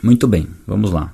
Muito 0.00 0.28
bem, 0.28 0.46
vamos 0.64 0.92
lá. 0.92 1.12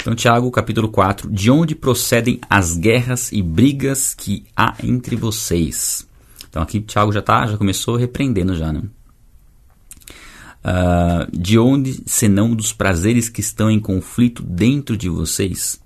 Então, 0.00 0.14
Tiago, 0.14 0.50
capítulo 0.50 0.88
4: 0.88 1.30
De 1.30 1.50
onde 1.50 1.74
procedem 1.74 2.40
as 2.48 2.74
guerras 2.74 3.30
e 3.32 3.42
brigas 3.42 4.14
que 4.14 4.46
há 4.56 4.74
entre 4.82 5.14
vocês? 5.14 6.08
Então, 6.48 6.62
aqui 6.62 6.80
Tiago 6.80 7.12
já 7.12 7.20
tá, 7.20 7.46
já 7.46 7.58
começou 7.58 7.96
repreendendo 7.96 8.54
já, 8.54 8.72
né? 8.72 8.82
Uh, 10.64 11.38
de 11.38 11.58
onde, 11.58 12.02
senão 12.06 12.54
dos 12.54 12.72
prazeres 12.72 13.28
que 13.28 13.42
estão 13.42 13.70
em 13.70 13.78
conflito 13.78 14.42
dentro 14.42 14.96
de 14.96 15.10
vocês? 15.10 15.78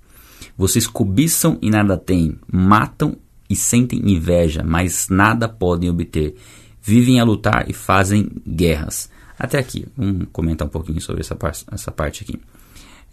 Vocês 0.57 0.87
cobiçam 0.87 1.57
e 1.61 1.69
nada 1.69 1.97
têm, 1.97 2.39
matam 2.49 3.17
e 3.49 3.55
sentem 3.55 3.99
inveja, 4.09 4.63
mas 4.63 5.09
nada 5.09 5.49
podem 5.49 5.89
obter. 5.89 6.37
Vivem 6.81 7.19
a 7.19 7.25
lutar 7.25 7.69
e 7.69 7.73
fazem 7.73 8.31
guerras. 8.47 9.09
Até 9.39 9.57
aqui, 9.57 9.87
vamos 9.95 10.27
comentar 10.33 10.67
um 10.67 10.69
pouquinho 10.69 10.99
sobre 10.99 11.21
essa, 11.21 11.33
par 11.33 11.53
essa 11.71 11.91
parte 11.91 12.23
aqui. 12.23 12.37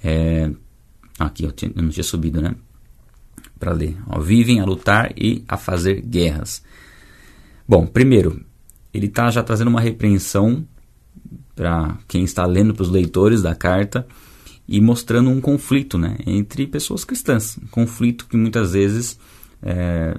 É, 0.03 0.51
aqui 1.17 1.45
eu, 1.45 1.53
tinha, 1.53 1.71
eu, 1.75 1.80
não 1.80 1.91
tinha 1.91 2.03
subido, 2.03 2.43
né? 2.43 2.57
Para 3.61 3.73
ler. 3.73 3.97
Ó, 4.09 4.19
vivem 4.19 4.59
a 4.59 4.65
lutar 4.65 5.12
e 5.17 5.45
a 5.47 5.57
fazer 5.57 6.01
guerras. 6.01 6.65
Bom, 7.67 7.87
primeiro, 7.87 8.45
ele 8.93 9.07
está 9.07 9.31
já 9.31 9.41
trazendo 9.41 9.69
uma 9.69 9.81
repreensão 9.81 10.67
para 11.55 11.97
quem 12.09 12.25
está 12.25 12.45
lendo 12.45 12.75
para 12.75 12.83
os 12.83 12.91
leitores 12.91 13.41
da 13.41 13.55
carta 13.55 14.05
e 14.67 14.81
mostrando 14.81 15.31
um 15.31 15.41
conflito 15.41 15.97
né, 15.97 16.19
entre 16.27 16.67
pessoas 16.67 17.05
cristãs. 17.05 17.56
Um 17.62 17.69
conflito 17.69 18.27
que 18.27 18.37
muitas 18.37 18.73
vezes 18.73 19.17
é, 19.62 20.19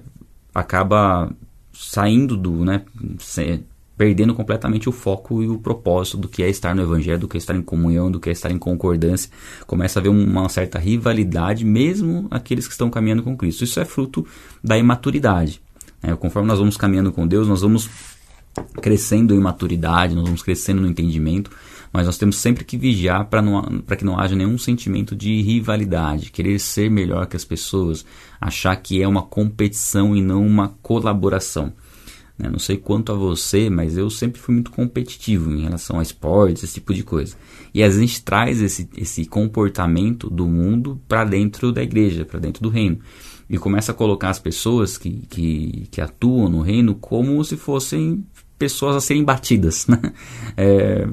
acaba 0.56 1.30
saindo 1.74 2.38
do. 2.38 2.64
Né, 2.64 2.86
perdendo 3.98 4.36
completamente 4.36 4.88
o 4.88 4.92
foco 4.92 5.42
e 5.42 5.50
o 5.50 5.58
propósito 5.58 6.18
do 6.18 6.28
que 6.28 6.44
é 6.44 6.50
estar 6.50 6.76
no 6.76 6.84
Evangelho, 6.84 7.20
do 7.20 7.28
que 7.28 7.36
é 7.36 7.40
estar 7.40 7.56
em 7.56 7.62
comunhão, 7.62 8.12
do 8.12 8.20
que 8.20 8.30
é 8.30 8.32
estar 8.32 8.52
em 8.52 8.60
concordância. 8.60 9.32
Começa 9.66 9.98
a 9.98 10.02
haver 10.02 10.10
uma 10.10 10.48
certa 10.50 10.78
rivalidade, 10.78 11.66
mesmo 11.66 12.28
aqueles 12.30 12.68
que 12.68 12.74
estão 12.74 12.90
caminhando 12.90 13.24
com 13.24 13.36
Cristo. 13.36 13.64
Isso 13.64 13.80
é 13.80 13.86
fruto 13.86 14.26
da 14.64 14.78
imaturidade. 14.78 15.60
Né? 16.02 16.16
Conforme 16.16 16.48
nós 16.48 16.60
vamos 16.60 16.78
caminhando 16.78 17.12
com 17.12 17.28
Deus, 17.28 17.48
nós 17.48 17.62
vamos 17.62 17.90
crescendo 18.82 19.34
em 19.34 19.40
maturidade, 19.40 20.16
nós 20.16 20.26
vamos 20.26 20.44
crescendo 20.44 20.82
no 20.82 20.88
entendimento, 20.88 21.52
mas 21.92 22.06
nós 22.06 22.18
temos 22.18 22.38
sempre 22.38 22.64
que 22.64 22.78
vigiar 22.78 23.26
para 23.26 23.96
que 23.96 24.06
não 24.06 24.20
haja 24.20 24.36
nenhum 24.36 24.58
sentimento 24.58 25.16
de 25.16 25.42
rivalidade, 25.42 26.32
querer 26.32 26.60
ser 26.60 26.90
melhor 26.90 27.26
que 27.28 27.36
as 27.36 27.46
pessoas, 27.46 28.06
achar 28.40 28.76
que 28.76 29.02
é 29.02 29.08
uma 29.08 29.22
competição 29.24 30.16
e 30.16 30.22
não 30.22 30.46
uma 30.46 30.70
colaboração. 30.82 31.74
Né? 32.38 32.50
Não 32.50 32.60
sei 32.60 32.78
quanto 32.78 33.12
a 33.12 33.16
você, 33.16 33.70
mas 33.70 33.98
eu 33.98 34.10
sempre 34.10 34.40
fui 34.40 34.54
muito 34.54 34.72
competitivo 34.72 35.52
em 35.52 35.62
relação 35.62 36.00
a 36.00 36.04
esportes, 36.04 36.64
esse 36.64 36.76
tipo 36.76 36.94
de 36.94 37.04
coisa. 37.04 37.36
E 37.74 37.82
a 37.82 37.90
gente 37.90 38.22
traz 38.22 38.62
esse, 38.62 38.88
esse 38.96 39.26
comportamento 39.26 40.30
do 40.30 40.48
mundo 40.48 41.02
para 41.08 41.24
dentro 41.24 41.72
da 41.72 41.82
igreja, 41.82 42.26
para 42.26 42.40
dentro 42.40 42.62
do 42.62 42.70
reino. 42.70 43.00
E 43.50 43.58
começa 43.58 43.92
a 43.92 43.96
colocar 43.96 44.30
as 44.30 44.40
pessoas 44.40 44.98
que, 44.98 45.26
que, 45.30 45.88
que, 45.90 46.02
atuam 46.02 46.50
no 46.50 46.62
reino 46.62 46.94
como 46.96 47.44
se 47.44 47.56
fossem 47.56 48.26
pessoas 48.60 48.96
a 48.96 49.02
serem 49.02 49.24
batidas. 49.24 49.88
Né? 49.88 50.14
É, 50.58 51.08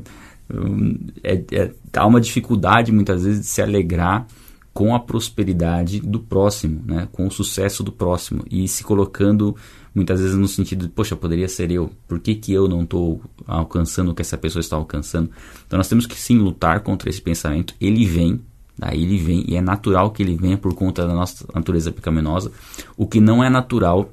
é, 1.23 1.45
é, 1.53 1.71
há 1.95 2.07
uma 2.07 2.21
dificuldade 2.21 2.93
muitas 2.93 3.25
vezes 3.25 3.41
de 3.41 3.47
se 3.47 3.63
alegrar 3.63 4.27
com 4.75 4.95
a 4.95 4.99
prosperidade 4.99 6.01
do 6.01 6.19
próximo, 6.19 6.83
né? 6.85 7.09
com 7.13 7.27
o 7.27 7.31
sucesso 7.31 7.83
do 7.83 7.93
próximo 7.93 8.45
e 8.51 8.67
se 8.67 8.83
colocando 8.83 9.57
muitas 9.95 10.21
vezes 10.21 10.37
no 10.37 10.49
sentido 10.49 10.87
de, 10.87 10.93
poxa, 10.93 11.15
poderia 11.15 11.49
ser 11.49 11.71
eu, 11.71 11.91
por 12.09 12.19
que, 12.19 12.35
que 12.35 12.53
eu 12.53 12.69
não 12.69 12.83
estou 12.83 13.23
alcançando 13.47 14.11
o 14.11 14.15
que 14.15 14.23
essa 14.23 14.37
pessoa 14.37 14.61
está 14.61 14.77
alcançando? 14.77 15.31
Então 15.67 15.77
nós 15.77 15.89
temos 15.89 16.07
que 16.07 16.17
sim 16.17 16.39
lutar 16.39 16.81
contra 16.81 17.09
esse 17.09 17.21
pensamento, 17.21 17.75
ele 17.81 18.05
vem, 18.05 18.41
daí 18.77 19.03
ele 19.03 19.19
vem, 19.19 19.45
e 19.47 19.55
é 19.55 19.61
natural 19.61 20.11
que 20.11 20.23
ele 20.23 20.37
venha 20.37 20.59
por 20.59 20.75
conta 20.75 21.07
da 21.07 21.15
nossa 21.15 21.47
natureza 21.55 21.93
pecaminosa. 21.93 22.51
O 22.97 23.07
que 23.07 23.21
não 23.21 23.43
é 23.43 23.49
natural 23.49 24.13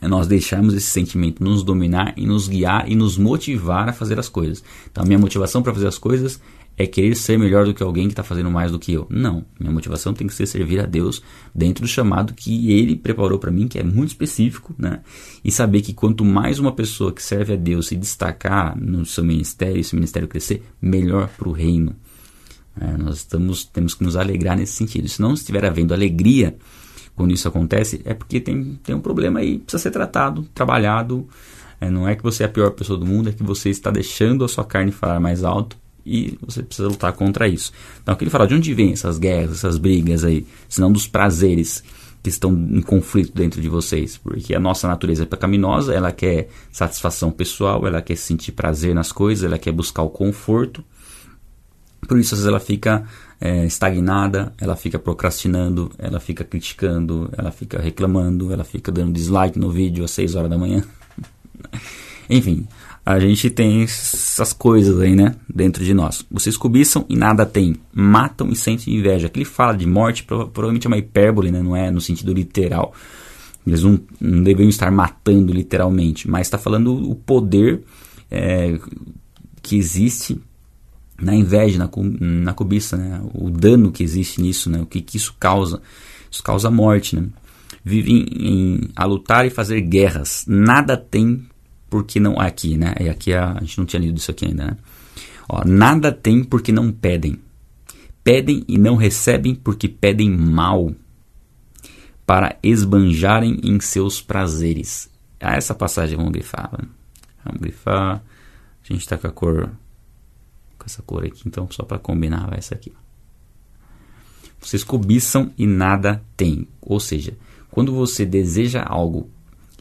é 0.00 0.08
nós 0.08 0.26
deixarmos 0.26 0.74
esse 0.74 0.86
sentimento 0.86 1.44
nos 1.44 1.62
dominar 1.62 2.14
e 2.16 2.26
nos 2.26 2.48
guiar 2.48 2.90
e 2.90 2.94
nos 2.94 3.18
motivar 3.18 3.88
a 3.88 3.92
fazer 3.92 4.18
as 4.18 4.28
coisas. 4.28 4.64
Então 4.90 5.04
a 5.04 5.06
minha 5.06 5.18
motivação 5.18 5.62
para 5.62 5.74
fazer 5.74 5.86
as 5.86 5.98
coisas 5.98 6.40
é 6.76 6.86
querer 6.86 7.14
ser 7.14 7.38
melhor 7.38 7.64
do 7.66 7.74
que 7.74 7.82
alguém 7.82 8.06
que 8.06 8.12
está 8.12 8.22
fazendo 8.22 8.50
mais 8.50 8.72
do 8.72 8.78
que 8.78 8.92
eu. 8.92 9.06
Não, 9.10 9.44
minha 9.60 9.72
motivação 9.72 10.14
tem 10.14 10.26
que 10.26 10.34
ser 10.34 10.46
servir 10.46 10.80
a 10.80 10.86
Deus 10.86 11.22
dentro 11.54 11.82
do 11.82 11.88
chamado 11.88 12.32
que 12.32 12.72
Ele 12.72 12.96
preparou 12.96 13.38
para 13.38 13.50
mim, 13.50 13.68
que 13.68 13.78
é 13.78 13.82
muito 13.82 14.08
específico, 14.08 14.74
né? 14.78 15.00
E 15.44 15.52
saber 15.52 15.82
que 15.82 15.92
quanto 15.92 16.24
mais 16.24 16.58
uma 16.58 16.72
pessoa 16.72 17.12
que 17.12 17.22
serve 17.22 17.52
a 17.52 17.56
Deus 17.56 17.88
se 17.88 17.96
destacar 17.96 18.76
no 18.78 19.04
seu 19.04 19.22
ministério, 19.22 19.78
esse 19.78 19.94
ministério 19.94 20.28
crescer, 20.28 20.62
melhor 20.80 21.28
para 21.28 21.48
o 21.48 21.52
reino. 21.52 21.94
É, 22.80 22.96
nós 22.96 23.18
estamos, 23.18 23.64
temos 23.64 23.94
que 23.94 24.02
nos 24.02 24.16
alegrar 24.16 24.56
nesse 24.56 24.72
sentido. 24.72 25.06
Se 25.08 25.20
não 25.20 25.34
estiver 25.34 25.64
havendo 25.64 25.92
alegria 25.92 26.56
quando 27.14 27.32
isso 27.32 27.46
acontece, 27.46 28.00
é 28.06 28.14
porque 28.14 28.40
tem, 28.40 28.80
tem 28.82 28.94
um 28.94 29.00
problema 29.00 29.40
aí, 29.40 29.58
precisa 29.58 29.82
ser 29.82 29.90
tratado, 29.90 30.48
trabalhado. 30.54 31.28
É, 31.78 31.90
não 31.90 32.08
é 32.08 32.16
que 32.16 32.22
você 32.22 32.44
é 32.44 32.46
a 32.46 32.48
pior 32.48 32.70
pessoa 32.70 32.98
do 32.98 33.04
mundo, 33.04 33.28
é 33.28 33.32
que 33.32 33.42
você 33.42 33.68
está 33.68 33.90
deixando 33.90 34.42
a 34.42 34.48
sua 34.48 34.64
carne 34.64 34.90
falar 34.90 35.20
mais 35.20 35.44
alto 35.44 35.81
e 36.04 36.38
você 36.44 36.62
precisa 36.62 36.88
lutar 36.88 37.12
contra 37.12 37.48
isso. 37.48 37.72
Então, 38.02 38.14
aqui 38.14 38.24
ele 38.24 38.30
fala 38.30 38.46
de 38.46 38.54
onde 38.54 38.74
vem 38.74 38.92
essas 38.92 39.18
guerras, 39.18 39.52
essas 39.52 39.78
brigas 39.78 40.24
aí, 40.24 40.46
senão 40.68 40.92
dos 40.92 41.06
prazeres 41.06 41.82
que 42.22 42.28
estão 42.28 42.52
em 42.52 42.80
conflito 42.80 43.34
dentro 43.34 43.60
de 43.60 43.68
vocês, 43.68 44.16
porque 44.16 44.54
a 44.54 44.60
nossa 44.60 44.86
natureza 44.86 45.24
é 45.24 45.26
pecaminosa, 45.26 45.92
ela 45.92 46.12
quer 46.12 46.48
satisfação 46.70 47.32
pessoal, 47.32 47.84
ela 47.86 48.00
quer 48.00 48.16
sentir 48.16 48.52
prazer 48.52 48.94
nas 48.94 49.10
coisas, 49.10 49.44
ela 49.44 49.58
quer 49.58 49.72
buscar 49.72 50.02
o 50.02 50.10
conforto. 50.10 50.84
Por 52.06 52.18
isso, 52.18 52.34
às 52.34 52.40
vezes, 52.40 52.48
ela 52.48 52.60
fica 52.60 53.04
é, 53.40 53.64
estagnada, 53.66 54.52
ela 54.60 54.76
fica 54.76 55.00
procrastinando, 55.00 55.90
ela 55.98 56.20
fica 56.20 56.44
criticando, 56.44 57.28
ela 57.36 57.50
fica 57.50 57.80
reclamando, 57.80 58.52
ela 58.52 58.62
fica 58.62 58.92
dando 58.92 59.12
dislike 59.12 59.58
no 59.58 59.70
vídeo 59.70 60.04
às 60.04 60.12
6 60.12 60.36
horas 60.36 60.50
da 60.50 60.56
manhã. 60.56 60.84
Enfim, 62.30 62.68
a 63.04 63.18
gente 63.18 63.50
tem 63.50 63.82
essas 63.82 64.52
coisas 64.52 65.00
aí, 65.00 65.14
né, 65.16 65.34
dentro 65.52 65.84
de 65.84 65.92
nós. 65.92 66.24
Vocês 66.30 66.56
cobiçam 66.56 67.04
e 67.08 67.16
nada 67.16 67.44
têm, 67.44 67.76
matam 67.92 68.48
e 68.50 68.56
sentem 68.56 68.94
inveja. 68.94 69.26
Aqui 69.26 69.40
ele 69.40 69.44
fala 69.44 69.76
de 69.76 69.86
morte, 69.86 70.22
provavelmente 70.22 70.86
é 70.86 70.88
uma 70.88 70.98
hipérbole, 70.98 71.50
né, 71.50 71.60
não 71.60 71.76
é 71.76 71.90
no 71.90 72.00
sentido 72.00 72.32
literal. 72.32 72.94
Eles 73.66 73.82
não, 73.82 74.00
não 74.20 74.42
deveriam 74.42 74.68
estar 74.68 74.90
matando 74.90 75.52
literalmente, 75.52 76.30
mas 76.30 76.46
está 76.46 76.58
falando 76.58 77.10
o 77.10 77.14
poder 77.14 77.82
é, 78.30 78.78
que 79.60 79.76
existe 79.76 80.40
na 81.20 81.34
inveja, 81.34 81.78
na, 81.78 81.90
na 82.20 82.52
cobiça, 82.52 82.96
né, 82.96 83.20
o 83.34 83.50
dano 83.50 83.90
que 83.90 84.04
existe 84.04 84.40
nisso, 84.40 84.70
né, 84.70 84.80
o 84.80 84.86
que, 84.86 85.00
que 85.00 85.16
isso 85.16 85.34
causa. 85.40 85.82
Isso 86.30 86.42
causa 86.42 86.70
morte, 86.70 87.16
né. 87.16 87.26
Vivem 87.84 88.26
em, 88.30 88.80
a 88.94 89.04
lutar 89.04 89.44
e 89.44 89.50
fazer 89.50 89.80
guerras, 89.80 90.44
nada 90.46 90.96
tem 90.96 91.44
porque 91.92 92.18
não. 92.18 92.40
Aqui, 92.40 92.78
né? 92.78 92.94
E 92.98 93.10
aqui 93.10 93.34
a, 93.34 93.52
a 93.52 93.60
gente 93.60 93.76
não 93.76 93.84
tinha 93.84 94.00
lido 94.00 94.16
isso 94.16 94.30
aqui 94.30 94.46
ainda, 94.46 94.64
né? 94.64 94.76
Ó, 95.46 95.62
nada 95.62 96.10
tem 96.10 96.42
porque 96.42 96.72
não 96.72 96.90
pedem. 96.90 97.38
Pedem 98.24 98.64
e 98.66 98.78
não 98.78 98.96
recebem 98.96 99.54
porque 99.54 99.90
pedem 99.90 100.30
mal 100.30 100.90
para 102.24 102.56
esbanjarem 102.62 103.60
em 103.62 103.78
seus 103.78 104.22
prazeres. 104.22 105.10
Ah, 105.38 105.54
essa 105.54 105.74
passagem 105.74 106.16
vamos 106.16 106.32
grifar. 106.32 106.70
Né? 106.72 106.88
Vamos 107.44 107.60
grifar. 107.60 108.22
A 108.82 108.92
gente 108.92 109.02
está 109.02 109.18
com 109.18 109.26
a 109.26 109.30
cor. 109.30 109.70
Com 110.78 110.86
essa 110.86 111.02
cor 111.02 111.26
aqui, 111.26 111.42
então 111.44 111.68
só 111.70 111.84
para 111.84 111.98
combinar, 111.98 112.48
vai 112.48 112.56
essa 112.56 112.74
aqui. 112.74 112.90
Vocês 114.58 114.82
cobiçam 114.82 115.52
e 115.58 115.66
nada 115.66 116.24
tem. 116.38 116.66
Ou 116.80 116.98
seja, 116.98 117.36
quando 117.70 117.92
você 117.92 118.24
deseja 118.24 118.82
algo 118.82 119.28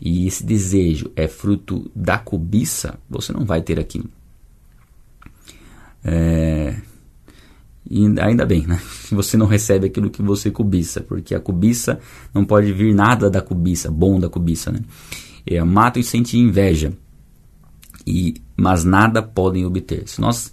e 0.02 0.26
esse 0.26 0.44
desejo 0.44 1.12
é 1.16 1.28
fruto 1.28 1.92
da 1.96 2.18
cobiça, 2.18 2.98
você 3.08 3.32
não 3.32 3.46
vai 3.46 3.62
ter 3.62 3.80
aquilo. 3.80 4.10
É, 6.04 6.76
ainda 8.20 8.44
bem, 8.44 8.66
né? 8.66 8.82
Você 9.12 9.38
não 9.38 9.46
recebe 9.46 9.86
aquilo 9.86 10.09
que 10.09 10.24
você 10.24 10.50
cobiça, 10.50 11.02
porque 11.02 11.36
a 11.36 11.40
cobiça 11.40 12.00
não 12.34 12.44
pode 12.44 12.74
vir 12.74 12.96
nada 12.96 13.30
da 13.30 13.42
cobiça, 13.42 13.92
bom 13.92 14.20
da 14.20 14.28
cobiça, 14.28 14.72
né? 14.72 14.80
É, 15.46 15.62
matam 15.64 16.00
e 16.00 16.04
sente 16.04 16.38
inveja, 16.38 16.94
e, 18.08 18.42
mas 18.58 18.84
nada 18.84 19.22
podem 19.22 19.66
obter. 19.66 20.08
Se 20.08 20.20
nós 20.20 20.52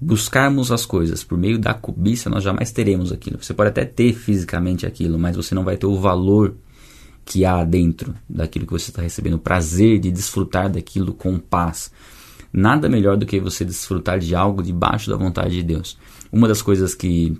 buscarmos 0.00 0.72
as 0.72 0.84
coisas 0.84 1.22
por 1.22 1.38
meio 1.38 1.58
da 1.58 1.74
cobiça, 1.74 2.30
nós 2.30 2.42
jamais 2.42 2.72
teremos 2.72 3.12
aquilo. 3.12 3.38
Você 3.40 3.54
pode 3.54 3.70
até 3.70 3.84
ter 3.84 4.12
fisicamente 4.14 4.86
aquilo, 4.86 5.18
mas 5.18 5.36
você 5.36 5.54
não 5.54 5.64
vai 5.64 5.76
ter 5.76 5.86
o 5.86 6.00
valor 6.00 6.56
que 7.28 7.44
há 7.44 7.62
dentro 7.62 8.14
daquilo 8.26 8.64
que 8.64 8.72
você 8.72 8.90
está 8.90 9.02
recebendo, 9.02 9.34
o 9.34 9.38
prazer 9.38 9.98
de 9.98 10.10
desfrutar 10.10 10.70
daquilo 10.70 11.12
com 11.12 11.38
paz. 11.38 11.92
Nada 12.50 12.88
melhor 12.88 13.18
do 13.18 13.26
que 13.26 13.38
você 13.38 13.66
desfrutar 13.66 14.18
de 14.18 14.34
algo 14.34 14.62
debaixo 14.62 15.10
da 15.10 15.16
vontade 15.16 15.56
de 15.56 15.62
Deus. 15.62 15.98
Uma 16.32 16.48
das 16.48 16.62
coisas 16.62 16.94
que, 16.94 17.38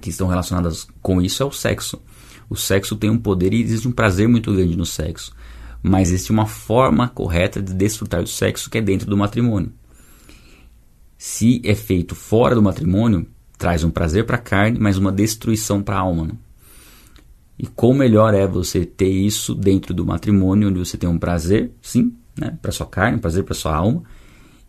que 0.00 0.08
estão 0.08 0.26
relacionadas 0.26 0.88
com 1.02 1.20
isso 1.20 1.42
é 1.42 1.46
o 1.46 1.52
sexo. 1.52 2.00
O 2.48 2.56
sexo 2.56 2.96
tem 2.96 3.10
um 3.10 3.18
poder 3.18 3.52
e 3.52 3.60
existe 3.60 3.86
um 3.86 3.92
prazer 3.92 4.26
muito 4.26 4.54
grande 4.54 4.74
no 4.74 4.86
sexo. 4.86 5.34
Mas 5.82 6.08
existe 6.08 6.32
uma 6.32 6.46
forma 6.46 7.08
correta 7.08 7.60
de 7.60 7.74
desfrutar 7.74 8.22
do 8.22 8.28
sexo 8.28 8.70
que 8.70 8.78
é 8.78 8.80
dentro 8.80 9.10
do 9.10 9.18
matrimônio. 9.18 9.70
Se 11.18 11.60
é 11.62 11.74
feito 11.74 12.14
fora 12.14 12.54
do 12.54 12.62
matrimônio, 12.62 13.26
traz 13.58 13.84
um 13.84 13.90
prazer 13.90 14.24
para 14.24 14.36
a 14.36 14.40
carne, 14.40 14.78
mas 14.80 14.96
uma 14.96 15.12
destruição 15.12 15.82
para 15.82 15.96
a 15.96 16.00
alma. 16.00 16.28
Né? 16.28 16.32
E 17.58 17.66
quão 17.66 17.92
melhor 17.92 18.34
é 18.34 18.46
você 18.46 18.84
ter 18.84 19.08
isso 19.08 19.54
dentro 19.54 19.92
do 19.92 20.06
matrimônio, 20.06 20.68
onde 20.68 20.78
você 20.78 20.96
tem 20.96 21.08
um 21.08 21.18
prazer, 21.18 21.72
sim, 21.82 22.14
né, 22.38 22.56
para 22.62 22.70
sua 22.70 22.86
carne, 22.86 23.16
um 23.16 23.20
prazer 23.20 23.42
para 23.42 23.54
sua 23.54 23.74
alma, 23.74 24.02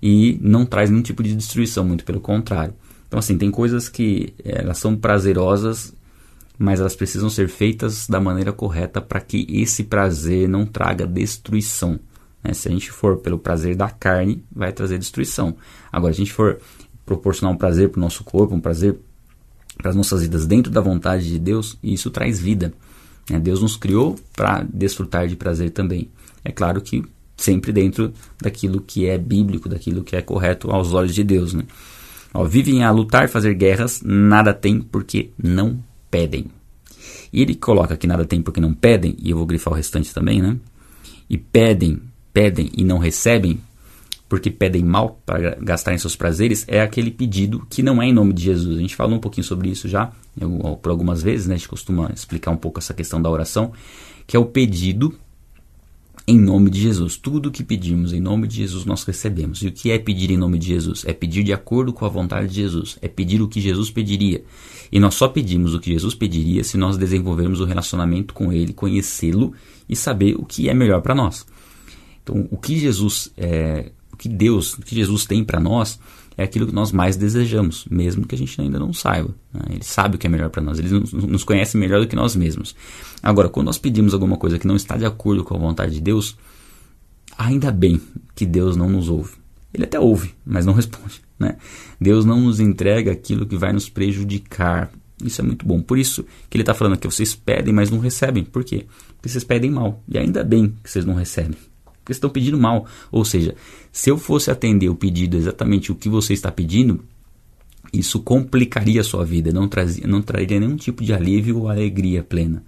e 0.02 0.40
não 0.42 0.66
traz 0.66 0.90
nenhum 0.90 1.04
tipo 1.04 1.22
de 1.22 1.36
destruição, 1.36 1.86
muito 1.86 2.04
pelo 2.04 2.20
contrário. 2.20 2.74
Então, 3.08 3.20
assim, 3.20 3.38
tem 3.38 3.52
coisas 3.52 3.90
que 3.90 4.34
eh, 4.44 4.62
elas 4.62 4.78
são 4.78 4.96
prazerosas, 4.96 5.94
mas 6.58 6.80
elas 6.80 6.96
precisam 6.96 7.30
ser 7.30 7.48
feitas 7.48 8.08
da 8.08 8.20
maneira 8.20 8.52
correta 8.52 9.02
para 9.02 9.22
que 9.22 9.48
esse 9.50 9.84
prazer 9.84 10.48
não 10.48 10.66
traga 10.66 11.08
destruição. 11.08 12.00
Né? 12.44 12.54
Se 12.54 12.68
a 12.68 12.72
gente 12.72 12.92
for 12.92 13.18
pelo 13.18 13.40
prazer 13.40 13.76
da 13.76 13.90
carne, 13.90 14.44
vai 14.52 14.72
trazer 14.72 14.98
destruição. 14.98 15.56
Agora, 15.92 16.14
se 16.14 16.22
a 16.22 16.24
gente 16.24 16.34
for 16.34 16.60
proporcionar 17.06 17.54
um 17.54 17.58
prazer 17.58 17.90
para 17.90 18.00
o 18.00 18.02
nosso 18.02 18.24
corpo, 18.24 18.54
um 18.54 18.60
prazer 18.60 19.00
para 19.80 19.92
as 19.92 19.96
nossas 19.96 20.22
vidas 20.22 20.46
dentro 20.46 20.70
da 20.70 20.82
vontade 20.82 21.26
de 21.26 21.40
Deus, 21.40 21.78
isso 21.82 22.12
traz 22.12 22.38
vida. 22.38 22.74
Né? 23.30 23.40
Deus 23.40 23.62
nos 23.62 23.78
criou 23.78 24.20
para 24.36 24.66
desfrutar 24.72 25.26
de 25.26 25.38
prazer 25.38 25.72
também. 25.72 26.10
É 26.44 26.52
claro 26.52 26.82
que 26.82 27.02
sempre 27.38 27.72
dentro 27.72 28.14
daquilo 28.42 28.82
que 28.82 29.08
é 29.08 29.18
bíblico, 29.18 29.70
daquilo 29.70 30.04
que 30.04 30.18
é 30.18 30.22
correto 30.22 30.70
aos 30.70 30.94
olhos 30.94 31.16
de 31.16 31.24
Deus. 31.24 31.54
Né? 31.54 31.64
Ó, 32.34 32.44
vivem 32.44 32.84
a 32.84 32.92
lutar, 32.92 33.30
fazer 33.30 33.54
guerras, 33.54 34.02
nada 34.04 34.54
tem 34.54 34.82
porque 34.82 35.32
não 35.42 35.82
pedem. 36.12 36.48
E 37.32 37.42
ele 37.42 37.56
coloca 37.56 37.96
que 37.96 38.06
nada 38.06 38.26
tem 38.26 38.42
porque 38.42 38.60
não 38.60 38.74
pedem, 38.74 39.16
e 39.18 39.30
eu 39.30 39.38
vou 39.38 39.46
grifar 39.46 39.72
o 39.72 39.76
restante 39.78 40.14
também, 40.14 40.42
né? 40.42 40.58
E 41.30 41.38
pedem, 41.38 42.02
pedem 42.34 42.70
e 42.76 42.84
não 42.84 42.98
recebem 42.98 43.62
porque 44.30 44.52
pedem 44.52 44.84
mal 44.84 45.20
para 45.26 45.56
gastar 45.56 45.94
em 45.94 45.98
seus 45.98 46.16
prazeres, 46.16 46.64
é 46.68 46.82
aquele 46.82 47.10
pedido 47.10 47.66
que 47.68 47.82
não 47.82 48.00
é 48.00 48.06
em 48.06 48.14
nome 48.14 48.32
de 48.32 48.44
Jesus. 48.44 48.78
A 48.78 48.82
gente 48.82 48.96
falou 48.96 49.18
um 49.18 49.20
pouquinho 49.20 49.44
sobre 49.44 49.70
isso 49.70 49.90
já, 49.90 50.12
eu, 50.40 50.80
por 50.82 50.92
algumas 50.92 51.24
vezes, 51.24 51.48
né? 51.48 51.56
A 51.56 51.58
gente 51.58 51.68
costuma 51.68 52.12
explicar 52.14 52.52
um 52.52 52.58
pouco 52.58 52.80
essa 52.80 52.94
questão 52.94 53.20
da 53.20 53.30
oração, 53.30 53.74
que 54.28 54.38
é 54.38 54.40
o 54.40 54.46
pedido 54.46 55.18
em 56.28 56.40
nome 56.40 56.70
de 56.70 56.80
Jesus. 56.80 57.18
Tudo 57.18 57.50
que 57.50 57.64
pedimos 57.64 58.14
em 58.14 58.20
nome 58.20 58.48
de 58.48 58.58
Jesus 58.58 58.86
nós 58.86 59.04
recebemos. 59.04 59.64
E 59.64 59.68
o 59.68 59.72
que 59.72 59.90
é 59.90 59.98
pedir 59.98 60.30
em 60.30 60.38
nome 60.38 60.60
de 60.60 60.68
Jesus? 60.68 61.04
É 61.08 61.12
pedir 61.12 61.44
de 61.44 61.52
acordo 61.52 61.92
com 61.92 62.06
a 62.06 62.10
vontade 62.10 62.50
de 62.50 62.54
Jesus. 62.54 63.00
É 63.02 63.08
pedir 63.08 63.42
o 63.42 63.48
que 63.48 63.60
Jesus 63.60 63.90
pediria. 63.90 64.44
E 64.92 65.00
nós 65.00 65.16
só 65.16 65.28
pedimos 65.28 65.74
o 65.74 65.80
que 65.80 65.92
Jesus 65.92 66.14
pediria 66.14 66.64
se 66.64 66.78
nós 66.78 66.98
desenvolvermos 66.98 67.60
o 67.60 67.66
relacionamento 67.66 68.32
com 68.36 68.54
Ele, 68.54 68.74
conhecê-lo 68.74 69.54
e 69.90 69.96
saber 69.96 70.36
o 70.36 70.46
que 70.46 70.70
é 70.70 70.74
melhor 70.76 71.02
para 71.02 71.16
nós. 71.16 71.48
Então, 72.22 72.48
o 72.52 72.58
que 72.58 72.78
Jesus 72.78 73.32
é, 73.36 73.92
que 74.20 74.28
Deus, 74.28 74.76
que 74.76 74.94
Jesus 74.94 75.26
tem 75.26 75.44
para 75.44 75.60
nós, 75.60 75.98
é 76.38 76.44
aquilo 76.44 76.68
que 76.68 76.76
nós 76.76 76.92
mais 76.92 77.16
desejamos, 77.16 77.86
mesmo 77.90 78.28
que 78.28 78.36
a 78.36 78.38
gente 78.38 78.60
ainda 78.62 78.78
não 78.78 78.94
saiba. 78.94 79.34
Né? 79.54 79.62
Ele 79.72 79.84
sabe 79.84 80.16
o 80.16 80.20
que 80.20 80.28
é 80.28 80.30
melhor 80.30 80.50
para 80.50 80.62
nós, 80.62 80.78
ele 80.78 80.90
nos, 80.90 81.12
nos 81.14 81.44
conhece 81.44 81.78
melhor 81.78 82.02
do 82.02 82.08
que 82.08 82.16
nós 82.16 82.36
mesmos. 82.36 82.76
Agora, 83.24 83.50
quando 83.50 83.68
nós 83.68 83.78
pedimos 83.78 84.14
alguma 84.14 84.38
coisa 84.38 84.60
que 84.60 84.68
não 84.68 84.76
está 84.76 84.98
de 84.98 85.06
acordo 85.06 85.44
com 85.44 85.56
a 85.56 85.58
vontade 85.58 85.94
de 85.94 86.02
Deus, 86.02 86.38
ainda 87.38 87.72
bem 87.72 88.00
que 88.36 88.46
Deus 88.46 88.76
não 88.76 88.90
nos 88.90 89.08
ouve. 89.10 89.32
Ele 89.74 89.86
até 89.86 90.00
ouve, 90.00 90.36
mas 90.46 90.66
não 90.66 90.74
responde. 90.76 91.22
Né? 91.40 91.56
Deus 92.00 92.26
não 92.26 92.42
nos 92.42 92.60
entrega 92.60 93.12
aquilo 93.12 93.46
que 93.46 93.56
vai 93.56 93.72
nos 93.72 93.88
prejudicar. 93.88 94.92
Isso 95.24 95.42
é 95.42 95.44
muito 95.44 95.66
bom. 95.66 95.82
Por 95.82 95.98
isso 95.98 96.26
que 96.50 96.58
ele 96.58 96.62
está 96.62 96.74
falando 96.74 96.98
que 96.98 97.08
vocês 97.08 97.36
pedem, 97.36 97.74
mas 97.74 97.90
não 97.90 98.00
recebem. 98.00 98.44
Por 98.44 98.64
quê? 98.64 98.86
Porque 99.16 99.30
vocês 99.30 99.44
pedem 99.44 99.72
mal. 99.72 100.02
E 100.08 100.18
ainda 100.18 100.44
bem 100.44 100.74
que 100.84 100.90
vocês 100.90 101.06
não 101.06 101.16
recebem 101.16 101.58
porque 102.10 102.14
estão 102.14 102.30
pedindo 102.30 102.58
mal. 102.58 102.86
Ou 103.12 103.24
seja, 103.24 103.56
se 103.92 104.10
eu 104.10 104.18
fosse 104.18 104.50
atender 104.50 104.90
o 104.90 104.96
pedido 104.96 105.38
exatamente 105.38 105.92
o 105.92 105.96
que 105.96 106.10
você 106.10 106.34
está 106.34 106.52
pedindo, 106.52 107.04
isso 107.94 108.20
complicaria 108.20 109.02
a 109.02 109.04
sua 109.04 109.24
vida, 109.24 109.52
não, 109.52 109.68
trazia, 109.68 110.08
não 110.08 110.22
traria 110.22 110.60
nenhum 110.60 110.76
tipo 110.76 111.04
de 111.04 111.14
alívio 111.14 111.60
ou 111.60 111.70
alegria 111.70 112.24
plena. 112.24 112.64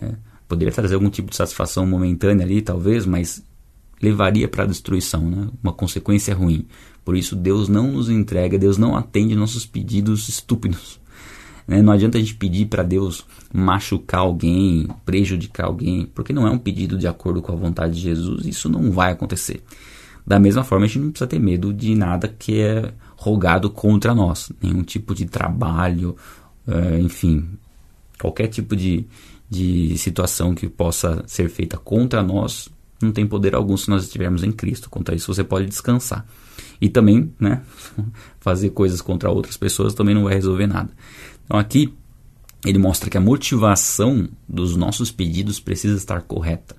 É, 0.00 0.14
poderia 0.48 0.72
trazer 0.72 0.94
algum 0.94 1.10
tipo 1.10 1.30
de 1.30 1.36
satisfação 1.36 1.86
momentânea 1.86 2.44
ali, 2.44 2.62
talvez, 2.62 3.06
mas 3.06 3.44
levaria 4.00 4.48
para 4.48 4.64
a 4.64 4.66
destruição, 4.66 5.28
né? 5.28 5.48
uma 5.62 5.72
consequência 5.72 6.34
ruim. 6.34 6.66
Por 7.04 7.16
isso, 7.16 7.34
Deus 7.36 7.68
não 7.68 7.92
nos 7.92 8.08
entrega, 8.08 8.58
Deus 8.58 8.76
não 8.78 8.96
atende 8.96 9.34
nossos 9.34 9.64
pedidos 9.64 10.28
estúpidos. 10.28 11.00
Né? 11.66 11.82
Não 11.82 11.92
adianta 11.92 12.18
a 12.18 12.20
gente 12.20 12.34
pedir 12.34 12.66
para 12.66 12.82
Deus 12.82 13.24
machucar 13.52 14.20
alguém, 14.20 14.88
prejudicar 15.04 15.66
alguém, 15.66 16.06
porque 16.14 16.32
não 16.32 16.46
é 16.46 16.50
um 16.50 16.58
pedido 16.58 16.96
de 16.96 17.06
acordo 17.06 17.42
com 17.42 17.52
a 17.52 17.56
vontade 17.56 17.94
de 17.94 18.00
Jesus, 18.00 18.46
isso 18.46 18.68
não 18.68 18.90
vai 18.90 19.12
acontecer. 19.12 19.62
Da 20.26 20.38
mesma 20.40 20.64
forma, 20.64 20.84
a 20.84 20.88
gente 20.88 20.98
não 20.98 21.10
precisa 21.10 21.28
ter 21.28 21.38
medo 21.38 21.72
de 21.72 21.94
nada 21.94 22.28
que 22.28 22.60
é 22.60 22.92
rogado 23.16 23.70
contra 23.70 24.14
nós, 24.14 24.50
nenhum 24.60 24.82
tipo 24.82 25.14
de 25.14 25.24
trabalho, 25.26 26.16
é, 26.66 26.98
enfim, 27.00 27.48
qualquer 28.20 28.48
tipo 28.48 28.74
de, 28.74 29.06
de 29.48 29.96
situação 29.96 30.54
que 30.54 30.68
possa 30.68 31.22
ser 31.26 31.48
feita 31.48 31.76
contra 31.76 32.22
nós 32.22 32.68
não 33.00 33.12
tem 33.12 33.26
poder 33.26 33.54
algum 33.54 33.76
se 33.76 33.90
nós 33.90 34.04
estivermos 34.04 34.42
em 34.42 34.50
Cristo. 34.50 34.88
Contra 34.88 35.14
isso 35.14 35.32
você 35.32 35.44
pode 35.44 35.66
descansar. 35.66 36.26
E 36.80 36.88
também, 36.88 37.32
né, 37.38 37.62
fazer 38.40 38.70
coisas 38.70 39.00
contra 39.00 39.30
outras 39.30 39.56
pessoas 39.56 39.94
também 39.94 40.14
não 40.14 40.24
vai 40.24 40.34
resolver 40.34 40.66
nada. 40.66 40.90
Então 41.46 41.58
aqui 41.58 41.94
ele 42.64 42.78
mostra 42.78 43.08
que 43.08 43.16
a 43.16 43.20
motivação 43.20 44.28
dos 44.48 44.76
nossos 44.76 45.10
pedidos 45.10 45.58
precisa 45.58 45.96
estar 45.96 46.20
correta. 46.22 46.76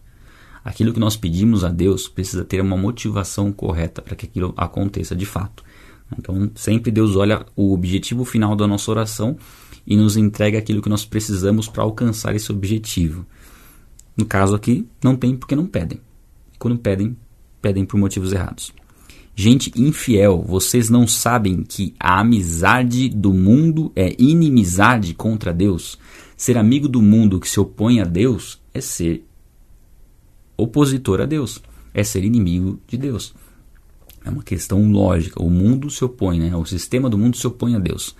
Aquilo 0.64 0.94
que 0.94 1.00
nós 1.00 1.16
pedimos 1.16 1.64
a 1.64 1.70
Deus 1.70 2.10
precisa 2.10 2.44
ter 2.44 2.60
uma 2.62 2.76
motivação 2.76 3.54
correta 3.54 4.02
para 4.02 4.16
que 4.16 4.26
aquilo 4.26 4.54
aconteça 4.58 5.16
de 5.16 5.26
fato. 5.26 5.64
Então, 6.18 6.52
sempre 6.56 6.92
Deus 6.92 7.16
olha 7.16 7.46
o 7.56 7.74
objetivo 7.74 8.26
final 8.26 8.56
da 8.56 8.68
nossa 8.68 8.92
oração 8.92 9.38
e 9.86 9.96
nos 9.96 10.18
entrega 10.18 10.58
aquilo 10.58 10.82
que 10.82 10.90
nós 10.90 11.06
precisamos 11.06 11.70
para 11.70 11.84
alcançar 11.84 12.36
esse 12.36 12.52
objetivo. 12.52 13.26
No 14.16 14.26
caso 14.26 14.56
aqui, 14.56 14.86
não 15.02 15.16
tem 15.16 15.38
porque 15.38 15.56
não 15.56 15.66
pedem. 15.66 16.02
Quando 16.60 16.78
pedem, 16.78 17.16
pedem 17.62 17.86
por 17.86 17.98
motivos 17.98 18.34
errados. 18.34 18.74
Gente 19.40 19.72
infiel, 19.80 20.42
vocês 20.42 20.90
não 20.90 21.06
sabem 21.06 21.62
que 21.62 21.94
a 22.00 22.22
amizade 22.22 23.08
do 23.08 23.32
mundo 23.32 23.92
é 23.96 24.16
inimizade 24.18 25.14
contra 25.14 25.54
Deus? 25.54 25.96
Ser 26.36 26.58
amigo 26.58 26.88
do 26.88 27.04
mundo 27.04 27.40
que 27.40 27.48
se 27.48 27.60
opõe 27.60 28.02
a 28.02 28.04
Deus 28.04 28.60
é 28.74 28.82
ser 28.82 29.24
opositor 30.58 31.22
a 31.22 31.28
Deus, 31.28 31.62
é 31.94 32.04
ser 32.04 32.24
inimigo 32.24 32.82
de 32.88 32.98
Deus. 32.98 33.36
É 34.26 34.30
uma 34.32 34.42
questão 34.42 34.92
lógica. 34.92 35.40
O 35.40 35.52
mundo 35.52 35.88
se 35.92 36.04
opõe, 36.04 36.40
né? 36.40 36.56
o 36.56 36.66
sistema 36.66 37.08
do 37.08 37.16
mundo 37.16 37.38
se 37.38 37.46
opõe 37.46 37.76
a 37.76 37.80
Deus. 37.80 38.16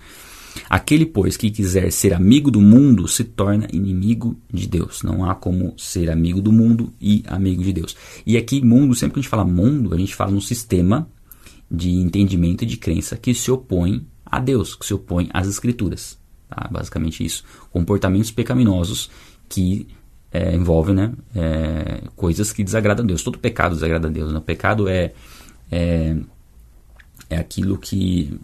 Aquele, 0.68 1.06
pois, 1.06 1.36
que 1.36 1.50
quiser 1.50 1.90
ser 1.92 2.14
amigo 2.14 2.50
do 2.50 2.60
mundo 2.60 3.06
se 3.06 3.24
torna 3.24 3.68
inimigo 3.72 4.36
de 4.52 4.66
Deus. 4.66 5.02
Não 5.02 5.28
há 5.28 5.34
como 5.34 5.74
ser 5.76 6.10
amigo 6.10 6.40
do 6.40 6.52
mundo 6.52 6.92
e 7.00 7.22
amigo 7.26 7.62
de 7.62 7.72
Deus. 7.72 7.96
E 8.26 8.36
aqui, 8.36 8.64
mundo, 8.64 8.94
sempre 8.94 9.14
que 9.14 9.20
a 9.20 9.22
gente 9.22 9.30
fala 9.30 9.44
mundo, 9.44 9.94
a 9.94 9.98
gente 9.98 10.14
fala 10.14 10.30
no 10.30 10.40
sistema 10.40 11.08
de 11.70 11.90
entendimento 11.90 12.62
e 12.62 12.66
de 12.66 12.76
crença 12.76 13.16
que 13.16 13.34
se 13.34 13.50
opõe 13.50 14.06
a 14.24 14.38
Deus, 14.38 14.74
que 14.74 14.86
se 14.86 14.94
opõe 14.94 15.28
às 15.32 15.46
Escrituras. 15.46 16.18
Tá? 16.48 16.68
Basicamente 16.70 17.24
isso. 17.24 17.44
Comportamentos 17.70 18.30
pecaminosos 18.30 19.10
que 19.48 19.88
é, 20.32 20.54
envolvem 20.54 20.94
né, 20.94 21.12
é, 21.34 22.02
coisas 22.16 22.52
que 22.52 22.64
desagradam 22.64 23.04
a 23.04 23.08
Deus. 23.08 23.22
Todo 23.22 23.38
pecado 23.38 23.74
desagrada 23.74 24.08
a 24.08 24.10
Deus. 24.10 24.32
Né? 24.32 24.38
O 24.38 24.42
pecado 24.42 24.88
é, 24.88 25.12
é, 25.70 26.16
é 27.30 27.36
aquilo 27.36 27.78
que. 27.78 28.38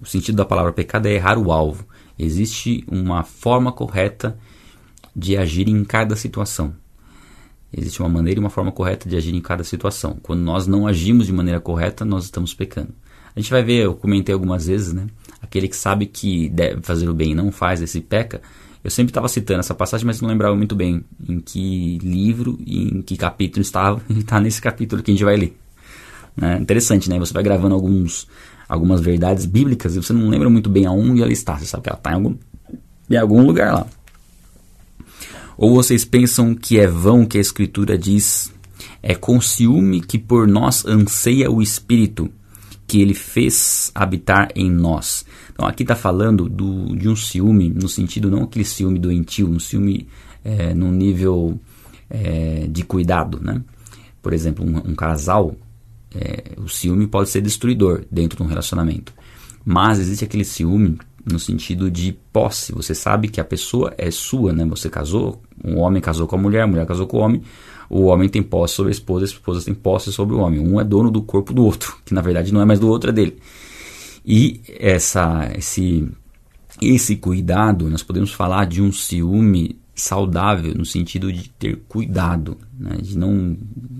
O 0.00 0.06
sentido 0.06 0.36
da 0.36 0.44
palavra 0.44 0.72
pecado 0.72 1.06
é 1.06 1.12
errar 1.12 1.38
o 1.38 1.52
alvo. 1.52 1.86
Existe 2.18 2.84
uma 2.86 3.22
forma 3.22 3.72
correta 3.72 4.38
de 5.14 5.36
agir 5.36 5.68
em 5.68 5.84
cada 5.84 6.16
situação. 6.16 6.74
Existe 7.72 8.00
uma 8.00 8.08
maneira 8.08 8.38
e 8.38 8.42
uma 8.42 8.50
forma 8.50 8.70
correta 8.70 9.08
de 9.08 9.16
agir 9.16 9.34
em 9.34 9.40
cada 9.40 9.64
situação. 9.64 10.18
Quando 10.22 10.40
nós 10.40 10.66
não 10.66 10.86
agimos 10.86 11.26
de 11.26 11.32
maneira 11.32 11.60
correta, 11.60 12.04
nós 12.04 12.24
estamos 12.24 12.52
pecando. 12.52 12.90
A 13.34 13.40
gente 13.40 13.50
vai 13.50 13.62
ver, 13.62 13.84
eu 13.84 13.94
comentei 13.94 14.34
algumas 14.34 14.66
vezes, 14.66 14.92
né? 14.92 15.06
Aquele 15.40 15.66
que 15.68 15.76
sabe 15.76 16.06
que 16.06 16.50
deve 16.50 16.82
fazer 16.82 17.08
o 17.08 17.14
bem 17.14 17.32
e 17.32 17.34
não 17.34 17.50
faz, 17.50 17.80
esse 17.80 18.00
peca. 18.00 18.42
Eu 18.84 18.90
sempre 18.90 19.10
estava 19.10 19.28
citando 19.28 19.60
essa 19.60 19.74
passagem, 19.74 20.06
mas 20.06 20.20
não 20.20 20.28
lembrava 20.28 20.54
muito 20.54 20.74
bem 20.74 21.02
em 21.26 21.40
que 21.40 21.98
livro 21.98 22.58
e 22.66 22.98
em 22.98 23.02
que 23.02 23.16
capítulo 23.16 23.62
estava. 23.62 24.02
E 24.10 24.18
está 24.18 24.38
nesse 24.38 24.60
capítulo 24.60 25.02
que 25.02 25.10
a 25.10 25.14
gente 25.14 25.24
vai 25.24 25.36
ler. 25.36 25.56
É 26.40 26.58
interessante, 26.58 27.08
né? 27.08 27.18
Você 27.18 27.32
vai 27.32 27.42
gravando 27.42 27.74
alguns, 27.74 28.26
algumas 28.68 29.00
verdades 29.00 29.46
bíblicas 29.46 29.96
e 29.96 30.02
você 30.02 30.12
não 30.12 30.28
lembra 30.28 30.50
muito 30.50 30.68
bem 30.68 30.84
aonde 30.84 31.22
ela 31.22 31.32
está. 31.32 31.56
Você 31.56 31.66
sabe 31.66 31.84
que 31.84 31.88
ela 31.88 31.98
está 31.98 32.10
em 32.10 32.14
algum, 32.14 32.34
em 33.08 33.16
algum 33.16 33.46
lugar 33.46 33.72
lá. 33.72 33.86
Ou 35.62 35.76
vocês 35.76 36.04
pensam 36.04 36.56
que 36.56 36.76
é 36.80 36.88
vão 36.88 37.24
que 37.24 37.38
a 37.38 37.40
Escritura 37.40 37.96
diz: 37.96 38.52
é 39.00 39.14
com 39.14 39.40
ciúme 39.40 40.00
que 40.00 40.18
por 40.18 40.48
nós 40.48 40.84
anseia 40.84 41.48
o 41.48 41.62
Espírito, 41.62 42.28
que 42.84 43.00
ele 43.00 43.14
fez 43.14 43.92
habitar 43.94 44.48
em 44.56 44.68
nós. 44.68 45.24
Então 45.52 45.64
aqui 45.64 45.84
está 45.84 45.94
falando 45.94 46.48
do, 46.48 46.96
de 46.96 47.08
um 47.08 47.14
ciúme, 47.14 47.68
no 47.68 47.88
sentido 47.88 48.28
não 48.28 48.42
aquele 48.42 48.64
ciúme 48.64 48.98
doentio, 48.98 49.48
um 49.48 49.60
ciúme 49.60 50.08
é, 50.44 50.74
num 50.74 50.90
nível 50.90 51.56
é, 52.10 52.66
de 52.68 52.82
cuidado. 52.82 53.38
Né? 53.40 53.62
Por 54.20 54.32
exemplo, 54.32 54.66
um, 54.66 54.90
um 54.90 54.96
casal, 54.96 55.54
é, 56.12 56.56
o 56.56 56.68
ciúme 56.68 57.06
pode 57.06 57.28
ser 57.28 57.40
destruidor 57.40 58.04
dentro 58.10 58.36
de 58.36 58.42
um 58.42 58.46
relacionamento. 58.46 59.14
Mas 59.64 60.00
existe 60.00 60.24
aquele 60.24 60.44
ciúme 60.44 60.98
no 61.24 61.38
sentido 61.38 61.90
de 61.90 62.12
posse. 62.32 62.72
Você 62.72 62.94
sabe 62.94 63.28
que 63.28 63.40
a 63.40 63.44
pessoa 63.44 63.92
é 63.96 64.10
sua, 64.10 64.52
né? 64.52 64.64
Você 64.66 64.90
casou, 64.90 65.40
um 65.64 65.78
homem 65.78 66.02
casou 66.02 66.26
com 66.26 66.36
a 66.36 66.38
mulher, 66.38 66.62
a 66.62 66.66
mulher 66.66 66.86
casou 66.86 67.06
com 67.06 67.18
o 67.18 67.20
homem, 67.20 67.42
o 67.88 68.04
homem 68.04 68.28
tem 68.28 68.42
posse 68.42 68.74
sobre 68.74 68.90
a 68.90 68.92
esposa, 68.92 69.24
a 69.24 69.26
esposa 69.26 69.64
tem 69.64 69.74
posse 69.74 70.12
sobre 70.12 70.34
o 70.34 70.38
homem. 70.38 70.60
Um 70.60 70.80
é 70.80 70.84
dono 70.84 71.10
do 71.10 71.22
corpo 71.22 71.52
do 71.52 71.64
outro, 71.64 71.96
que 72.04 72.14
na 72.14 72.20
verdade 72.20 72.52
não 72.52 72.60
é 72.60 72.64
mais 72.64 72.80
do 72.80 72.88
outro, 72.88 73.10
é 73.10 73.12
dele. 73.12 73.36
E 74.24 74.60
essa, 74.78 75.50
esse, 75.56 76.08
esse 76.80 77.16
cuidado, 77.16 77.90
nós 77.90 78.02
podemos 78.02 78.32
falar 78.32 78.66
de 78.66 78.80
um 78.80 78.92
ciúme 78.92 79.78
saudável 79.94 80.74
no 80.74 80.84
sentido 80.84 81.32
de 81.32 81.48
ter 81.50 81.76
cuidado, 81.88 82.56
né? 82.78 82.96
de 83.00 83.16
não, 83.18 83.56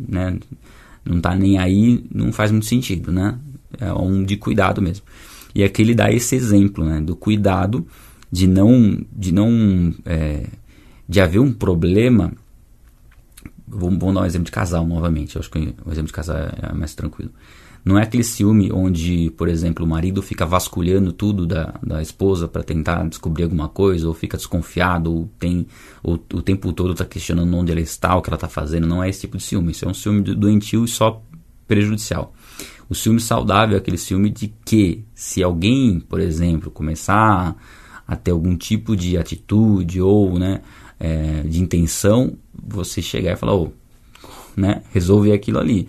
né? 0.09 0.39
não 1.05 1.21
tá 1.21 1.35
nem 1.35 1.59
aí, 1.59 2.05
não 2.13 2.33
faz 2.33 2.51
muito 2.51 2.67
sentido, 2.67 3.13
né? 3.13 3.39
É 3.79 3.93
um 3.93 4.23
de 4.23 4.37
cuidado 4.37 4.81
mesmo. 4.81 5.05
E 5.55 5.63
aqui 5.63 5.83
ele 5.83 5.95
dá 5.95 6.11
esse 6.11 6.35
exemplo, 6.35 6.85
né? 6.85 7.01
Do 7.01 7.17
cuidado 7.17 7.87
de 8.31 8.47
não, 8.47 9.05
de 9.13 9.33
não, 9.33 9.95
é, 10.07 10.47
de 11.09 11.21
haver 11.21 11.39
um 11.39 11.53
problema. 11.53 12.33
Vamos, 13.67 13.99
vamos, 13.99 14.15
dar 14.15 14.23
um 14.23 14.27
exemplo 14.27 14.47
de 14.47 14.53
casal 14.53 14.87
novamente. 14.87 15.37
Eu 15.37 15.41
acho 15.41 15.51
que 15.51 15.59
o 15.59 15.91
exemplo 15.91 16.07
de 16.07 16.13
casal 16.13 16.37
é 16.37 16.73
mais 16.73 16.95
tranquilo. 16.95 17.31
Não 17.85 17.99
é 17.99 18.03
aquele 18.03 18.23
ciúme 18.23 18.71
onde, 18.73 19.31
por 19.31 19.49
exemplo, 19.49 19.85
o 19.85 19.89
marido 19.89 20.23
fica 20.23 20.47
vasculhando 20.47 21.13
tudo 21.13 21.45
da, 21.45 21.75
da 21.83 22.01
esposa 22.01 22.47
para 22.47 22.63
tentar 22.63 23.03
descobrir 23.09 23.43
alguma 23.43 23.69
coisa, 23.69 24.07
ou 24.07 24.15
fica 24.15 24.37
desconfiado, 24.37 25.13
ou 25.13 25.29
tem 25.37 25.67
ou, 26.01 26.15
o 26.33 26.43
tempo 26.43 26.73
todo 26.73 26.93
está 26.93 27.05
questionando 27.05 27.53
onde 27.57 27.73
ela 27.73 27.81
está, 27.81 28.15
o 28.15 28.23
que 28.23 28.31
ela 28.31 28.37
está 28.37 28.49
fazendo. 28.49 28.87
Não 28.87 29.03
é 29.03 29.09
esse 29.09 29.23
tipo 29.23 29.37
de 29.37 29.43
ciúme. 29.43 29.73
Isso 29.73 29.85
é 29.85 29.89
um 29.89 29.95
ciúme 29.95 30.23
doentio 30.23 30.85
e 30.85 30.89
só 30.89 31.21
prejudicial. 31.67 32.33
O 32.93 32.95
ciúme 32.95 33.21
saudável 33.21 33.75
é 33.75 33.79
aquele 33.79 33.97
ciúme 33.97 34.29
de 34.29 34.53
que, 34.67 35.03
se 35.15 35.43
alguém, 35.43 35.99
por 35.99 36.21
exemplo, 36.21 36.71
começar 36.71 37.57
a 38.07 38.17
ter 38.17 38.33
algum 38.33 38.55
tipo 38.55 38.95
de 38.95 39.17
atitude 39.17 39.99
ou 39.99 40.39
né, 40.39 40.61
é, 41.01 41.41
de 41.41 41.63
intenção, 41.63 42.37
você 42.53 43.01
chegar 43.01 43.33
e 43.33 43.37
falar, 43.37 43.55
oh, 43.55 43.73
né, 44.55 44.83
resolver 44.93 45.33
aquilo 45.33 45.59
ali. 45.59 45.89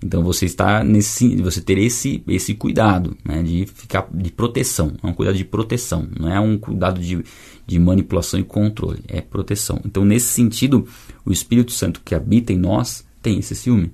Então 0.00 0.22
você 0.22 0.46
está 0.46 0.84
nesse, 0.84 1.34
você 1.42 1.60
ter 1.60 1.76
esse, 1.76 2.22
esse 2.28 2.54
cuidado, 2.54 3.16
né, 3.24 3.42
de 3.42 3.66
ficar 3.66 4.08
de 4.14 4.30
proteção, 4.30 4.92
é 5.02 5.08
um 5.08 5.12
cuidado 5.12 5.36
de 5.36 5.44
proteção, 5.44 6.06
não 6.16 6.32
é 6.32 6.38
um 6.38 6.56
cuidado 6.56 7.00
de, 7.00 7.20
de 7.66 7.78
manipulação 7.80 8.38
e 8.38 8.44
controle, 8.44 9.00
é 9.08 9.20
proteção. 9.20 9.80
Então 9.84 10.04
nesse 10.04 10.28
sentido, 10.28 10.86
o 11.26 11.32
Espírito 11.32 11.72
Santo 11.72 12.00
que 12.04 12.14
habita 12.14 12.52
em 12.52 12.58
nós 12.58 13.04
tem 13.20 13.40
esse 13.40 13.56
ciúme, 13.56 13.90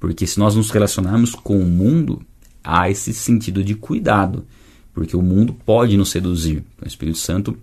porque 0.00 0.26
se 0.26 0.38
nós 0.38 0.56
nos 0.56 0.70
relacionarmos 0.70 1.34
com 1.34 1.60
o 1.60 1.66
mundo, 1.66 2.22
há 2.64 2.90
esse 2.90 3.12
sentido 3.12 3.62
de 3.62 3.74
cuidado, 3.74 4.46
porque 4.94 5.14
o 5.14 5.22
mundo 5.22 5.52
pode 5.52 5.96
nos 5.96 6.10
seduzir. 6.10 6.64
O 6.82 6.88
Espírito 6.88 7.18
Santo 7.18 7.56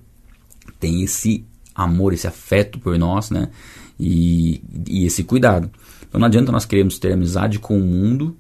tem 0.80 1.04
esse 1.04 1.44
amor, 1.74 2.14
esse 2.14 2.28
afeto 2.28 2.80
por 2.80 2.98
nós, 2.98 3.32
né, 3.32 3.50
e, 4.00 4.62
e 4.88 5.06
esse 5.06 5.24
cuidado. 5.24 5.70
Então 6.08 6.20
não 6.20 6.28
adianta 6.28 6.52
nós 6.52 6.66
queremos 6.66 7.00
ter 7.00 7.14
amizade 7.14 7.60
com 7.60 7.78
o 7.78 7.84
mundo 7.84 8.38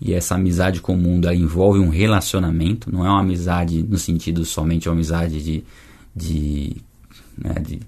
e 0.00 0.12
essa 0.12 0.34
amizade 0.34 0.80
com 0.80 0.94
o 0.94 0.98
mundo 0.98 1.30
envolve 1.32 1.78
um 1.78 1.88
relacionamento, 1.88 2.92
não 2.92 3.06
é 3.06 3.08
uma 3.08 3.20
amizade 3.20 3.82
no 3.82 3.98
sentido 3.98 4.44
somente 4.44 4.88
uma 4.88 4.94
amizade 4.94 5.42
de, 5.42 5.64
de, 6.14 6.76
né, 7.38 7.54
de 7.60 7.80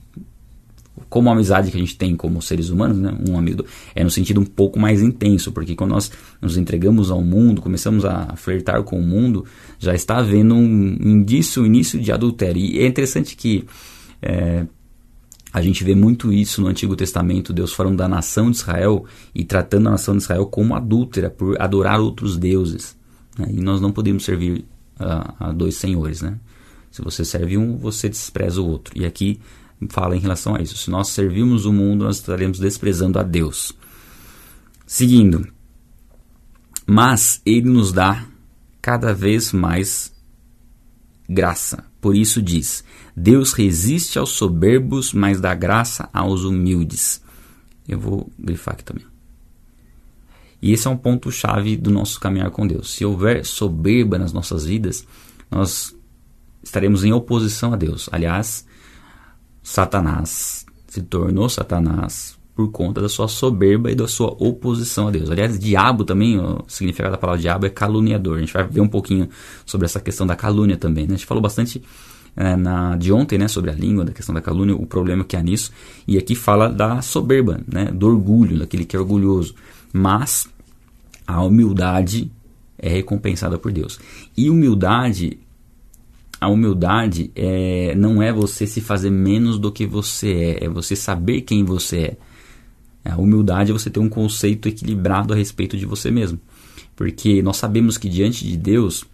como 1.09 1.29
a 1.29 1.33
amizade 1.33 1.71
que 1.71 1.77
a 1.77 1.81
gente 1.81 1.97
tem 1.97 2.17
como 2.17 2.41
seres 2.41 2.71
humanos, 2.71 2.99
né, 2.99 3.17
um 3.29 3.39
amigo, 3.39 3.65
é 3.95 4.03
no 4.03 4.11
sentido 4.11 4.41
um 4.41 4.45
pouco 4.45 4.79
mais 4.79 5.03
intenso, 5.03 5.53
porque 5.53 5.75
quando 5.75 5.91
nós 5.91 6.11
nos 6.41 6.57
entregamos 6.57 7.11
ao 7.11 7.23
mundo, 7.23 7.61
começamos 7.63 8.05
a 8.05 8.35
flertar 8.37 8.83
com 8.83 8.99
o 8.99 9.03
mundo, 9.03 9.45
já 9.79 9.95
está 9.95 10.19
havendo 10.19 10.55
um 10.55 10.97
indício, 11.01 11.63
um 11.63 11.67
início 11.67 12.01
de 12.01 12.11
adultério. 12.11 12.61
E 12.61 12.79
é 12.79 12.87
interessante 12.87 13.37
que 13.37 13.65
é, 14.23 14.67
a 15.53 15.63
gente 15.63 15.85
vê 15.85 15.95
muito 15.95 16.33
isso 16.33 16.61
no 16.61 16.69
Antigo 16.69 16.97
Testamento, 16.97 17.53
Deus 17.53 17.73
falando 17.73 17.97
da 17.97 18.09
nação 18.09 18.51
de 18.51 18.59
Israel 18.59 19.05
e 19.35 19.45
tratando 19.45 19.89
a 19.89 19.93
nação 19.93 20.17
de 20.17 20.23
Israel 20.23 20.47
como 20.47 20.75
adúltera 20.75 21.31
por 21.31 21.61
adorar 21.61 22.01
outros 22.01 22.37
deuses. 22.37 22.97
Né? 23.39 23.49
E 23.53 23.61
nós 23.61 23.81
não 23.81 23.93
podemos 23.93 24.25
servir 24.25 24.65
a, 24.99 25.49
a, 25.49 25.53
dois 25.53 25.77
senhores. 25.77 26.21
Né? 26.21 26.39
Se 26.91 27.03
você 27.03 27.25
serve 27.25 27.57
um, 27.57 27.77
você 27.77 28.09
despreza 28.09 28.61
o 28.61 28.69
outro. 28.69 28.93
E 28.99 29.05
aqui 29.05 29.41
fala 29.89 30.17
em 30.17 30.21
relação 30.21 30.55
a 30.55 30.63
isso. 30.63 30.77
Se 30.77 30.91
nós 30.91 31.09
servirmos 31.09 31.65
o 31.67 31.73
mundo, 31.73 32.05
nós 32.05 32.17
estaremos 32.17 32.59
desprezando 32.59 33.19
a 33.19 33.23
Deus. 33.23 33.73
Seguindo. 34.87 35.47
Mas 36.87 37.41
Ele 37.45 37.69
nos 37.69 37.93
dá 37.93 38.27
cada 38.81 39.13
vez 39.13 39.53
mais 39.53 40.13
graça. 41.29 41.85
Por 42.01 42.15
isso 42.15 42.41
diz: 42.41 42.85
Deus 43.17 43.53
resiste 43.53 44.19
aos 44.19 44.31
soberbos, 44.31 45.13
mas 45.13 45.41
dá 45.41 45.55
graça 45.55 46.09
aos 46.13 46.45
humildes. 46.45 47.21
Eu 47.89 47.99
vou 47.99 48.31
grifar 48.39 48.75
aqui 48.75 48.85
também. 48.85 49.05
E 50.61 50.73
esse 50.73 50.87
é 50.87 50.91
um 50.91 50.97
ponto 50.97 51.31
chave 51.31 51.77
do 51.77 51.91
nosso 51.91 52.19
caminhar 52.19 52.51
com 52.51 52.67
Deus. 52.67 52.95
Se 52.95 53.05
houver 53.05 53.45
soberba 53.45 54.19
nas 54.19 54.33
nossas 54.33 54.65
vidas, 54.65 55.07
nós 55.51 55.95
estaremos 56.63 57.05
em 57.05 57.13
oposição 57.13 57.73
a 57.73 57.77
Deus. 57.77 58.09
Aliás, 58.11 58.66
Satanás 59.67 60.65
se 60.87 61.03
tornou 61.03 61.49
Satanás 61.49 62.39
por 62.55 62.71
conta 62.71 63.01
da 63.01 63.09
sua 63.09 63.27
soberba 63.27 63.91
e 63.91 63.97
da 63.97 64.07
sua 64.07 64.29
oposição 64.39 65.09
a 65.09 65.11
Deus. 65.11 65.29
Aliás, 65.29 65.59
diabo 65.59 66.05
também, 66.05 66.39
o 66.39 66.63
significado 66.69 67.11
da 67.11 67.19
palavra 67.19 67.43
diabo 67.43 67.67
é 67.67 67.69
caluniador. 67.69 68.37
A 68.37 68.41
gente 68.41 68.53
vai 68.53 68.65
ver 68.65 68.81
um 68.81 68.87
pouquinho 68.87 69.29
sobre 69.67 69.85
essa 69.85 69.99
questão 69.99 70.25
da 70.25 70.37
calúnia 70.37 70.77
também. 70.77 71.05
Né? 71.05 71.15
A 71.15 71.17
gente 71.17 71.27
falou 71.27 71.43
bastante 71.43 71.83
é, 72.37 72.55
na, 72.55 72.95
de 72.97 73.13
ontem 73.13 73.39
né, 73.39 73.49
sobre 73.49 73.73
a 73.73 73.75
língua, 73.75 74.05
da 74.05 74.13
questão 74.13 74.33
da 74.33 74.41
calúnia, 74.41 74.77
o 74.77 74.87
problema 74.87 75.25
que 75.25 75.37
há 75.37 75.43
nisso. 75.43 75.73
E 76.07 76.17
aqui 76.17 76.37
fala 76.37 76.69
da 76.69 77.03
soberba, 77.03 77.61
né, 77.67 77.87
do 77.87 78.07
orgulho, 78.07 78.61
daquele 78.61 78.85
que 78.85 78.95
é 78.95 79.01
orgulhoso. 79.01 79.53
Mas 79.93 80.49
a 81.27 81.43
humildade 81.43 82.31
é 82.79 82.89
recompensada 82.89 83.59
por 83.59 83.73
Deus. 83.73 83.99
E 84.37 84.49
humildade 84.49 85.41
a 86.41 86.49
humildade 86.49 87.31
é, 87.35 87.95
não 87.95 88.23
é 88.23 88.33
você 88.33 88.67
se 88.67 88.81
fazer 88.81 89.11
menos 89.11 89.59
do 89.59 89.73
que 89.73 89.87
você 89.87 90.59
é, 90.61 90.65
é 90.65 90.69
você 90.69 90.95
saber 90.95 91.43
quem 91.43 91.65
você 91.65 91.99
é. 91.99 92.17
A 93.11 93.17
humildade 93.17 93.71
é 93.71 93.73
você 93.73 93.89
ter 93.89 94.01
um 94.01 94.09
conceito 94.09 94.69
equilibrado 94.69 95.33
a 95.33 95.37
respeito 95.37 95.77
de 95.77 95.87
você 95.87 96.11
mesmo. 96.11 96.39
Porque 96.95 97.43
nós 97.43 97.57
sabemos 97.57 97.97
que 97.97 98.09
diante 98.09 98.47
de 98.47 98.57
Deus 98.57 99.05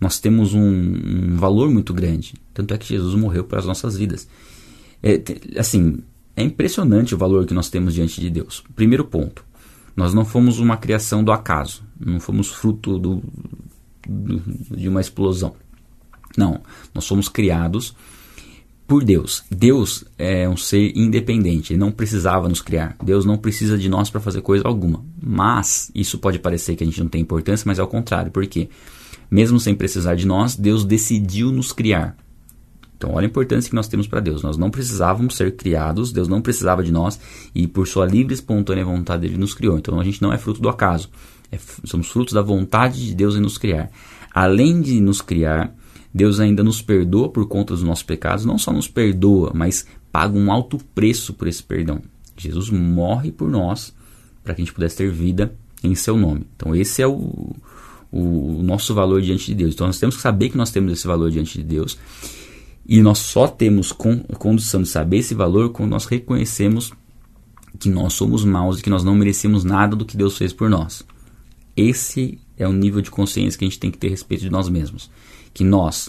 nós 0.00 0.18
temos 0.18 0.54
um, 0.54 0.60
um 0.62 1.36
valor 1.36 1.70
muito 1.70 1.92
grande. 1.92 2.34
Tanto 2.54 2.74
é 2.74 2.78
que 2.78 2.88
Jesus 2.88 3.14
morreu 3.14 3.44
pelas 3.44 3.66
nossas 3.66 3.96
vidas. 3.96 4.28
É, 5.02 5.20
assim, 5.58 5.98
é 6.36 6.42
impressionante 6.42 7.14
o 7.14 7.18
valor 7.18 7.46
que 7.46 7.54
nós 7.54 7.68
temos 7.68 7.94
diante 7.94 8.20
de 8.20 8.30
Deus. 8.30 8.62
Primeiro 8.74 9.04
ponto, 9.04 9.44
nós 9.96 10.14
não 10.14 10.24
fomos 10.24 10.58
uma 10.58 10.76
criação 10.76 11.24
do 11.24 11.32
acaso, 11.32 11.82
não 11.98 12.20
fomos 12.20 12.48
fruto 12.48 12.98
do, 12.98 13.22
do, 14.06 14.42
de 14.76 14.88
uma 14.88 15.00
explosão. 15.00 15.54
Não, 16.36 16.60
nós 16.94 17.04
somos 17.04 17.28
criados 17.28 17.94
por 18.86 19.04
Deus. 19.04 19.44
Deus 19.48 20.04
é 20.18 20.48
um 20.48 20.56
ser 20.56 20.92
independente, 20.96 21.72
ele 21.72 21.80
não 21.80 21.92
precisava 21.92 22.48
nos 22.48 22.60
criar. 22.60 22.96
Deus 23.02 23.24
não 23.24 23.36
precisa 23.36 23.78
de 23.78 23.88
nós 23.88 24.10
para 24.10 24.20
fazer 24.20 24.40
coisa 24.40 24.66
alguma. 24.66 25.04
Mas 25.22 25.90
isso 25.94 26.18
pode 26.18 26.38
parecer 26.38 26.74
que 26.74 26.82
a 26.82 26.86
gente 26.86 27.00
não 27.00 27.08
tem 27.08 27.20
importância, 27.20 27.64
mas 27.66 27.78
é 27.78 27.82
o 27.82 27.86
contrário, 27.86 28.32
porque 28.32 28.68
mesmo 29.30 29.60
sem 29.60 29.74
precisar 29.74 30.16
de 30.16 30.26
nós, 30.26 30.56
Deus 30.56 30.84
decidiu 30.84 31.52
nos 31.52 31.72
criar. 31.72 32.16
Então, 32.96 33.14
olha 33.14 33.26
a 33.26 33.30
importância 33.30 33.70
que 33.70 33.76
nós 33.76 33.88
temos 33.88 34.06
para 34.06 34.20
Deus. 34.20 34.42
Nós 34.42 34.58
não 34.58 34.70
precisávamos 34.70 35.36
ser 35.36 35.56
criados, 35.56 36.12
Deus 36.12 36.28
não 36.28 36.42
precisava 36.42 36.82
de 36.82 36.92
nós 36.92 37.18
e 37.54 37.66
por 37.66 37.86
sua 37.86 38.04
livre 38.04 38.32
e 38.32 38.34
espontânea 38.34 38.84
vontade 38.84 39.24
ele 39.24 39.38
nos 39.38 39.54
criou. 39.54 39.78
Então, 39.78 39.98
a 40.00 40.04
gente 40.04 40.20
não 40.20 40.32
é 40.32 40.36
fruto 40.36 40.60
do 40.60 40.68
acaso. 40.68 41.08
É, 41.50 41.58
somos 41.84 42.08
frutos 42.08 42.34
da 42.34 42.42
vontade 42.42 43.06
de 43.06 43.14
Deus 43.14 43.36
em 43.36 43.40
nos 43.40 43.56
criar. 43.56 43.90
Além 44.34 44.82
de 44.82 45.00
nos 45.00 45.22
criar, 45.22 45.72
Deus 46.12 46.40
ainda 46.40 46.62
nos 46.62 46.82
perdoa 46.82 47.28
por 47.28 47.46
conta 47.46 47.72
dos 47.72 47.82
nossos 47.82 48.02
pecados, 48.02 48.44
não 48.44 48.58
só 48.58 48.72
nos 48.72 48.88
perdoa, 48.88 49.52
mas 49.54 49.86
paga 50.10 50.36
um 50.36 50.50
alto 50.50 50.78
preço 50.94 51.32
por 51.32 51.46
esse 51.46 51.62
perdão. 51.62 52.02
Jesus 52.36 52.68
morre 52.70 53.30
por 53.30 53.48
nós 53.48 53.94
para 54.42 54.54
que 54.54 54.62
a 54.62 54.64
gente 54.64 54.74
pudesse 54.74 54.96
ter 54.96 55.10
vida 55.10 55.54
em 55.84 55.94
seu 55.94 56.16
nome. 56.16 56.46
Então 56.56 56.74
esse 56.74 57.00
é 57.00 57.06
o, 57.06 57.54
o 58.10 58.60
nosso 58.62 58.92
valor 58.92 59.22
diante 59.22 59.46
de 59.46 59.54
Deus. 59.54 59.74
Então 59.74 59.86
nós 59.86 59.98
temos 59.98 60.16
que 60.16 60.22
saber 60.22 60.48
que 60.48 60.56
nós 60.56 60.70
temos 60.70 60.92
esse 60.92 61.06
valor 61.06 61.30
diante 61.30 61.58
de 61.58 61.64
Deus. 61.64 61.96
E 62.86 63.00
nós 63.02 63.18
só 63.18 63.46
temos 63.46 63.92
condição 63.92 64.82
de 64.82 64.88
saber 64.88 65.18
esse 65.18 65.34
valor 65.34 65.70
quando 65.70 65.90
nós 65.90 66.06
reconhecemos 66.06 66.92
que 67.78 67.88
nós 67.88 68.14
somos 68.14 68.44
maus 68.44 68.80
e 68.80 68.82
que 68.82 68.90
nós 68.90 69.04
não 69.04 69.14
merecemos 69.14 69.62
nada 69.62 69.94
do 69.94 70.04
que 70.04 70.16
Deus 70.16 70.36
fez 70.36 70.52
por 70.52 70.68
nós. 70.68 71.04
Esse 71.76 72.38
é 72.56 72.66
o 72.66 72.72
nível 72.72 73.00
de 73.00 73.10
consciência 73.10 73.56
que 73.56 73.64
a 73.64 73.68
gente 73.68 73.78
tem 73.78 73.92
que 73.92 73.98
ter 73.98 74.08
a 74.08 74.10
respeito 74.10 74.40
de 74.40 74.50
nós 74.50 74.68
mesmos 74.68 75.08
que 75.52 75.64
nós 75.64 76.08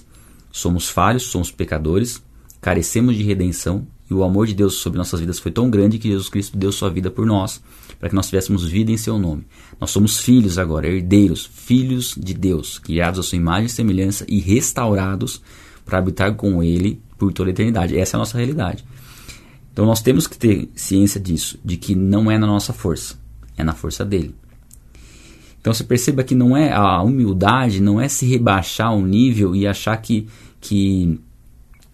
somos 0.52 0.90
falhos, 0.90 1.24
somos 1.24 1.52
pecadores, 1.52 2.22
carecemos 2.60 3.16
de 3.16 3.24
redenção 3.24 3.88
E 4.10 4.14
o 4.14 4.26
amor 4.26 4.46
de 4.46 4.54
Deus 4.54 4.76
sobre 4.76 4.98
nossas 4.98 5.22
vidas 5.22 5.40
foi 5.40 5.54
tão 5.54 5.70
grande 5.70 5.98
que 5.98 6.10
Jesus 6.10 6.28
Cristo 6.28 6.58
deu 6.58 6.70
sua 6.74 6.90
vida 6.90 7.10
por 7.10 7.26
nós, 7.26 7.64
para 7.98 8.10
que 8.10 8.16
nós 8.16 8.26
tivéssemos 8.26 8.68
vida 8.68 8.92
em 8.92 8.98
seu 8.98 9.18
nome. 9.18 9.48
Nós 9.80 9.90
somos 9.90 10.20
filhos 10.20 10.58
agora, 10.58 10.86
herdeiros, 10.86 11.46
filhos 11.46 12.14
de 12.18 12.34
Deus, 12.34 12.78
criados 12.78 13.22
à 13.22 13.24
sua 13.24 13.38
imagem 13.38 13.68
e 13.68 13.70
semelhança 13.70 14.26
e 14.28 14.42
restaurados 14.42 15.42
para 15.86 15.98
habitar 15.98 16.36
com 16.36 16.62
Ele 16.62 17.02
por 17.18 17.32
toda 17.32 17.50
a 17.50 17.54
eternidade. 17.54 17.98
Essa 17.98 18.16
é 18.16 18.18
a 18.18 18.20
nossa 18.20 18.38
realidade. 18.38 18.84
Então 19.72 19.86
nós 19.86 20.02
temos 20.02 20.28
que 20.28 20.38
ter 20.38 20.70
ciência 20.76 21.18
disso, 21.18 21.58
de 21.64 21.78
que 21.78 21.96
não 21.96 22.30
é 22.30 22.38
na 22.38 22.46
nossa 22.46 22.74
força, 22.74 23.18
é 23.56 23.64
na 23.64 23.74
força 23.74 24.04
dele. 24.04 24.36
Então 25.62 25.74
você 25.74 25.84
perceba 25.84 26.24
que 26.24 26.34
não 26.34 26.58
é 26.58 26.74
a 26.74 27.02
humildade, 27.04 27.82
não 27.82 28.02
é 28.02 28.10
se 28.10 28.26
rebaixar 28.26 28.94
um 28.94 29.06
nível 29.06 29.56
e 29.56 29.68
achar 29.68 29.96
que, 29.98 30.28
que 30.60 31.20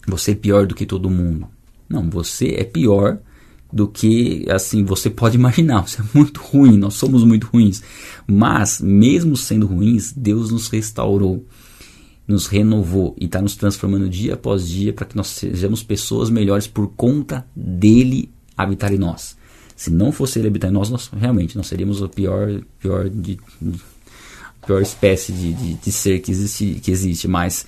você 0.07 0.31
é 0.31 0.35
pior 0.35 0.65
do 0.65 0.73
que 0.73 0.85
todo 0.85 1.09
mundo. 1.09 1.49
Não, 1.89 2.09
você 2.09 2.55
é 2.57 2.63
pior 2.63 3.19
do 3.71 3.85
que 3.85 4.45
assim 4.49 4.85
você 4.85 5.09
pode 5.09 5.35
imaginar. 5.37 5.85
Você 5.85 6.01
é 6.01 6.05
muito 6.13 6.39
ruim, 6.39 6.77
nós 6.77 6.93
somos 6.93 7.25
muito 7.25 7.47
ruins. 7.47 7.83
Mas 8.25 8.79
mesmo 8.79 9.35
sendo 9.35 9.67
ruins, 9.67 10.13
Deus 10.13 10.49
nos 10.49 10.69
restaurou, 10.69 11.45
nos 12.25 12.47
renovou 12.47 13.15
e 13.19 13.25
está 13.25 13.41
nos 13.41 13.57
transformando 13.57 14.09
dia 14.09 14.35
após 14.35 14.65
dia 14.65 14.93
para 14.93 15.05
que 15.05 15.17
nós 15.17 15.27
sejamos 15.27 15.83
pessoas 15.83 16.29
melhores 16.29 16.67
por 16.67 16.87
conta 16.95 17.45
dele 17.53 18.31
habitar 18.55 18.93
em 18.93 18.97
nós. 18.97 19.35
Se 19.77 19.91
não 19.91 20.11
fosse 20.11 20.39
ele 20.39 20.47
habitar 20.47 20.71
em 20.71 20.73
nós, 20.73 20.89
nós 20.89 21.07
realmente 21.15 21.55
nós 21.55 21.67
seríamos 21.67 22.01
a 22.01 22.09
pior, 22.09 22.49
pior, 22.79 23.07
de, 23.07 23.37
pior 24.65 24.81
espécie 24.81 25.31
de, 25.31 25.53
de, 25.53 25.73
de 25.75 25.91
ser 25.91 26.19
que 26.19 26.31
existe, 26.31 26.79
que 26.81 26.89
existe. 26.89 27.27
Mas 27.27 27.63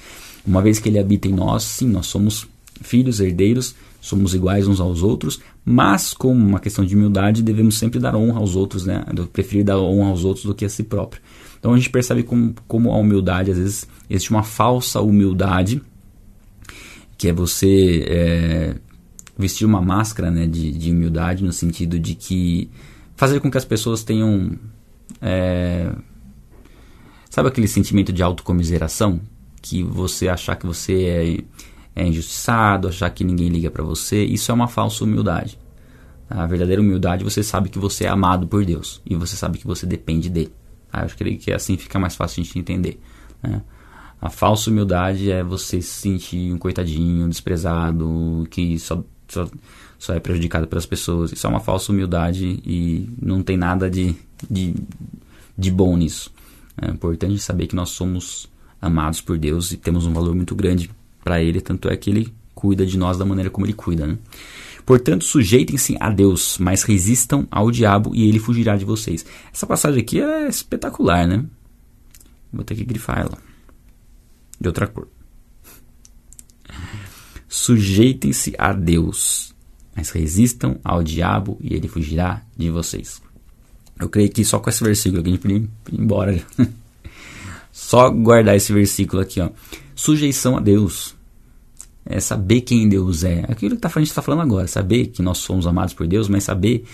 uma 0.45 0.59
vez 0.59 0.79
que 0.79 0.89
ele 0.89 0.97
habita 0.97 1.27
em 1.27 1.33
nós, 1.33 1.61
sim, 1.63 1.87
nós 1.87 2.07
somos 2.07 2.47
filhos, 2.81 3.19
herdeiros, 3.19 3.75
somos 4.01 4.33
iguais 4.33 4.67
uns 4.67 4.79
aos 4.79 5.03
outros, 5.03 5.39
mas 5.63 6.11
como 6.11 6.43
uma 6.43 6.59
questão 6.59 6.83
de 6.83 6.95
humildade, 6.95 7.43
devemos 7.43 7.77
sempre 7.77 7.99
dar 7.99 8.15
honra 8.15 8.39
aos 8.39 8.55
outros, 8.55 8.87
né? 8.87 9.05
Eu 9.15 9.27
preferir 9.27 9.63
dar 9.63 9.77
honra 9.77 10.09
aos 10.09 10.25
outros 10.25 10.45
do 10.45 10.55
que 10.55 10.65
a 10.65 10.69
si 10.69 10.83
próprio. 10.83 11.21
Então 11.59 11.73
a 11.73 11.77
gente 11.77 11.91
percebe 11.91 12.23
como, 12.23 12.55
como 12.67 12.91
a 12.91 12.97
humildade, 12.97 13.51
às 13.51 13.57
vezes, 13.57 13.87
existe 14.09 14.31
uma 14.31 14.41
falsa 14.41 14.99
humildade, 14.99 15.79
que 17.19 17.27
é 17.27 17.33
você 17.33 18.03
é, 18.07 18.75
vestir 19.39 19.65
uma 19.65 19.81
máscara 19.81 20.29
né, 20.29 20.45
de, 20.45 20.69
de 20.71 20.91
humildade 20.91 21.45
no 21.45 21.53
sentido 21.53 21.97
de 21.97 22.13
que 22.13 22.69
fazer 23.15 23.39
com 23.39 23.49
que 23.49 23.57
as 23.57 23.63
pessoas 23.63 24.03
tenham 24.03 24.59
é, 25.21 25.91
sabe 27.29 27.47
aquele 27.47 27.67
sentimento 27.67 28.11
de 28.11 28.21
autocomiseração 28.21 29.21
que 29.61 29.81
você 29.81 30.27
achar 30.27 30.57
que 30.57 30.65
você 30.65 31.45
é, 31.95 32.01
é 32.01 32.05
injustiçado, 32.05 32.89
achar 32.89 33.09
que 33.09 33.23
ninguém 33.23 33.47
liga 33.47 33.71
para 33.71 33.83
você, 33.83 34.23
isso 34.23 34.51
é 34.51 34.53
uma 34.53 34.67
falsa 34.67 35.05
humildade. 35.05 35.57
A 36.29 36.45
verdadeira 36.45 36.81
humildade 36.81 37.23
você 37.23 37.41
sabe 37.41 37.69
que 37.69 37.79
você 37.79 38.05
é 38.05 38.09
amado 38.09 38.45
por 38.45 38.63
Deus 38.65 39.01
e 39.05 39.15
você 39.15 39.35
sabe 39.35 39.57
que 39.57 39.65
você 39.65 39.85
depende 39.85 40.29
dele. 40.29 40.53
Ah, 40.91 41.01
eu 41.01 41.05
acho 41.05 41.15
que 41.15 41.51
assim 41.51 41.77
fica 41.77 41.97
mais 41.97 42.15
fácil 42.15 42.41
a 42.41 42.43
gente 42.43 42.59
entender. 42.59 42.99
Né? 43.41 43.61
A 44.21 44.29
falsa 44.29 44.69
humildade 44.69 45.31
é 45.31 45.43
você 45.43 45.81
se 45.81 46.01
sentir 46.01 46.53
um 46.53 46.57
coitadinho, 46.57 47.27
desprezado, 47.29 48.45
que 48.49 48.77
só 48.77 49.03
só, 49.29 49.49
só 49.97 50.13
é 50.13 50.19
prejudicado 50.19 50.67
pelas 50.67 50.85
pessoas. 50.85 51.31
Isso 51.31 51.45
é 51.45 51.49
uma 51.49 51.59
falsa 51.59 51.91
humildade 51.91 52.61
e 52.65 53.09
não 53.21 53.41
tem 53.41 53.57
nada 53.57 53.89
de, 53.89 54.15
de, 54.49 54.75
de 55.57 55.71
bom 55.71 55.95
nisso. 55.95 56.31
É 56.81 56.89
importante 56.89 57.39
saber 57.39 57.67
que 57.67 57.75
nós 57.75 57.89
somos 57.89 58.49
amados 58.81 59.21
por 59.21 59.37
Deus 59.37 59.71
e 59.71 59.77
temos 59.77 60.05
um 60.05 60.13
valor 60.13 60.35
muito 60.35 60.55
grande 60.55 60.89
para 61.23 61.41
Ele, 61.41 61.61
tanto 61.61 61.89
é 61.89 61.97
que 61.97 62.09
Ele 62.09 62.33
cuida 62.55 62.85
de 62.85 62.97
nós 62.97 63.17
da 63.17 63.25
maneira 63.25 63.49
como 63.49 63.65
Ele 63.65 63.73
cuida. 63.73 64.07
Né? 64.07 64.17
Portanto, 64.89 65.23
sujeitem-se 65.23 65.95
a 65.99 66.09
Deus, 66.09 66.57
mas 66.57 66.81
resistam 66.81 67.47
ao 67.51 67.69
diabo 67.69 68.11
e 68.15 68.27
ele 68.27 68.39
fugirá 68.39 68.75
de 68.75 68.85
vocês. 68.85 69.23
Essa 69.53 69.67
passagem 69.67 70.01
aqui 70.01 70.19
é 70.19 70.47
espetacular, 70.47 71.27
né? 71.27 71.45
Vou 72.51 72.63
ter 72.63 72.73
que 72.73 72.83
grifar 72.83 73.19
ela. 73.19 73.37
De 74.59 74.67
outra 74.67 74.87
cor. 74.87 75.07
Sujeitem-se 77.49 78.53
a 78.59 78.71
Deus, 78.71 79.55
mas 79.95 80.11
resistam 80.11 80.79
ao 80.83 81.01
diabo 81.01 81.57
e 81.59 81.73
ele 81.73 81.87
fugirá 81.87 82.43
de 82.55 82.69
vocês. 82.69 83.19
Eu 83.99 84.07
creio 84.07 84.29
que 84.29 84.45
só 84.45 84.59
com 84.59 84.69
esse 84.69 84.83
versículo 84.83 85.19
aqui 85.19 85.29
a 85.29 85.31
gente 85.33 85.41
podia 85.41 85.57
ir 85.57 85.69
embora. 85.91 86.39
só 87.71 88.07
guardar 88.11 88.55
esse 88.55 88.71
versículo 88.71 89.19
aqui, 89.21 89.41
ó. 89.41 89.49
Sujeição 89.95 90.57
a 90.57 90.59
Deus. 90.59 91.15
É 92.05 92.19
saber 92.19 92.61
quem 92.61 92.87
Deus 92.87 93.23
é. 93.23 93.43
Aquilo 93.49 93.75
que 93.75 93.81
tá, 93.81 93.89
a 93.93 93.99
gente 93.99 94.09
está 94.09 94.21
falando 94.21 94.43
agora. 94.43 94.67
Saber 94.67 95.07
que 95.07 95.23
nós 95.23 95.39
somos 95.39 95.65
amados 95.65 95.93
por 95.95 96.07
Deus, 96.07 96.29
mas 96.29 96.43
saber 96.43 96.85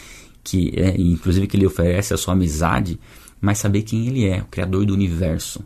que, 0.41 0.71
é, 0.75 0.99
inclusive, 0.99 1.47
que 1.47 1.57
Ele 1.57 1.67
oferece 1.67 2.13
a 2.13 2.17
sua 2.17 2.33
amizade, 2.33 2.97
mas 3.41 3.59
saber 3.59 3.81
quem 3.83 4.07
Ele 4.07 4.25
é, 4.25 4.41
o 4.41 4.45
Criador 4.45 4.85
do 4.85 4.93
universo. 4.93 5.63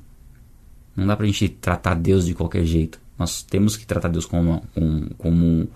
Não 0.95 1.06
dá 1.06 1.15
pra 1.15 1.28
gente 1.28 1.47
tratar 1.47 1.93
Deus 1.93 2.25
de 2.25 2.34
qualquer 2.34 2.65
jeito. 2.65 2.99
Nós 3.19 3.43
temos 3.43 3.75
que 3.75 3.86
tratar 3.86 4.08
Deus 4.08 4.25
como, 4.25 4.63
como, 4.73 5.10
como 5.17 5.69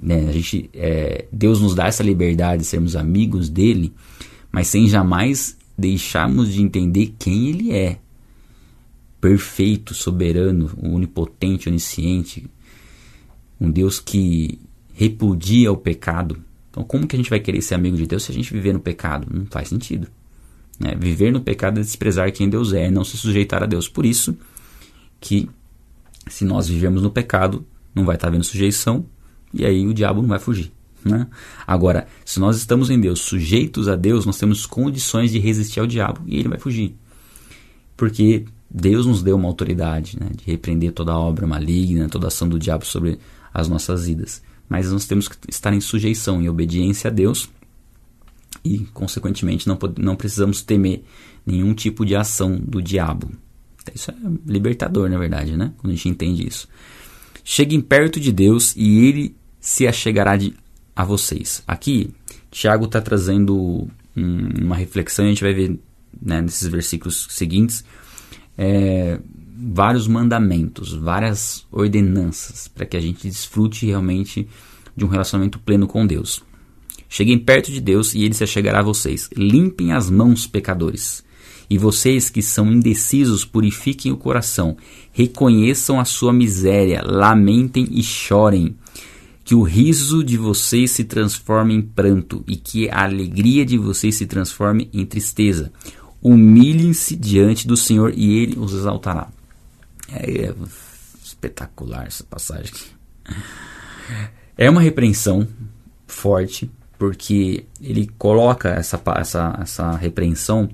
né, 0.00 0.26
a 0.28 0.32
gente, 0.32 0.70
é, 0.72 1.26
Deus 1.30 1.60
nos 1.60 1.74
dá 1.74 1.86
essa 1.86 2.02
liberdade 2.02 2.62
de 2.62 2.68
sermos 2.68 2.96
amigos 2.96 3.50
dele, 3.50 3.92
mas 4.50 4.68
sem 4.68 4.88
jamais 4.88 5.56
deixarmos 5.76 6.52
de 6.52 6.62
entender 6.62 7.14
quem 7.18 7.48
ele 7.50 7.72
é. 7.72 7.98
Perfeito, 9.20 9.92
soberano, 9.94 10.70
onipotente, 10.82 11.68
onisciente, 11.68 12.46
um 13.60 13.70
Deus 13.70 14.00
que 14.00 14.58
repudia 14.94 15.70
o 15.70 15.76
pecado. 15.76 16.42
Então, 16.70 16.84
como 16.84 17.06
que 17.06 17.16
a 17.16 17.18
gente 17.18 17.30
vai 17.30 17.40
querer 17.40 17.60
ser 17.60 17.74
amigo 17.74 17.96
de 17.96 18.06
Deus 18.06 18.22
se 18.22 18.32
a 18.32 18.34
gente 18.34 18.52
viver 18.52 18.72
no 18.72 18.80
pecado? 18.80 19.26
Não 19.30 19.44
faz 19.46 19.68
sentido. 19.68 20.08
Né? 20.78 20.94
Viver 20.98 21.32
no 21.32 21.40
pecado 21.40 21.80
é 21.80 21.82
desprezar 21.82 22.32
quem 22.32 22.48
Deus 22.48 22.72
é, 22.72 22.90
não 22.90 23.04
se 23.04 23.16
sujeitar 23.16 23.62
a 23.62 23.66
Deus. 23.66 23.88
Por 23.88 24.06
isso 24.06 24.36
que 25.20 25.48
se 26.28 26.44
nós 26.44 26.68
vivemos 26.68 27.02
no 27.02 27.10
pecado, 27.10 27.66
não 27.94 28.04
vai 28.04 28.16
estar 28.16 28.28
havendo 28.28 28.44
sujeição, 28.44 29.06
e 29.52 29.64
aí 29.64 29.86
o 29.86 29.94
diabo 29.94 30.20
não 30.20 30.28
vai 30.28 30.38
fugir. 30.38 30.72
Né? 31.04 31.26
Agora, 31.66 32.06
se 32.24 32.40
nós 32.40 32.56
estamos 32.56 32.90
em 32.90 33.00
Deus, 33.00 33.20
sujeitos 33.20 33.88
a 33.88 33.96
Deus, 33.96 34.26
nós 34.26 34.38
temos 34.38 34.66
condições 34.66 35.30
de 35.30 35.38
resistir 35.38 35.80
ao 35.80 35.86
diabo 35.86 36.20
e 36.26 36.38
ele 36.38 36.48
vai 36.48 36.58
fugir. 36.58 36.94
Porque 37.96 38.44
Deus 38.70 39.06
nos 39.06 39.22
deu 39.22 39.36
uma 39.36 39.48
autoridade 39.48 40.18
né, 40.20 40.28
de 40.34 40.44
repreender 40.44 40.92
toda 40.92 41.16
obra 41.16 41.46
maligna, 41.46 42.08
toda 42.08 42.28
ação 42.28 42.48
do 42.48 42.58
diabo 42.58 42.84
sobre 42.84 43.18
as 43.52 43.68
nossas 43.68 44.06
vidas. 44.06 44.42
Mas 44.68 44.92
nós 44.92 45.06
temos 45.06 45.28
que 45.28 45.36
estar 45.48 45.72
em 45.72 45.80
sujeição, 45.80 46.42
em 46.42 46.48
obediência 46.48 47.10
a 47.10 47.12
Deus 47.12 47.48
e, 48.64 48.80
consequentemente, 48.92 49.66
não, 49.66 49.78
não 49.98 50.16
precisamos 50.16 50.62
temer 50.62 51.02
nenhum 51.46 51.72
tipo 51.72 52.04
de 52.04 52.14
ação 52.14 52.56
do 52.56 52.82
diabo. 52.82 53.30
Isso 53.94 54.10
é 54.10 54.14
libertador, 54.46 55.08
na 55.08 55.18
verdade, 55.18 55.56
né? 55.56 55.72
Quando 55.78 55.92
a 55.92 55.96
gente 55.96 56.08
entende 56.08 56.46
isso. 56.46 56.68
Cheguem 57.44 57.80
perto 57.80 58.20
de 58.20 58.32
Deus 58.32 58.74
e 58.76 59.06
Ele 59.06 59.36
se 59.60 59.86
achegará 59.86 60.36
de, 60.36 60.54
a 60.94 61.04
vocês. 61.04 61.62
Aqui, 61.66 62.10
Tiago 62.50 62.86
está 62.86 63.00
trazendo 63.00 63.88
um, 64.16 64.48
uma 64.64 64.76
reflexão, 64.76 65.24
a 65.24 65.28
gente 65.28 65.42
vai 65.42 65.54
ver 65.54 65.78
né, 66.20 66.42
nesses 66.42 66.66
versículos 66.68 67.26
seguintes, 67.30 67.84
é, 68.56 69.18
vários 69.56 70.06
mandamentos, 70.06 70.92
várias 70.92 71.66
ordenanças, 71.70 72.68
para 72.68 72.86
que 72.86 72.96
a 72.96 73.00
gente 73.00 73.28
desfrute 73.28 73.86
realmente 73.86 74.48
de 74.96 75.04
um 75.04 75.08
relacionamento 75.08 75.58
pleno 75.58 75.86
com 75.86 76.06
Deus. 76.06 76.42
Cheguem 77.08 77.38
perto 77.38 77.70
de 77.70 77.80
Deus 77.80 78.14
e 78.14 78.24
Ele 78.24 78.34
se 78.34 78.44
achegará 78.44 78.80
a 78.80 78.82
vocês. 78.82 79.30
Limpem 79.34 79.92
as 79.92 80.10
mãos, 80.10 80.46
pecadores 80.46 81.26
e 81.70 81.76
vocês 81.76 82.30
que 82.30 82.40
são 82.40 82.72
indecisos, 82.72 83.44
purifiquem 83.44 84.10
o 84.10 84.16
coração, 84.16 84.76
reconheçam 85.12 86.00
a 86.00 86.04
sua 86.04 86.32
miséria, 86.32 87.02
lamentem 87.04 87.86
e 87.90 88.02
chorem. 88.02 88.76
Que 89.44 89.54
o 89.54 89.62
riso 89.62 90.22
de 90.22 90.36
vocês 90.36 90.90
se 90.90 91.04
transforme 91.04 91.74
em 91.74 91.80
pranto 91.80 92.44
e 92.46 92.54
que 92.54 92.90
a 92.90 93.04
alegria 93.04 93.64
de 93.64 93.78
vocês 93.78 94.14
se 94.14 94.26
transforme 94.26 94.90
em 94.92 95.06
tristeza. 95.06 95.72
Humilhem-se 96.20 97.16
diante 97.16 97.66
do 97.66 97.74
Senhor 97.74 98.12
e 98.14 98.38
ele 98.38 98.58
os 98.58 98.74
exaltará. 98.74 99.28
É, 100.12 100.48
é 100.48 100.54
espetacular 101.24 102.06
essa 102.06 102.24
passagem. 102.24 102.74
É 104.56 104.68
uma 104.68 104.82
repreensão 104.82 105.48
forte, 106.06 106.70
porque 106.98 107.64
ele 107.80 108.10
coloca 108.18 108.68
essa, 108.68 109.00
essa, 109.16 109.58
essa 109.62 109.92
repreensão 109.92 110.68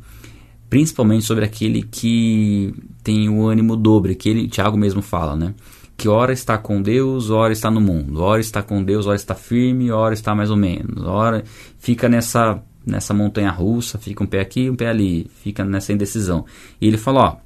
principalmente 0.74 1.24
sobre 1.24 1.44
aquele 1.44 1.84
que 1.84 2.74
tem 3.04 3.28
o 3.28 3.46
ânimo 3.46 3.76
dobre, 3.76 4.16
que 4.16 4.28
ele, 4.28 4.48
Tiago 4.48 4.76
mesmo 4.76 5.00
fala, 5.00 5.36
né? 5.36 5.54
Que 5.96 6.08
ora 6.08 6.32
está 6.32 6.58
com 6.58 6.82
Deus, 6.82 7.30
ora 7.30 7.52
está 7.52 7.70
no 7.70 7.80
mundo, 7.80 8.20
ora 8.20 8.40
está 8.40 8.60
com 8.60 8.82
Deus, 8.82 9.06
ora 9.06 9.14
está 9.14 9.36
firme, 9.36 9.92
ora 9.92 10.14
está 10.14 10.34
mais 10.34 10.50
ou 10.50 10.56
menos, 10.56 11.04
ora 11.04 11.44
fica 11.78 12.08
nessa 12.08 12.60
nessa 12.84 13.14
montanha 13.14 13.52
russa, 13.52 13.98
fica 13.98 14.24
um 14.24 14.26
pé 14.26 14.40
aqui, 14.40 14.68
um 14.68 14.74
pé 14.74 14.88
ali, 14.88 15.30
fica 15.44 15.64
nessa 15.64 15.92
indecisão. 15.92 16.44
E 16.80 16.88
ele 16.88 16.98
fala, 16.98 17.20
ó, 17.20 17.36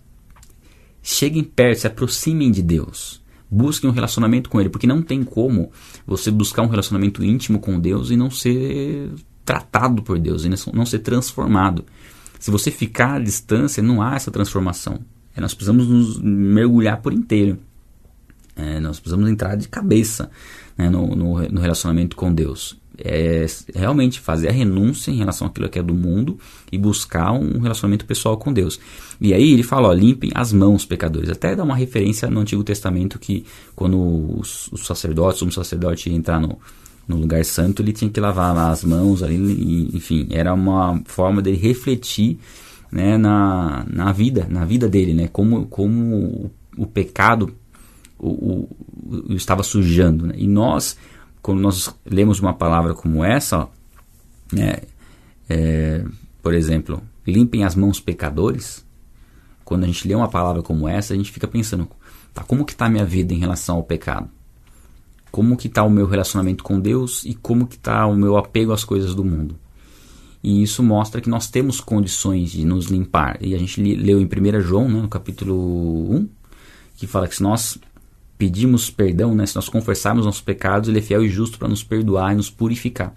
cheguem 1.03 1.45
perto, 1.45 1.81
se 1.81 1.87
aproximem 1.87 2.51
de 2.51 2.63
Deus, 2.63 3.23
Busque 3.51 3.87
um 3.87 3.91
relacionamento 3.91 4.49
com 4.49 4.59
Ele, 4.59 4.69
porque 4.71 4.87
não 4.87 5.01
tem 5.03 5.23
como 5.23 5.71
você 6.07 6.31
buscar 6.31 6.63
um 6.63 6.69
relacionamento 6.69 7.23
íntimo 7.23 7.59
com 7.59 7.79
Deus 7.81 8.11
e 8.11 8.17
não 8.17 8.31
ser 8.31 9.11
tratado 9.43 10.03
por 10.03 10.19
Deus, 10.19 10.45
e 10.45 10.51
não 10.73 10.85
ser 10.85 10.99
transformado. 10.99 11.85
Se 12.39 12.51
você 12.51 12.71
ficar 12.71 13.15
à 13.15 13.19
distância, 13.19 13.83
não 13.83 14.01
há 14.01 14.15
essa 14.15 14.31
transformação. 14.31 15.01
É, 15.35 15.41
nós 15.41 15.55
precisamos 15.55 15.87
nos 15.87 16.19
mergulhar 16.21 17.01
por 17.01 17.13
inteiro. 17.13 17.59
É, 18.57 18.81
nós 18.81 18.99
precisamos 18.99 19.31
entrar 19.31 19.57
de 19.57 19.69
cabeça 19.69 20.31
né, 20.77 20.91
no, 20.91 21.15
no, 21.15 21.49
no, 21.49 21.61
relacionamento 21.61 22.17
com 22.17 22.33
Deus. 22.33 22.77
É 22.99 23.47
realmente 23.73 24.19
fazer 24.19 24.49
a 24.49 24.53
renúncia 24.53 25.13
em 25.13 25.17
relação 25.17 25.47
àquilo 25.47 25.69
que 25.69 25.79
é 25.79 25.83
do 25.83 25.95
mundo 25.95 26.37
e 26.73 26.77
buscar 26.77 27.31
um 27.31 27.61
relacionamento 27.61 28.05
pessoal 28.05 28.37
com 28.37 28.53
Deus. 28.53 28.81
E 29.21 29.33
aí 29.33 29.53
ele 29.53 29.63
fala, 29.63 29.87
ó, 29.87 29.93
limpem 29.93 30.33
as 30.35 30.53
mãos, 30.53 30.85
pecadores. 30.85 31.31
Até 31.31 31.55
dá 31.55 31.63
uma 31.63 31.77
referência 31.77 32.29
no 32.29 32.41
Antigo 32.41 32.65
Testamento 32.65 33.17
que 33.21 33.45
quando 33.77 34.41
os, 34.41 34.69
os 34.73 34.85
sacerdotes, 34.85 35.43
um 35.43 35.51
sacerdote 35.53 36.11
entrar 36.11 36.41
no, 36.41 36.59
no 37.09 37.17
lugar 37.17 37.43
santo, 37.45 37.81
ele 37.81 37.93
tinha 37.93 38.11
que 38.11 38.21
lavar 38.21 38.55
as 38.71 38.85
mãos 38.85 39.23
ali, 39.23 39.37
e, 39.37 39.97
enfim, 39.97 40.29
era 40.31 40.53
uma 40.53 41.01
forma 41.07 41.41
dele 41.41 41.57
refletir 41.57 42.39
né, 42.93 43.17
na, 43.17 43.87
na 43.89 44.13
vida, 44.13 44.47
na 44.51 44.67
vida 44.67 44.87
dele, 44.87 45.15
né, 45.15 45.27
como, 45.29 45.67
como 45.67 46.17
o, 46.17 46.51
o 46.77 46.87
pecado 46.87 47.51
o, 48.19 48.29
o, 48.29 48.69
o, 49.31 49.35
estava 49.35 49.63
sujando. 49.63 50.27
Né? 50.27 50.35
E 50.37 50.47
nós, 50.47 50.99
quando 51.41 51.61
nós 51.61 51.95
lemos 52.05 52.41
uma 52.41 52.53
palavra 52.53 52.95
como 52.95 53.25
essa, 53.25 53.61
ó, 53.61 53.69
né, 54.53 54.77
é, 55.49 56.05
por 56.43 56.53
exemplo, 56.53 57.03
limpem 57.27 57.65
as 57.65 57.75
mãos 57.75 58.01
pecadores, 58.01 58.85
quando 59.65 59.85
a 59.85 59.87
gente 59.87 60.07
lê 60.07 60.15
uma 60.15 60.29
palavra 60.29 60.63
como 60.63 60.87
essa, 60.87 61.15
a 61.15 61.17
gente 61.17 61.33
fica 61.33 61.49
pensando, 61.49 61.89
tá, 62.35 62.43
como 62.43 62.67
que 62.67 62.73
está 62.73 62.87
a 62.87 62.91
minha 62.91 63.05
vida 63.05 63.33
em 63.33 63.39
relação 63.39 63.77
ao 63.77 63.83
pecado? 63.83 64.29
Como 65.31 65.57
que 65.57 65.67
está 65.67 65.83
o 65.83 65.91
meu 65.91 66.07
relacionamento 66.07 66.65
com 66.65 66.81
Deus 66.81 67.25
e 67.25 67.35
como 67.35 67.67
que 67.67 67.77
está 67.77 68.07
o 68.07 68.17
meu 68.17 68.37
apego 68.37 68.73
às 68.73 68.85
coisas 68.85 69.15
do 69.15 69.25
mundo. 69.25 69.59
E 70.43 70.63
isso 70.63 70.83
mostra 70.83 71.21
que 71.21 71.29
nós 71.29 71.51
temos 71.51 71.81
condições 71.81 72.53
de 72.53 72.65
nos 72.65 72.87
limpar. 72.87 73.39
E 73.41 73.55
a 73.55 73.59
gente 73.59 73.83
leu 73.83 74.21
em 74.21 74.25
1 74.27 74.61
João, 74.61 74.89
né, 74.89 75.01
no 75.01 75.09
capítulo 75.09 76.15
1, 76.15 76.29
que 76.97 77.07
fala 77.07 77.27
que 77.27 77.37
se 77.37 77.43
nós 77.43 77.79
pedimos 78.37 78.89
perdão, 78.89 79.35
né, 79.35 79.45
se 79.47 79.57
nós 79.57 79.69
confessarmos 79.69 80.25
nossos 80.25 80.41
pecados, 80.41 80.89
ele 80.89 81.01
é 81.01 81.03
fiel 81.03 81.25
e 81.25 81.29
justo 81.29 81.59
para 81.59 81.69
nos 81.69 81.83
perdoar 81.83 82.33
e 82.33 82.37
nos 82.37 82.49
purificar. 82.49 83.13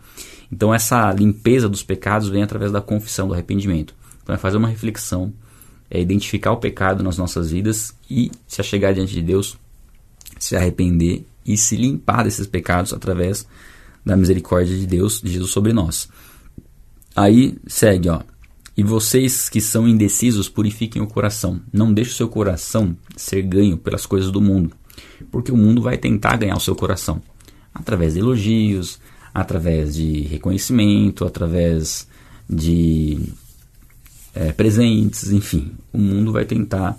Então 0.52 0.74
essa 0.74 1.12
limpeza 1.14 1.70
dos 1.70 1.84
pecados 1.84 2.28
vem 2.28 2.44
através 2.44 2.72
da 2.72 2.82
confissão, 2.82 3.28
do 3.28 3.34
arrependimento. 3.34 3.96
Então 4.24 4.34
é 4.34 4.38
fazer 4.38 4.58
uma 4.58 4.68
reflexão, 4.68 5.32
é 5.90 6.02
identificar 6.02 6.52
o 6.52 6.58
pecado 6.58 7.04
nas 7.04 7.18
nossas 7.18 7.52
vidas 7.52 7.96
e 8.10 8.32
se 8.48 8.60
achegar 8.60 8.94
diante 8.94 9.14
de 9.14 9.22
Deus, 9.22 9.58
se 10.40 10.56
arrepender 10.56 11.26
e 11.46 11.58
se 11.58 11.76
limpar 11.76 12.24
desses 12.24 12.48
pecados 12.48 12.94
através 12.94 13.46
da 14.06 14.16
misericórdia 14.18 14.78
de 14.78 14.86
Deus, 14.86 15.22
de 15.22 15.32
Jesus 15.32 15.52
sobre 15.52 15.74
nós. 15.74 16.10
Aí 17.16 17.58
segue, 17.68 18.10
ó. 18.10 18.22
E 18.76 18.84
vocês 18.84 19.50
que 19.50 19.60
são 19.60 19.88
indecisos, 19.88 20.48
purifiquem 20.48 21.02
o 21.02 21.08
coração. 21.08 21.60
Não 21.72 21.94
deixe 21.94 22.12
o 22.12 22.16
seu 22.16 22.30
coração 22.30 22.96
ser 23.16 23.42
ganho 23.42 23.78
pelas 23.78 24.06
coisas 24.06 24.32
do 24.32 24.42
mundo, 24.42 24.72
porque 25.30 25.52
o 25.52 25.58
mundo 25.58 25.82
vai 25.82 25.98
tentar 25.98 26.38
ganhar 26.38 26.56
o 26.56 26.62
seu 26.62 26.76
coração 26.76 27.22
através 27.74 28.14
de 28.14 28.20
elogios, 28.20 29.00
através 29.34 29.96
de 29.96 30.22
reconhecimento, 30.22 31.26
através 31.26 32.08
de 32.50 33.20
é, 34.34 34.52
presentes, 34.52 35.32
enfim. 35.32 35.74
O 35.92 35.98
mundo 35.98 36.32
vai 36.32 36.46
tentar 36.46 36.98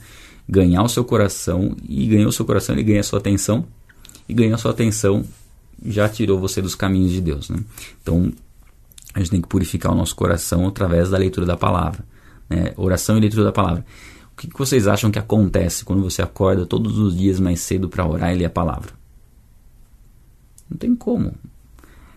ganhar 0.48 0.82
o 0.82 0.88
seu 0.88 1.04
coração 1.04 1.74
e 1.88 2.06
ganhou 2.06 2.28
o 2.28 2.32
seu 2.32 2.44
coração, 2.44 2.74
ele 2.74 2.84
ganha 2.84 3.00
a 3.00 3.04
sua 3.04 3.18
atenção 3.18 3.66
e 4.32 4.34
ganhou 4.34 4.56
sua 4.56 4.70
atenção, 4.70 5.22
já 5.84 6.08
tirou 6.08 6.40
você 6.40 6.62
dos 6.62 6.74
caminhos 6.74 7.12
de 7.12 7.20
Deus. 7.20 7.50
Né? 7.50 7.58
Então, 8.00 8.32
a 9.14 9.18
gente 9.18 9.30
tem 9.30 9.42
que 9.42 9.48
purificar 9.48 9.92
o 9.92 9.94
nosso 9.94 10.16
coração 10.16 10.66
através 10.66 11.10
da 11.10 11.18
leitura 11.18 11.44
da 11.44 11.54
palavra. 11.54 12.02
Né? 12.48 12.72
Oração 12.78 13.18
e 13.18 13.20
leitura 13.20 13.44
da 13.44 13.52
palavra. 13.52 13.84
O 14.32 14.36
que, 14.36 14.48
vocês 14.56 14.88
acham 14.88 15.10
que 15.10 15.18
acontece 15.18 15.84
quando 15.84 16.02
você 16.02 16.22
acorda 16.22 16.64
todos 16.64 16.98
os 16.98 17.14
dias 17.14 17.38
mais 17.38 17.60
cedo 17.60 17.90
para 17.90 18.06
orar 18.06 18.32
e 18.32 18.38
ler 18.38 18.46
a 18.46 18.50
palavra? 18.50 18.92
Não 20.68 20.78
tem 20.78 20.96
como. 20.96 21.34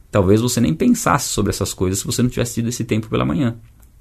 Talvez 0.09 0.39
você 0.39 0.61
nem 0.61 0.73
pensasse 0.73 1.27
sobre 1.27 1.49
essas 1.49 1.73
coisas 1.73 1.99
se 1.99 2.05
você 2.05 2.23
não 2.23 2.29
tivesse 2.29 2.53
tido 2.53 2.69
esse 2.69 2.85
tempo 2.85 3.09
pela 3.09 3.25
manhã. 3.25 3.57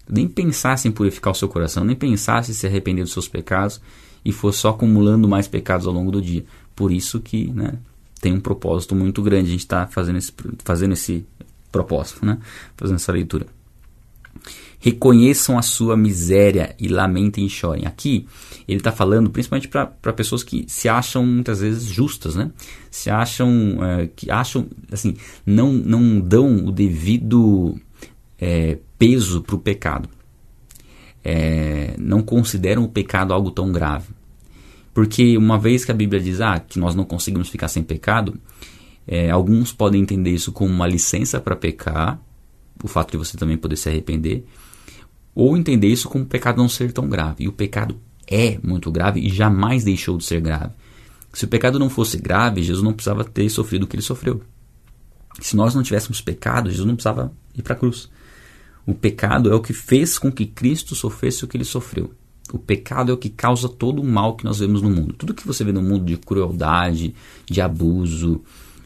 Nem 0.09 0.29
pensasse 0.29 0.87
em 0.87 0.93
purificar 0.93 1.33
o 1.33 1.37
seu 1.37 1.49
coração, 1.49 1.83
nem 1.83 1.97
pensasse 1.97 2.53
em 2.53 2.55
se 2.55 2.65
arrepender 2.65 3.03
dos 3.03 3.13
seus 3.13 3.27
pecados 3.27 3.81
e 4.25 4.31
fosse 4.31 4.59
só 4.59 4.69
acumulando 4.69 5.27
mais 5.27 5.49
pecados 5.49 5.89
ao 5.89 5.93
longo 5.93 6.13
do 6.13 6.23
dia. 6.23 6.45
Por 6.77 6.93
isso 6.93 7.19
que 7.19 7.51
né, 7.51 7.79
tem 8.25 8.33
um 8.33 8.41
propósito 8.41 8.95
muito 8.95 9.21
grande. 9.21 9.49
A 9.49 9.53
gente 9.53 9.61
está 9.61 9.87
fazendo 9.87 10.17
esse, 10.17 10.33
fazendo 10.65 10.93
esse 10.93 11.27
propósito, 11.71 12.25
né? 12.25 12.39
fazendo 12.75 12.97
essa 12.97 13.13
leitura. 13.13 13.47
Reconheçam 14.79 15.59
a 15.59 15.63
sua 15.63 15.95
miséria 15.95 16.75
e 16.81 16.89
lamentem 16.89 17.45
e 17.45 17.51
chorem. 17.51 17.85
Aqui 17.85 18.27
ele 18.67 18.79
está 18.79 18.91
falando 18.91 19.29
principalmente 19.29 19.69
para 19.69 20.13
pessoas 20.15 20.43
que 20.43 20.65
se 20.67 20.89
acham 20.89 21.25
muitas 21.27 21.61
vezes 21.61 21.85
justas, 21.85 22.35
né? 22.35 22.51
Se 22.91 23.11
acham 23.11 23.79
é, 23.83 24.07
que 24.07 24.31
acham 24.31 24.67
assim 24.91 25.17
não 25.45 25.73
não 25.73 26.21
dão 26.21 26.67
o 26.67 26.73
devido 26.73 27.79
é, 28.39 28.79
peso 28.99 29.43
para 29.43 29.57
o 29.57 29.59
pecado. 29.59 30.09
É, 31.23 31.95
não 31.99 32.23
consideram 32.23 32.85
o 32.85 32.89
pecado 32.89 33.35
algo 33.35 33.51
tão 33.51 33.71
grave. 33.71 34.09
Porque 34.95 35.37
uma 35.37 35.59
vez 35.59 35.85
que 35.85 35.91
a 35.91 35.95
Bíblia 35.95 36.21
diz 36.23 36.41
ah, 36.41 36.61
que 36.61 36.79
nós 36.79 36.95
não 36.95 37.05
conseguimos 37.05 37.49
ficar 37.49 37.67
sem 37.67 37.83
pecado, 37.83 38.41
é, 39.07 39.29
alguns 39.29 39.73
podem 39.73 40.01
entender 40.01 40.31
isso 40.31 40.53
como 40.53 40.73
uma 40.73 40.87
licença 40.87 41.41
para 41.41 41.57
pecar, 41.57 42.21
o 42.83 42.87
fato 42.87 43.11
de 43.11 43.17
você 43.19 43.37
também 43.37 43.59
poder 43.59 43.77
se 43.77 43.89
arrepender, 43.89 44.45
ou 45.35 45.57
entender 45.57 45.89
isso 45.89 46.09
como 46.09 46.23
o 46.23 46.27
pecado 46.27 46.59
não 46.59 46.69
ser 46.69 46.93
tão 46.93 47.09
grave. 47.09 47.45
E 47.45 47.49
o 47.49 47.53
pecado 47.53 48.01
é 48.27 48.59
muito 48.63 48.91
grave 48.91 49.21
e 49.21 49.29
jamais 49.29 49.83
deixou 49.83 50.17
de 50.17 50.25
ser 50.25 50.41
grave. 50.41 50.73
Se 51.33 51.45
o 51.45 51.49
pecado 51.49 51.79
não 51.81 51.91
fosse 51.91 52.17
grave, 52.17 52.63
Jesus 52.63 52.85
não 52.85 52.93
precisava 52.93 53.25
ter 53.25 53.49
sofrido 53.51 53.83
o 53.83 53.87
que 53.89 53.97
ele 53.97 54.03
sofreu. 54.03 54.41
Se 55.41 55.57
nós 55.57 55.75
não 55.75 55.83
tivéssemos 55.83 56.21
pecado, 56.21 56.71
Jesus 56.71 56.87
não 56.87 56.95
precisava 56.95 57.33
ir 57.57 57.63
para 57.63 57.75
a 57.75 57.77
cruz. 57.77 58.09
O 58.87 58.95
pecado 58.95 59.51
é 59.51 59.55
o 59.55 59.61
que 59.61 59.73
fez 59.73 60.19
com 60.19 60.31
que 60.31 60.47
Cristo 60.47 60.95
sofresse 60.95 61.45
o 61.45 61.49
que 61.49 61.57
ele 61.57 61.65
sofreu. 61.65 62.13
O 62.53 62.59
pecado 62.59 63.11
é 63.11 63.15
o 63.15 63.19
que 63.19 63.31
causa 63.31 63.69
todo 63.69 64.03
o 64.03 64.05
mal 64.05 64.37
que 64.37 64.45
nós 64.45 64.59
vemos 64.59 64.83
no 64.83 64.91
mundo. 64.91 65.15
Tudo 65.15 65.35
que 65.35 65.47
você 65.47 65.65
vê 65.65 65.73
no 65.73 65.83
mundo 65.83 66.05
de 66.05 66.17
crueldade, 66.17 67.15
de 67.47 67.61
abuso, 67.61 68.43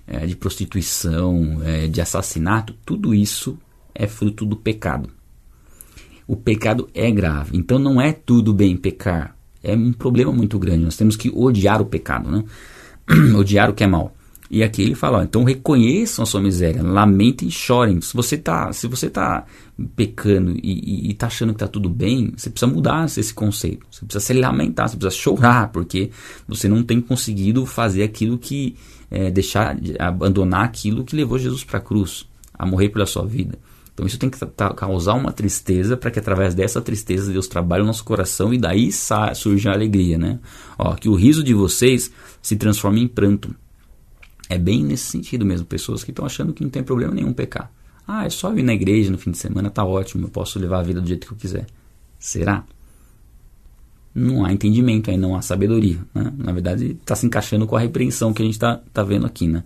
é, 0.07 0.25
de 0.27 0.37
prostituição, 0.37 1.61
é, 1.65 1.87
de 1.87 2.01
assassinato, 2.01 2.75
tudo 2.85 3.15
isso 3.15 3.59
é 3.95 4.07
fruto 4.07 4.47
do 4.47 4.57
pecado. 4.57 5.11
O 6.27 6.37
pecado 6.37 6.89
é 6.95 7.11
grave. 7.11 7.57
Então 7.57 7.79
não 7.79 8.01
é 8.01 8.13
tudo 8.13 8.55
bem 8.55 8.77
pecar. 8.77 9.37
É 9.63 9.75
um 9.75 9.93
problema 9.93 10.33
muito 10.33 10.59
grande. 10.59 10.85
Nós 10.85 10.97
temos 10.97 11.17
que 11.17 11.31
odiar 11.31 11.83
o 11.83 11.87
pecado, 11.87 12.31
né? 12.31 12.45
odiar 13.37 13.71
o 13.71 13.75
que 13.75 13.83
é 13.83 13.87
mal. 13.87 14.15
E 14.51 14.63
aqui 14.63 14.81
ele 14.83 14.95
fala, 14.95 15.19
ó, 15.19 15.23
então 15.23 15.45
reconheçam 15.45 16.23
a 16.23 16.27
sua 16.27 16.41
miséria, 16.41 16.83
lamentem 16.83 17.49
e 17.49 17.51
chorem. 17.51 18.01
Se 18.01 18.15
você 18.15 18.35
está 18.35 18.73
se 18.73 18.87
você 18.87 19.11
tá 19.11 19.45
pecando 19.95 20.53
e, 20.63 21.11
está 21.11 21.27
achando 21.27 21.51
que 21.51 21.57
está 21.57 21.69
tudo 21.69 21.91
bem, 21.91 22.33
você 22.35 22.49
precisa 22.49 22.73
mudar 22.73 23.05
esse 23.05 23.35
conceito. 23.35 23.87
Você 23.91 24.07
precisa 24.07 24.25
se 24.25 24.33
lamentar, 24.33 24.89
você 24.89 24.97
precisa 24.97 25.23
chorar, 25.23 25.71
porque 25.71 26.11
você 26.47 26.67
não 26.67 26.83
tem 26.83 27.01
conseguido 27.01 27.67
fazer 27.67 28.03
aquilo 28.03 28.39
que 28.39 28.75
é, 29.11 29.31
deixar, 29.31 29.77
abandonar 29.99 30.65
aquilo 30.65 31.05
que 31.05 31.15
levou 31.15 31.39
Jesus 31.39 31.63
para 31.63 31.79
a 31.79 31.83
cruz, 31.83 32.27
a 32.55 32.65
morrer 32.65 32.89
pela 32.89 33.05
sua 33.05 33.27
vida. 33.27 33.59
Então 33.93 34.07
isso 34.07 34.19
tem 34.19 34.31
que 34.31 34.39
causar 34.77 35.15
uma 35.15 35.33
tristeza 35.33 35.97
para 35.97 36.11
que 36.11 36.21
através 36.21 36.55
dessa 36.55 36.81
tristeza 36.81 37.33
Deus 37.33 37.49
trabalhe 37.49 37.83
o 37.83 37.87
nosso 37.87 38.05
coração 38.05 38.55
e 38.55 38.59
daí 38.59 38.91
surge 39.35 39.69
a 39.69 39.73
alegria, 39.73 40.17
né? 40.17 40.39
Ó, 40.79 40.95
que 40.95 41.09
o 41.09 41.15
riso 41.15 41.43
de 41.43 41.53
vocês 41.53 42.11
se 42.41 42.57
transforme 42.57 43.03
em 43.03 43.09
pranto 43.09 43.55
é 44.49 44.59
bem 44.59 44.83
nesse 44.83 45.05
sentido 45.05 45.45
mesmo. 45.45 45.67
Pessoas 45.67 46.03
que 46.03 46.11
estão 46.11 46.25
achando 46.25 46.53
que 46.53 46.63
não 46.63 46.71
tem 46.71 46.83
problema 46.83 47.15
nenhum 47.15 47.33
pecar. 47.33 47.71
Ah, 48.07 48.25
é 48.25 48.31
só 48.31 48.55
ir 48.55 48.63
na 48.63 48.73
igreja 48.73 49.11
no 49.11 49.19
fim 49.19 49.31
de 49.31 49.37
semana, 49.37 49.69
tá 49.69 49.85
ótimo, 49.85 50.25
eu 50.25 50.31
posso 50.31 50.59
levar 50.59 50.79
a 50.79 50.83
vida 50.83 50.99
do 50.99 51.07
jeito 51.07 51.27
que 51.27 51.33
eu 51.35 51.37
quiser. 51.37 51.67
Será? 52.19 52.65
Não 54.15 54.47
há 54.47 54.53
entendimento 54.53 55.11
aí, 55.11 55.19
não 55.19 55.37
há 55.37 55.43
sabedoria. 55.43 55.99
Né? 56.15 56.33
Na 56.39 56.53
verdade, 56.53 56.97
está 57.01 57.15
se 57.15 57.27
encaixando 57.27 57.67
com 57.67 57.77
a 57.77 57.81
repreensão 57.81 58.33
que 58.33 58.41
a 58.41 58.45
gente 58.47 58.55
está 58.55 58.81
tá 58.95 59.03
vendo 59.03 59.27
aqui. 59.27 59.47
Né? 59.47 59.63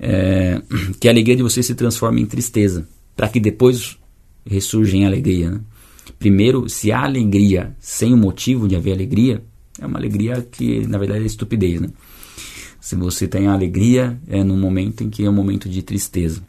É, 0.00 0.62
que 0.98 1.06
a 1.08 1.10
alegria 1.10 1.36
de 1.36 1.42
você 1.42 1.62
se 1.62 1.74
transforme 1.74 2.22
em 2.22 2.26
tristeza, 2.26 2.88
para 3.14 3.28
que 3.28 3.38
depois 3.38 3.98
ressurja 4.46 4.96
em 4.96 5.04
alegria. 5.04 5.50
Né? 5.50 5.60
Primeiro, 6.18 6.70
se 6.70 6.90
há 6.90 7.04
alegria 7.04 7.76
sem 7.78 8.14
o 8.14 8.16
motivo 8.16 8.66
de 8.66 8.76
haver 8.76 8.92
alegria, 8.92 9.42
é 9.78 9.84
uma 9.84 9.98
alegria 9.98 10.40
que 10.40 10.86
na 10.86 10.96
verdade 10.96 11.22
é 11.22 11.26
estupidez. 11.26 11.82
Né? 11.82 11.88
Se 12.86 12.94
você 12.94 13.26
tem 13.26 13.48
alegria, 13.48 14.16
é 14.28 14.44
no 14.44 14.56
momento 14.56 15.02
em 15.02 15.10
que 15.10 15.24
é 15.24 15.28
um 15.28 15.32
momento 15.32 15.68
de 15.68 15.82
tristeza. 15.82 16.40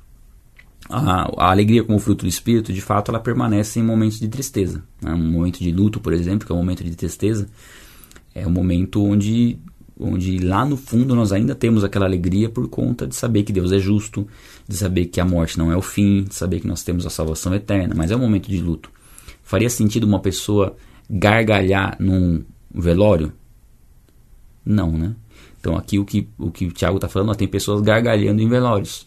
A, 0.88 1.23
a, 1.36 1.50
alegria 1.50 1.84
como 1.84 1.97
fruto 1.97 2.26
do 2.26 2.30
espírito, 2.30 2.71
de 2.71 2.80
fato, 2.80 3.10
ela 3.10 3.19
permanece 3.19 3.80
em 3.80 3.84
momentos 3.84 4.19
de 4.19 4.28
tristeza. 4.28 4.84
Né? 5.02 5.15
Um 5.15 5.32
momento 5.32 5.58
de 5.58 5.71
luto, 5.71 6.00
por 6.00 6.13
exemplo, 6.13 6.45
que 6.45 6.52
é 6.52 6.56
um 6.56 6.60
momento 6.60 6.84
de 6.84 6.95
tristeza, 6.95 7.50
é 8.36 8.45
um 8.45 8.52
momento 8.52 9.04
onde 9.04 9.58
onde 10.00 10.38
lá 10.38 10.63
no 10.63 10.78
fundo 10.78 11.15
nós 11.15 11.32
ainda 11.32 11.56
temos 11.56 11.84
aquela 11.84 12.06
alegria 12.06 12.47
por 12.47 12.67
conta 12.69 13.08
de 13.08 13.15
saber 13.15 13.41
que 13.41 13.52
Deus 13.52 13.71
é 13.71 13.80
justo, 13.80 14.28
de 14.67 14.78
saber 14.78 15.08
que 15.08 15.19
a 15.19 15.26
morte 15.26 15.58
não 15.58 15.71
é 15.71 15.76
o 15.76 15.82
fim, 15.82 16.26
de 16.26 16.36
saber 16.36 16.60
que 16.60 16.67
nós 16.67 16.84
temos 16.84 17.04
a 17.08 17.10
salvação 17.10 17.52
eterna, 17.56 17.95
mas 17.97 18.12
é 18.12 18.15
um 18.15 18.19
momento 18.19 18.47
de 18.47 18.62
luto. 18.62 18.91
Faria 19.41 19.71
sentido 19.71 20.04
uma 20.04 20.19
pessoa 20.19 20.78
gargalhar 21.10 21.97
num 22.00 22.43
velório? 22.71 23.34
Não, 24.63 24.91
né? 24.91 25.15
Então 25.67 25.77
aqui 25.77 25.99
o 25.99 26.06
que 26.06 26.30
o, 26.38 26.49
que 26.49 26.65
o 26.65 26.71
Tiago 26.71 26.95
está 26.95 27.10
falando, 27.10 27.32
ó, 27.32 27.34
tem 27.34 27.45
pessoas 27.45 27.82
gargalhando 27.82 28.41
em 28.41 28.47
velórios, 28.47 29.06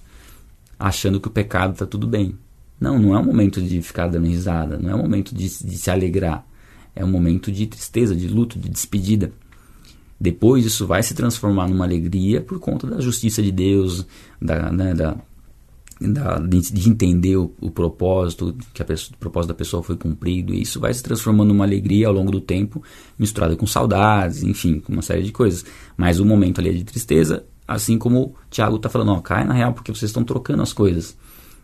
achando 0.78 1.18
que 1.18 1.26
o 1.26 1.30
pecado 1.30 1.72
está 1.72 1.86
tudo 1.86 2.06
bem. 2.06 2.36
Não, 2.78 2.98
não 2.98 3.14
é 3.14 3.18
um 3.18 3.24
momento 3.24 3.62
de 3.62 3.80
ficar 3.80 4.08
dando 4.08 4.26
risada, 4.26 4.78
não 4.78 4.90
é 4.90 4.94
um 4.94 4.98
momento 4.98 5.34
de, 5.34 5.44
de 5.44 5.78
se 5.78 5.90
alegrar. 5.90 6.46
É 6.94 7.02
um 7.02 7.10
momento 7.10 7.50
de 7.50 7.66
tristeza, 7.66 8.14
de 8.14 8.28
luto, 8.28 8.58
de 8.58 8.68
despedida. 8.68 9.32
Depois 10.20 10.66
isso 10.66 10.86
vai 10.86 11.02
se 11.02 11.14
transformar 11.14 11.66
numa 11.66 11.86
alegria 11.86 12.42
por 12.42 12.60
conta 12.60 12.86
da 12.86 13.00
justiça 13.00 13.42
de 13.42 13.50
Deus, 13.50 14.06
da, 14.38 14.70
né, 14.70 14.92
da, 14.92 15.16
da 16.00 16.38
de, 16.38 16.60
de, 16.60 16.88
entender 16.88 17.36
o, 17.36 17.52
o, 17.60 17.70
propósito, 17.70 18.56
que 18.72 18.80
a 18.80 18.84
pessoa, 18.84 19.14
o 19.14 19.18
propósito 19.18 19.48
da 19.48 19.54
pessoa 19.54 19.82
foi 19.82 19.96
cumprido. 19.96 20.54
E 20.54 20.62
isso 20.62 20.80
vai 20.80 20.94
se 20.94 21.02
transformando 21.02 21.48
numa 21.48 21.64
alegria 21.64 22.08
ao 22.08 22.12
longo 22.12 22.30
do 22.30 22.40
tempo, 22.40 22.82
misturada 23.18 23.54
com 23.56 23.66
saudades, 23.66 24.42
enfim, 24.42 24.80
com 24.80 24.92
uma 24.92 25.02
série 25.02 25.22
de 25.22 25.32
coisas. 25.32 25.64
Mas 25.96 26.18
o 26.18 26.24
momento 26.24 26.60
ali 26.60 26.70
é 26.70 26.72
de 26.72 26.84
tristeza, 26.84 27.44
assim 27.68 27.98
como 27.98 28.20
o 28.20 28.34
Tiago 28.48 28.76
está 28.76 28.88
falando, 28.88 29.12
ó, 29.12 29.20
cai 29.20 29.44
na 29.44 29.52
real 29.52 29.74
porque 29.74 29.92
vocês 29.92 30.08
estão 30.08 30.24
trocando 30.24 30.62
as 30.62 30.72
coisas. 30.72 31.16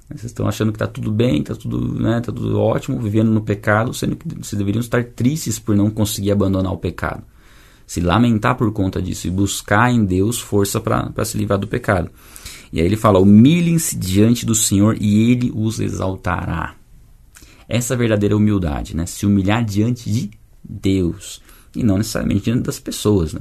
Vocês 0.08 0.26
estão 0.26 0.46
achando 0.46 0.70
que 0.70 0.76
está 0.76 0.86
tudo 0.86 1.10
bem, 1.10 1.40
está 1.40 1.54
tudo, 1.54 2.00
né, 2.00 2.20
tá 2.20 2.30
tudo 2.30 2.60
ótimo, 2.60 3.00
vivendo 3.00 3.30
no 3.30 3.40
pecado, 3.40 3.92
sendo 3.92 4.14
que 4.14 4.28
vocês 4.28 4.56
deveriam 4.56 4.80
estar 4.80 5.02
tristes 5.02 5.58
por 5.58 5.74
não 5.74 5.90
conseguir 5.90 6.30
abandonar 6.30 6.72
o 6.72 6.78
pecado 6.78 7.24
se 7.86 8.00
lamentar 8.00 8.56
por 8.56 8.72
conta 8.72 9.00
disso 9.00 9.28
e 9.28 9.30
buscar 9.30 9.92
em 9.92 10.04
Deus 10.04 10.40
força 10.40 10.80
para 10.80 11.24
se 11.24 11.38
livrar 11.38 11.58
do 11.58 11.68
pecado. 11.68 12.10
E 12.72 12.80
aí 12.80 12.86
ele 12.86 12.96
fala: 12.96 13.18
humilhem-se 13.18 13.96
diante 13.96 14.44
do 14.44 14.54
Senhor 14.54 14.96
e 15.00 15.30
ele 15.30 15.52
os 15.54 15.80
exaltará. 15.80 16.74
Essa 17.68 17.96
verdadeira 17.96 18.36
humildade, 18.36 18.96
né? 18.96 19.06
Se 19.06 19.26
humilhar 19.26 19.64
diante 19.64 20.10
de 20.10 20.30
Deus 20.62 21.42
e 21.74 21.82
não 21.82 21.98
necessariamente 21.98 22.44
diante 22.44 22.62
das 22.62 22.78
pessoas. 22.78 23.34
Né? 23.34 23.40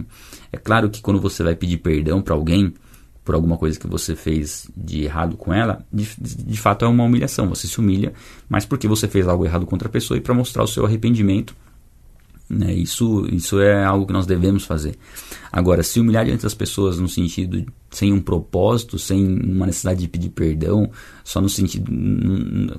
É 0.51 0.57
claro 0.57 0.89
que 0.89 1.01
quando 1.01 1.19
você 1.19 1.43
vai 1.43 1.55
pedir 1.55 1.77
perdão 1.77 2.21
para 2.21 2.33
alguém 2.33 2.73
por 3.23 3.33
alguma 3.33 3.57
coisa 3.57 3.79
que 3.79 3.87
você 3.87 4.15
fez 4.15 4.69
de 4.77 5.03
errado 5.03 5.35
com 5.35 5.51
ela, 5.51 5.83
de, 5.91 6.07
de 6.19 6.57
fato 6.59 6.85
é 6.85 6.87
uma 6.87 7.03
humilhação. 7.03 7.49
Você 7.49 7.67
se 7.67 7.79
humilha, 7.79 8.13
mas 8.47 8.65
porque 8.65 8.87
você 8.87 9.07
fez 9.07 9.27
algo 9.27 9.45
errado 9.45 9.65
contra 9.65 9.87
a 9.87 9.91
pessoa 9.91 10.17
e 10.17 10.21
para 10.21 10.33
mostrar 10.33 10.63
o 10.63 10.67
seu 10.67 10.85
arrependimento 10.85 11.55
né? 12.49 12.73
Isso, 12.73 13.27
isso 13.31 13.59
é 13.59 13.83
algo 13.83 14.05
que 14.05 14.13
nós 14.13 14.25
devemos 14.25 14.65
fazer. 14.65 14.95
Agora, 15.51 15.81
se 15.81 15.99
humilhar 15.99 16.25
diante 16.25 16.43
das 16.43 16.53
pessoas 16.53 16.99
no 16.99 17.07
sentido 17.07 17.65
sem 17.89 18.11
um 18.11 18.19
propósito, 18.19 18.99
sem 18.99 19.25
uma 19.25 19.65
necessidade 19.65 20.01
de 20.01 20.07
pedir 20.07 20.29
perdão, 20.29 20.91
só 21.23 21.39
no 21.39 21.47
sentido, 21.47 21.91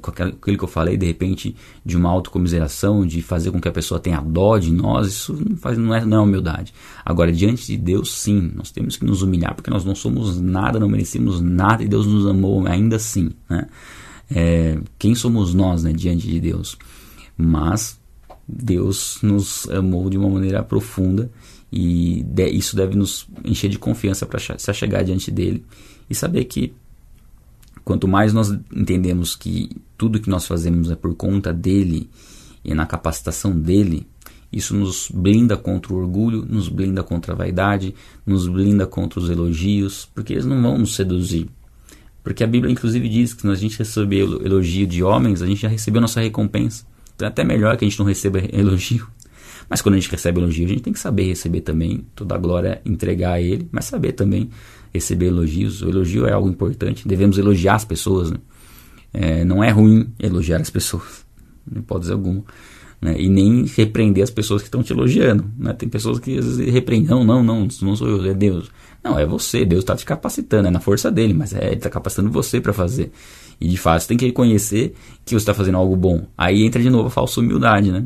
com 0.01 0.11
aquilo 0.11 0.59
que 0.59 0.65
eu 0.65 0.69
falei, 0.69 0.97
de 0.97 1.07
repente, 1.07 1.57
de 1.85 1.97
uma 1.97 2.11
autocomiseração, 2.11 3.07
de 3.07 3.23
fazer 3.23 3.51
com 3.51 3.61
que 3.61 3.67
a 3.67 3.73
pessoa 3.73 3.99
tenha 3.99 4.21
dó 4.21 4.59
de 4.59 4.71
nós, 4.71 5.09
isso 5.09 5.33
não, 5.33 5.57
faz, 5.57 5.79
não, 5.79 5.95
é, 5.95 6.05
não 6.05 6.19
é 6.19 6.21
humildade. 6.21 6.73
Agora, 7.05 7.33
diante 7.33 7.67
de 7.67 7.77
Deus, 7.79 8.13
sim, 8.13 8.53
nós 8.55 8.71
temos 8.71 8.97
que 8.97 9.07
nos 9.07 9.23
humilhar, 9.23 9.55
porque 9.55 9.71
nós 9.71 9.85
não 9.85 9.95
somos 9.95 10.39
nada, 10.39 10.79
não 10.79 10.89
merecemos 10.89 11.41
nada 11.41 11.83
e 11.83 11.89
Deus 11.89 12.07
nos 12.07 12.27
amou 12.27 12.67
ainda 12.67 12.97
assim. 12.97 13.31
Né? 13.49 13.67
É, 14.31 14.79
quem 14.99 15.15
somos 15.15 15.55
nós 15.55 15.83
né, 15.83 15.93
diante 15.93 16.29
de 16.29 16.39
Deus? 16.39 16.77
Mas 17.39 17.99
Deus 18.49 19.19
nos 19.23 19.69
amou 19.71 20.09
de 20.09 20.17
uma 20.17 20.29
maneira 20.29 20.63
profunda 20.63 21.31
e 21.73 22.25
isso 22.53 22.77
deve 22.77 22.97
nos 22.97 23.27
encher 23.45 23.69
de 23.69 23.79
confiança 23.79 24.25
para 24.25 24.39
se 24.39 24.75
chegar 24.75 25.03
diante 25.03 25.31
dele 25.31 25.65
e 26.09 26.15
saber 26.15 26.45
que 26.45 26.73
quanto 27.85 28.07
mais 28.07 28.33
nós 28.33 28.51
entendemos 28.75 29.35
que 29.35 29.71
tudo 29.99 30.21
que 30.21 30.31
nós 30.31 30.47
fazemos 30.47 30.91
é 30.91 30.97
por 30.97 31.15
conta 31.15 31.53
dele 31.53 32.09
e 32.65 32.75
na 32.75 32.87
capacitação 32.87 33.59
dele, 33.59 34.07
isso 34.53 34.75
nos 34.75 35.11
blinda 35.13 35.57
contra 35.57 35.93
o 35.93 35.97
orgulho, 35.97 36.45
nos 36.49 36.69
blinda 36.69 37.03
contra 37.03 37.33
a 37.33 37.37
vaidade, 37.37 37.95
nos 38.25 38.49
blinda 38.49 38.87
contra 38.87 39.21
os 39.21 39.29
elogios, 39.29 40.09
porque 40.15 40.33
eles 40.33 40.45
não 40.45 40.61
vão 40.61 40.79
nos 40.79 40.95
seduzir. 40.95 41.49
Porque 42.25 42.43
a 42.43 42.47
Bíblia 42.47 42.73
inclusive 42.73 43.09
diz 43.09 43.35
que 43.35 43.43
se 43.43 43.49
a 43.49 43.55
gente 43.55 43.79
receber 43.79 44.23
elogio 44.45 44.87
de 44.87 45.03
homens, 45.03 45.43
a 45.43 45.47
gente 45.47 45.63
já 45.63 45.69
recebeu 45.69 46.01
nossa 46.01 46.21
recompensa. 46.21 46.85
Então 47.17 47.27
é 47.27 47.31
até 47.31 47.43
melhor 47.43 47.77
que 47.77 47.85
a 47.85 47.89
gente 47.89 47.99
não 47.99 48.07
receba 48.07 48.39
elogio. 48.53 49.09
Mas 49.69 49.83
quando 49.83 49.97
a 49.97 49.99
gente 49.99 50.11
recebe 50.11 50.39
elogio, 50.39 50.67
a 50.67 50.69
gente 50.69 50.83
tem 50.83 50.93
que 50.93 50.99
saber 50.99 51.25
receber 51.25 51.63
também. 51.63 52.07
Toda 52.15 52.37
a 52.37 52.39
glória 52.39 52.81
entregar 52.85 53.33
a 53.33 53.41
Ele, 53.41 53.69
mas 53.73 53.87
saber 53.87 54.13
também 54.13 54.51
receber 54.93 55.27
elogios. 55.27 55.83
O 55.83 55.89
elogio 55.89 56.27
é 56.27 56.33
algo 56.33 56.49
importante. 56.49 57.09
Devemos 57.09 57.39
elogiar 57.39 57.75
as 57.75 57.85
pessoas. 57.85 58.31
Né? 58.31 58.39
É, 59.13 59.45
não 59.45 59.65
é 59.65 59.71
ruim 59.71 60.13
elogiar 60.19 60.61
as 60.61 60.71
pessoas, 60.71 61.25
não 61.71 61.83
pode 61.83 62.03
dizer 62.03 62.13
alguma. 62.13 62.45
Né? 63.01 63.21
E 63.21 63.29
nem 63.29 63.65
repreender 63.67 64.25
as 64.25 64.31
pessoas 64.31 64.63
que 64.63 64.69
estão 64.69 64.83
te 64.83 64.93
elogiando. 64.93 65.51
Né? 65.59 65.73
Tem 65.73 65.89
pessoas 65.89 66.19
que 66.19 66.39
às 66.39 66.45
vezes 66.45 66.73
repreendem. 66.73 67.09
Não, 67.09 67.25
não, 67.25 67.43
não, 67.43 67.69
não 67.83 67.97
sou 67.97 68.09
eu, 68.09 68.25
é 68.25 68.35
Deus. 68.35 68.71
Não, 69.03 69.19
é 69.19 69.25
você. 69.25 69.65
Deus 69.65 69.83
está 69.83 69.95
te 69.95 70.05
capacitando, 70.05 70.69
é 70.69 70.71
na 70.71 70.81
força 70.81 71.11
dele, 71.11 71.33
mas 71.33 71.53
é, 71.53 71.67
Ele 71.67 71.77
está 71.77 71.91
capacitando 71.91 72.31
você 72.31 72.61
para 72.61 72.73
fazer. 72.73 73.13
E 73.61 73.69
de 73.69 73.77
fato, 73.77 74.03
você 74.03 74.09
tem 74.09 74.17
que 74.17 74.27
reconhecer 74.27 74.95
que 75.25 75.35
você 75.35 75.37
está 75.37 75.55
fazendo 75.55 75.79
algo 75.79 75.95
bom. 75.97 76.27
Aí 76.37 76.65
entra 76.65 76.83
de 76.83 76.91
novo 76.91 77.09
a 77.09 77.11
falsa 77.11 77.41
humildade, 77.41 77.93
né? 77.93 78.05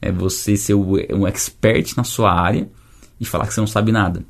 É 0.00 0.10
você 0.10 0.56
ser 0.56 0.74
um 0.74 1.26
expert 1.26 1.96
na 1.96 2.04
sua 2.04 2.32
área 2.32 2.68
e 3.20 3.24
falar 3.24 3.46
que 3.46 3.54
você 3.54 3.60
não 3.60 3.66
sabe 3.66 3.92
nada. 3.92 4.24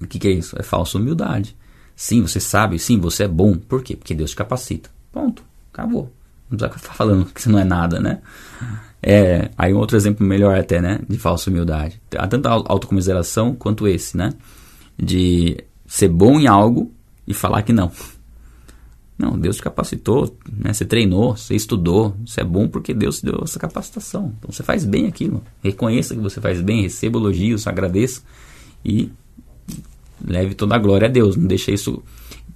O 0.00 0.06
que, 0.06 0.18
que 0.18 0.28
é 0.28 0.30
isso? 0.30 0.56
É 0.58 0.62
falsa 0.62 0.98
humildade. 0.98 1.56
Sim, 1.96 2.22
você 2.22 2.40
sabe, 2.40 2.78
sim, 2.78 2.98
você 2.98 3.24
é 3.24 3.28
bom. 3.28 3.56
Por 3.56 3.82
quê? 3.82 3.96
Porque 3.96 4.14
Deus 4.14 4.30
te 4.30 4.36
capacita. 4.36 4.90
Ponto. 5.12 5.44
Acabou. 5.72 6.12
Não 6.50 6.58
precisa 6.58 6.78
ficar 6.78 6.94
falando 6.94 7.26
que 7.26 7.40
você 7.40 7.48
não 7.48 7.58
é 7.58 7.64
nada, 7.64 8.00
né? 8.00 8.20
É, 9.02 9.50
aí 9.58 9.74
um 9.74 9.78
outro 9.78 9.96
exemplo 9.96 10.26
melhor 10.26 10.58
até, 10.58 10.80
né? 10.80 11.00
De 11.08 11.18
falsa 11.18 11.50
humildade. 11.50 12.00
Há 12.16 12.26
tanta 12.26 12.48
autocomiseração 12.48 13.54
quanto 13.54 13.86
esse, 13.86 14.16
né? 14.16 14.32
De 14.96 15.58
ser 15.86 16.08
bom 16.08 16.40
em 16.40 16.46
algo 16.46 16.92
e 17.26 17.34
falar 17.34 17.62
que 17.62 17.72
não. 17.72 17.90
Não, 19.16 19.38
Deus 19.38 19.56
te 19.56 19.62
capacitou, 19.62 20.36
né? 20.50 20.72
Você 20.72 20.84
treinou, 20.84 21.36
você 21.36 21.54
estudou, 21.54 22.16
você 22.26 22.40
é 22.40 22.44
bom 22.44 22.66
porque 22.66 22.92
Deus 22.92 23.20
te 23.20 23.26
deu 23.26 23.40
essa 23.44 23.58
capacitação. 23.58 24.34
Então 24.38 24.50
você 24.50 24.62
faz 24.62 24.84
bem 24.84 25.06
aquilo. 25.06 25.42
Reconheça 25.62 26.14
que 26.14 26.20
você 26.20 26.40
faz 26.40 26.60
bem, 26.60 26.82
receba 26.82 27.18
elogios, 27.18 27.66
agradeça 27.66 28.22
e 28.84 29.12
leve 30.26 30.54
toda 30.54 30.74
a 30.74 30.78
glória 30.78 31.08
a 31.08 31.10
Deus. 31.10 31.36
Não 31.36 31.46
deixe 31.46 31.72
isso 31.72 32.02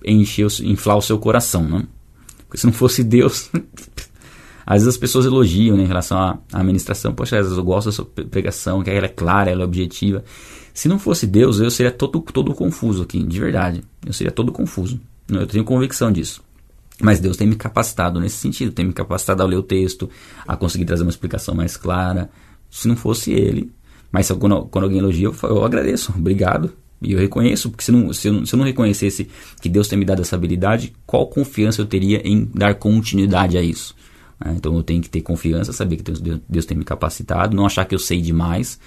encher, 0.05 0.48
inflar 0.62 0.96
o 0.96 1.03
seu 1.03 1.18
coração, 1.18 1.62
né? 1.62 1.87
Porque 2.48 2.58
se 2.58 2.66
não 2.66 2.72
fosse 2.72 3.04
Deus, 3.04 3.50
às 4.66 4.82
vezes 4.82 4.88
as 4.88 4.96
pessoas 4.96 5.26
elogiam 5.26 5.76
né, 5.76 5.84
em 5.84 5.87
relação 5.87 6.18
à 6.18 6.38
administração. 6.52 7.14
Poxa, 7.14 7.38
às 7.38 7.44
vezes 7.44 7.58
eu 7.58 7.62
gosto 7.62 7.87
da 7.87 7.92
sua 7.92 8.06
pregação, 8.06 8.82
que 8.82 8.90
ela 8.90 9.06
é 9.06 9.11
clara, 9.11 9.50
ela 9.50 9.62
é 9.62 9.64
objetiva. 9.64 10.24
Se 10.72 10.88
não 10.88 10.98
fosse 10.98 11.26
Deus, 11.26 11.61
eu 11.61 11.70
seria 11.70 11.92
todo, 11.92 12.20
todo 12.20 12.54
confuso 12.54 13.02
aqui, 13.02 13.22
de 13.22 13.38
verdade. 13.38 13.84
Eu 14.04 14.12
seria 14.12 14.32
todo 14.32 14.50
confuso. 14.50 14.98
Eu 15.28 15.46
tenho 15.46 15.64
convicção 15.64 16.11
disso. 16.11 16.42
Mas 17.00 17.20
Deus 17.20 17.37
tem 17.37 17.46
me 17.46 17.54
capacitado 17.54 18.18
nesse 18.18 18.37
sentido, 18.37 18.72
tem 18.72 18.87
me 18.87 18.92
capacitado 18.92 19.42
a 19.42 19.46
ler 19.46 19.56
o 19.56 19.62
texto, 19.62 20.11
a 20.46 20.56
conseguir 20.56 20.84
trazer 20.84 21.02
uma 21.02 21.11
explicação 21.11 21.54
mais 21.54 21.76
clara. 21.76 22.30
Se 22.70 22.88
não 22.88 22.96
fosse 22.96 23.32
Ele, 23.32 23.72
mas 24.11 24.30
quando, 24.32 24.66
quando 24.66 24.84
alguém 24.84 24.98
elogia, 24.98 25.26
eu, 25.26 25.34
eu 25.44 25.64
agradeço, 25.64 26.12
obrigado. 26.16 26.72
E 27.00 27.12
eu 27.12 27.18
reconheço, 27.18 27.70
porque 27.70 27.84
se, 27.84 27.92
não, 27.92 28.12
se, 28.12 28.28
eu 28.28 28.32
não, 28.32 28.46
se 28.46 28.54
eu 28.54 28.56
não 28.56 28.64
reconhecesse 28.64 29.28
que 29.61 29.68
Deus 29.68 29.88
tem 29.88 29.98
me 29.98 30.04
dado 30.04 30.22
essa 30.22 30.34
habilidade, 30.34 30.92
qual 31.06 31.26
confiança 31.26 31.80
eu 31.80 31.87
teria 31.87 32.20
em 32.26 32.44
dar 32.54 32.74
continuidade 32.74 33.56
a 33.56 33.62
isso? 33.62 33.94
É, 34.44 34.50
então 34.52 34.74
eu 34.76 34.82
tenho 34.82 35.00
que 35.02 35.08
ter 35.08 35.20
confiança, 35.20 35.72
saber 35.72 35.96
que 35.96 36.02
Deus, 36.02 36.20
Deus 36.48 36.66
tem 36.66 36.76
me 36.76 36.84
capacitado, 36.84 37.56
não 37.56 37.66
achar 37.66 37.84
que 37.84 37.94
eu 37.94 37.98
sei 37.98 38.20
demais, 38.20 38.78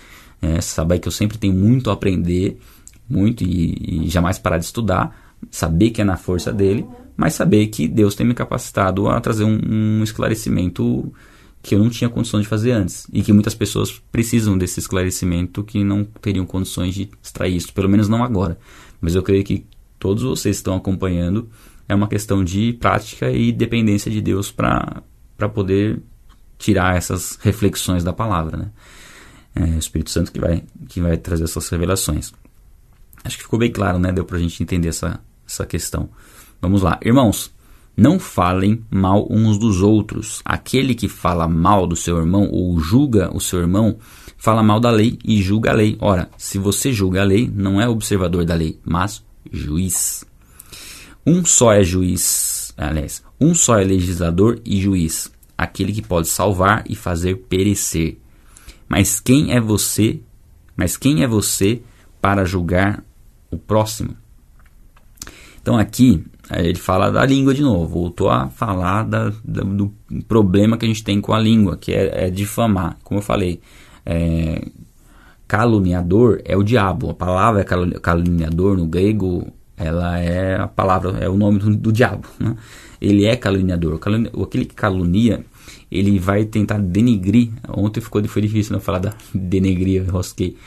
é, 0.41 0.59
saber 0.61 0.99
que 0.99 1.07
eu 1.07 1.11
sempre 1.11 1.37
tenho 1.37 1.53
muito 1.53 1.89
a 1.89 1.93
aprender, 1.93 2.57
muito 3.09 3.43
e, 3.43 4.05
e 4.05 4.09
jamais 4.09 4.37
parar 4.37 4.57
de 4.57 4.65
estudar, 4.65 5.35
saber 5.49 5.91
que 5.91 6.01
é 6.01 6.03
na 6.03 6.17
força 6.17 6.51
dele, 6.51 6.85
mas 7.15 7.33
saber 7.33 7.67
que 7.67 7.87
Deus 7.87 8.15
tem 8.15 8.25
me 8.25 8.33
capacitado 8.33 9.07
a 9.07 9.19
trazer 9.19 9.43
um, 9.43 9.59
um 9.63 10.03
esclarecimento 10.03 11.13
que 11.61 11.75
eu 11.75 11.79
não 11.79 11.89
tinha 11.89 12.09
condições 12.09 12.41
de 12.43 12.47
fazer 12.47 12.71
antes 12.71 13.07
e 13.13 13.21
que 13.21 13.31
muitas 13.31 13.53
pessoas 13.53 14.01
precisam 14.11 14.57
desse 14.57 14.79
esclarecimento 14.79 15.63
que 15.63 15.83
não 15.83 16.03
teriam 16.03 16.45
condições 16.45 16.95
de 16.95 17.09
extrair 17.21 17.55
isso, 17.55 17.73
pelo 17.73 17.89
menos 17.89 18.09
não 18.09 18.23
agora. 18.23 18.57
Mas 18.99 19.15
eu 19.15 19.21
creio 19.21 19.43
que 19.43 19.65
todos 19.99 20.23
vocês 20.23 20.57
estão 20.57 20.75
acompanhando 20.75 21.49
é 21.87 21.93
uma 21.93 22.07
questão 22.07 22.43
de 22.43 22.73
prática 22.73 23.29
e 23.29 23.51
dependência 23.51 24.09
de 24.09 24.21
Deus 24.21 24.49
para 24.49 25.03
poder 25.53 26.01
tirar 26.57 26.95
essas 26.95 27.37
reflexões 27.41 28.03
da 28.03 28.13
palavra, 28.13 28.57
né? 28.57 28.71
É 29.53 29.75
o 29.75 29.79
Espírito 29.79 30.09
Santo 30.09 30.31
que 30.31 30.39
vai, 30.39 30.63
que 30.87 31.01
vai 31.01 31.17
trazer 31.17 31.43
essas 31.43 31.67
revelações. 31.67 32.33
Acho 33.23 33.37
que 33.37 33.43
ficou 33.43 33.59
bem 33.59 33.71
claro, 33.71 33.99
né? 33.99 34.11
Deu 34.11 34.23
para 34.23 34.37
a 34.37 34.39
gente 34.39 34.63
entender 34.63 34.87
essa, 34.87 35.19
essa 35.45 35.65
questão. 35.65 36.09
Vamos 36.61 36.81
lá. 36.81 36.97
Irmãos, 37.03 37.51
Não 37.95 38.19
falem 38.19 38.83
mal 38.89 39.27
uns 39.29 39.57
dos 39.57 39.81
outros. 39.81 40.41
Aquele 40.45 40.95
que 40.95 41.07
fala 41.07 41.47
mal 41.47 41.85
do 41.85 41.95
seu 41.95 42.17
irmão 42.17 42.47
ou 42.49 42.79
julga 42.79 43.29
o 43.35 43.39
seu 43.39 43.59
irmão, 43.59 43.97
fala 44.37 44.63
mal 44.63 44.79
da 44.79 44.89
lei 44.89 45.19
e 45.23 45.41
julga 45.41 45.71
a 45.71 45.73
lei. 45.73 45.97
Ora, 45.99 46.29
se 46.37 46.57
você 46.57 46.91
julga 46.91 47.21
a 47.21 47.25
lei, 47.25 47.51
não 47.53 47.79
é 47.79 47.87
observador 47.87 48.45
da 48.45 48.55
lei, 48.55 48.79
mas 48.83 49.23
juiz. 49.51 50.25
Um 51.25 51.45
só 51.45 51.71
é 51.71 51.83
juiz, 51.83 52.73
aliás, 52.75 53.23
um 53.39 53.53
só 53.53 53.77
é 53.77 53.83
legislador 53.83 54.59
e 54.65 54.81
juiz, 54.81 55.31
aquele 55.55 55.93
que 55.93 56.01
pode 56.01 56.27
salvar 56.27 56.83
e 56.89 56.95
fazer 56.95 57.35
perecer. 57.47 58.17
Mas 58.89 59.19
quem 59.19 59.53
é 59.53 59.61
você? 59.61 60.19
Mas 60.75 60.97
quem 60.97 61.23
é 61.23 61.27
você 61.27 61.81
para 62.19 62.43
julgar 62.43 63.03
o 63.51 63.57
próximo? 63.57 64.17
Então 65.61 65.77
aqui 65.77 66.23
ele 66.59 66.75
fala 66.75 67.09
da 67.09 67.25
língua 67.25 67.53
de 67.53 67.61
novo, 67.61 67.87
voltou 67.87 68.29
a 68.29 68.49
falar 68.49 69.03
da, 69.03 69.31
da, 69.43 69.61
do 69.63 69.93
problema 70.27 70.77
que 70.77 70.85
a 70.85 70.87
gente 70.87 71.03
tem 71.03 71.21
com 71.21 71.33
a 71.33 71.39
língua, 71.39 71.77
que 71.77 71.93
é, 71.93 72.25
é 72.25 72.29
difamar. 72.29 72.97
Como 73.03 73.19
eu 73.19 73.23
falei, 73.23 73.61
é, 74.05 74.65
caluniador 75.47 76.41
é 76.43 76.57
o 76.57 76.63
diabo. 76.63 77.09
A 77.09 77.13
palavra 77.13 77.63
caluniador 78.01 78.77
no 78.77 78.85
grego, 78.85 79.47
ela 79.77 80.19
é 80.19 80.59
a 80.59 80.67
palavra, 80.67 81.17
é 81.19 81.29
o 81.29 81.37
nome 81.37 81.59
do, 81.59 81.75
do 81.75 81.91
diabo. 81.91 82.27
Né? 82.39 82.55
Ele 82.99 83.25
é 83.25 83.35
caluniador. 83.35 83.99
Aquele 84.43 84.65
que 84.65 84.75
calunia, 84.75 85.45
ele 85.91 86.19
vai 86.19 86.45
tentar 86.45 86.79
denigrir. 86.79 87.51
Ontem 87.69 88.01
ficou, 88.01 88.23
foi 88.27 88.41
difícil 88.41 88.73
não 88.73 88.79
né, 88.79 88.85
falar 88.85 88.99
da 88.99 89.13
denegrir, 89.33 90.09
rosquei. 90.09 90.57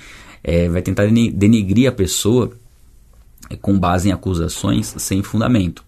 É, 0.42 0.68
vai 0.68 0.82
tentar 0.82 1.06
denigrir 1.06 1.88
a 1.88 1.92
pessoa 1.92 2.50
com 3.60 3.78
base 3.78 4.08
em 4.08 4.12
acusações 4.12 4.94
sem 4.98 5.22
fundamento, 5.22 5.84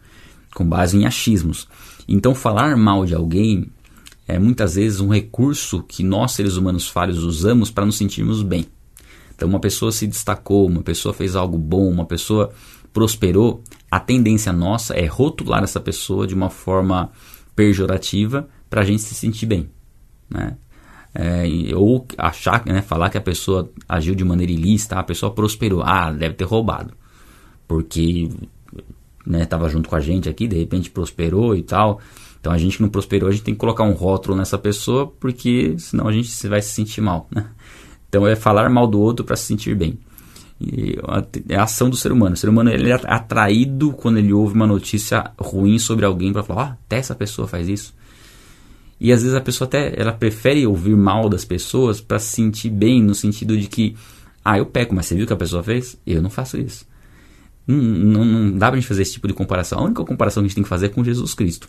com 0.55 0.67
base 0.67 0.97
em 0.97 1.07
achismos. 1.07 1.69
Então, 2.09 2.35
falar 2.35 2.77
mal 2.77 3.05
de 3.05 3.15
alguém 3.15 3.71
é 4.29 4.39
muitas 4.39 4.75
vezes 4.75 5.01
um 5.01 5.09
recurso 5.09 5.83
que 5.83 6.03
nós, 6.03 6.33
seres 6.33 6.57
humanos 6.57 6.89
falhos, 6.89 7.23
usamos 7.23 7.71
para 7.71 7.87
nos 7.87 7.97
sentirmos 7.97 8.43
bem. 8.43 8.67
Então, 9.35 9.49
uma 9.49 9.61
pessoa 9.61 9.93
se 9.93 10.07
destacou, 10.07 10.67
uma 10.67 10.83
pessoa 10.83 11.13
fez 11.13 11.37
algo 11.37 11.59
bom, 11.59 11.89
uma 11.91 12.07
pessoa 12.07 12.51
prosperou, 12.93 13.63
a 13.91 14.01
tendência 14.01 14.53
nossa 14.53 14.95
é 14.95 15.07
rotular 15.07 15.63
essa 15.63 15.79
pessoa 15.79 16.27
de 16.27 16.35
uma 16.35 16.49
forma 16.49 17.11
pejorativa 17.55 18.49
para 18.71 18.81
a 18.81 18.85
gente 18.85 19.03
se 19.03 19.15
sentir 19.15 19.47
bem. 19.47 19.69
Né? 20.29 20.57
É, 21.15 21.45
ou 21.75 22.07
achar, 22.19 22.65
né, 22.67 22.83
falar 22.83 23.11
que 23.11 23.19
a 23.19 23.23
pessoa 23.23 23.71
agiu 23.89 24.15
de 24.15 24.25
maneira 24.25 24.53
ilícita, 24.53 24.97
a 24.97 25.03
pessoa 25.03 25.33
prosperou, 25.33 25.83
ah, 25.83 26.11
deve 26.11 26.35
ter 26.35 26.45
roubado 26.45 26.95
porque 27.67 28.31
estava 29.27 29.67
né, 29.67 29.71
junto 29.71 29.89
com 29.89 29.97
a 29.97 30.01
gente 30.01 30.29
aqui, 30.29 30.47
de 30.47 30.57
repente 30.57 30.91
prosperou 30.91 31.57
e 31.57 31.63
tal. 31.63 32.01
Então 32.41 32.53
a 32.53 32.59
gente 32.59 32.77
que 32.77 32.83
não 32.83 32.89
prosperou, 32.89 33.29
a 33.29 33.33
gente 33.33 33.43
tem 33.43 33.55
que 33.55 33.61
colocar 33.61 33.85
um 33.85 33.93
rótulo 33.93 34.37
nessa 34.37 34.57
pessoa, 34.57 35.07
porque 35.19 35.75
senão 35.79 36.07
a 36.07 36.13
gente 36.13 36.31
vai 36.47 36.63
se 36.63 36.71
sentir 36.71 37.01
mal. 37.01 37.27
Né? 37.35 37.45
Então 38.09 38.27
é 38.27 38.37
falar 38.37 38.71
mal 38.71 38.87
do 38.87 39.01
outro 39.01 39.25
para 39.25 39.37
se 39.37 39.47
sentir 39.47 39.75
bem. 39.75 39.99
É 41.49 41.57
a 41.57 41.65
ação 41.65 41.91
do 41.91 41.97
ser 41.97 42.13
humano. 42.13 42.35
O 42.35 42.37
ser 42.37 42.49
humano 42.49 42.71
ele 42.71 42.91
é 42.91 42.95
atraído 43.05 43.93
quando 43.93 44.19
ele 44.19 44.33
ouve 44.33 44.55
uma 44.55 44.67
notícia 44.67 45.33
ruim 45.39 45.79
sobre 45.79 46.07
alguém 46.07 46.33
para 46.33 46.43
falar, 46.43 46.63
ah, 46.63 46.79
até 46.87 46.97
essa 46.97 47.15
pessoa 47.15 47.47
faz 47.47 47.69
isso. 47.69 47.95
E 48.99 49.13
às 49.13 49.23
vezes 49.23 49.37
a 49.37 49.41
pessoa 49.41 49.67
até 49.67 49.93
ela 50.01 50.13
prefere 50.13 50.67
ouvir 50.67 50.97
mal 50.97 51.29
das 51.29 51.45
pessoas 51.45 52.01
para 52.01 52.19
se 52.19 52.29
sentir 52.29 52.71
bem, 52.71 53.03
no 53.03 53.15
sentido 53.15 53.59
de 53.59 53.69
que, 53.69 53.95
ah, 54.43 54.57
eu 54.57 54.65
peco, 54.65 54.95
mas 54.95 55.07
você 55.07 55.15
viu 55.15 55.25
o 55.25 55.27
que 55.27 55.33
a 55.33 55.37
pessoa 55.37 55.63
fez? 55.63 55.99
Eu 56.07 56.23
não 56.23 56.31
faço 56.31 56.57
isso. 56.57 56.87
Não, 57.67 57.77
não, 57.77 58.25
não 58.25 58.59
dá 58.59 58.69
pra 58.69 58.79
gente 58.79 58.89
fazer 58.89 59.03
esse 59.03 59.13
tipo 59.13 59.27
de 59.27 59.35
comparação. 59.35 59.79
A 59.81 59.85
única 59.85 60.05
comparação 60.05 60.43
que 60.43 60.47
a 60.47 60.49
gente 60.49 60.55
tem 60.55 60.65
que 60.65 60.69
fazer 60.71 60.87
é 60.87 60.89
com 60.89 61.03
Jesus 61.03 61.35
Cristo. 61.35 61.69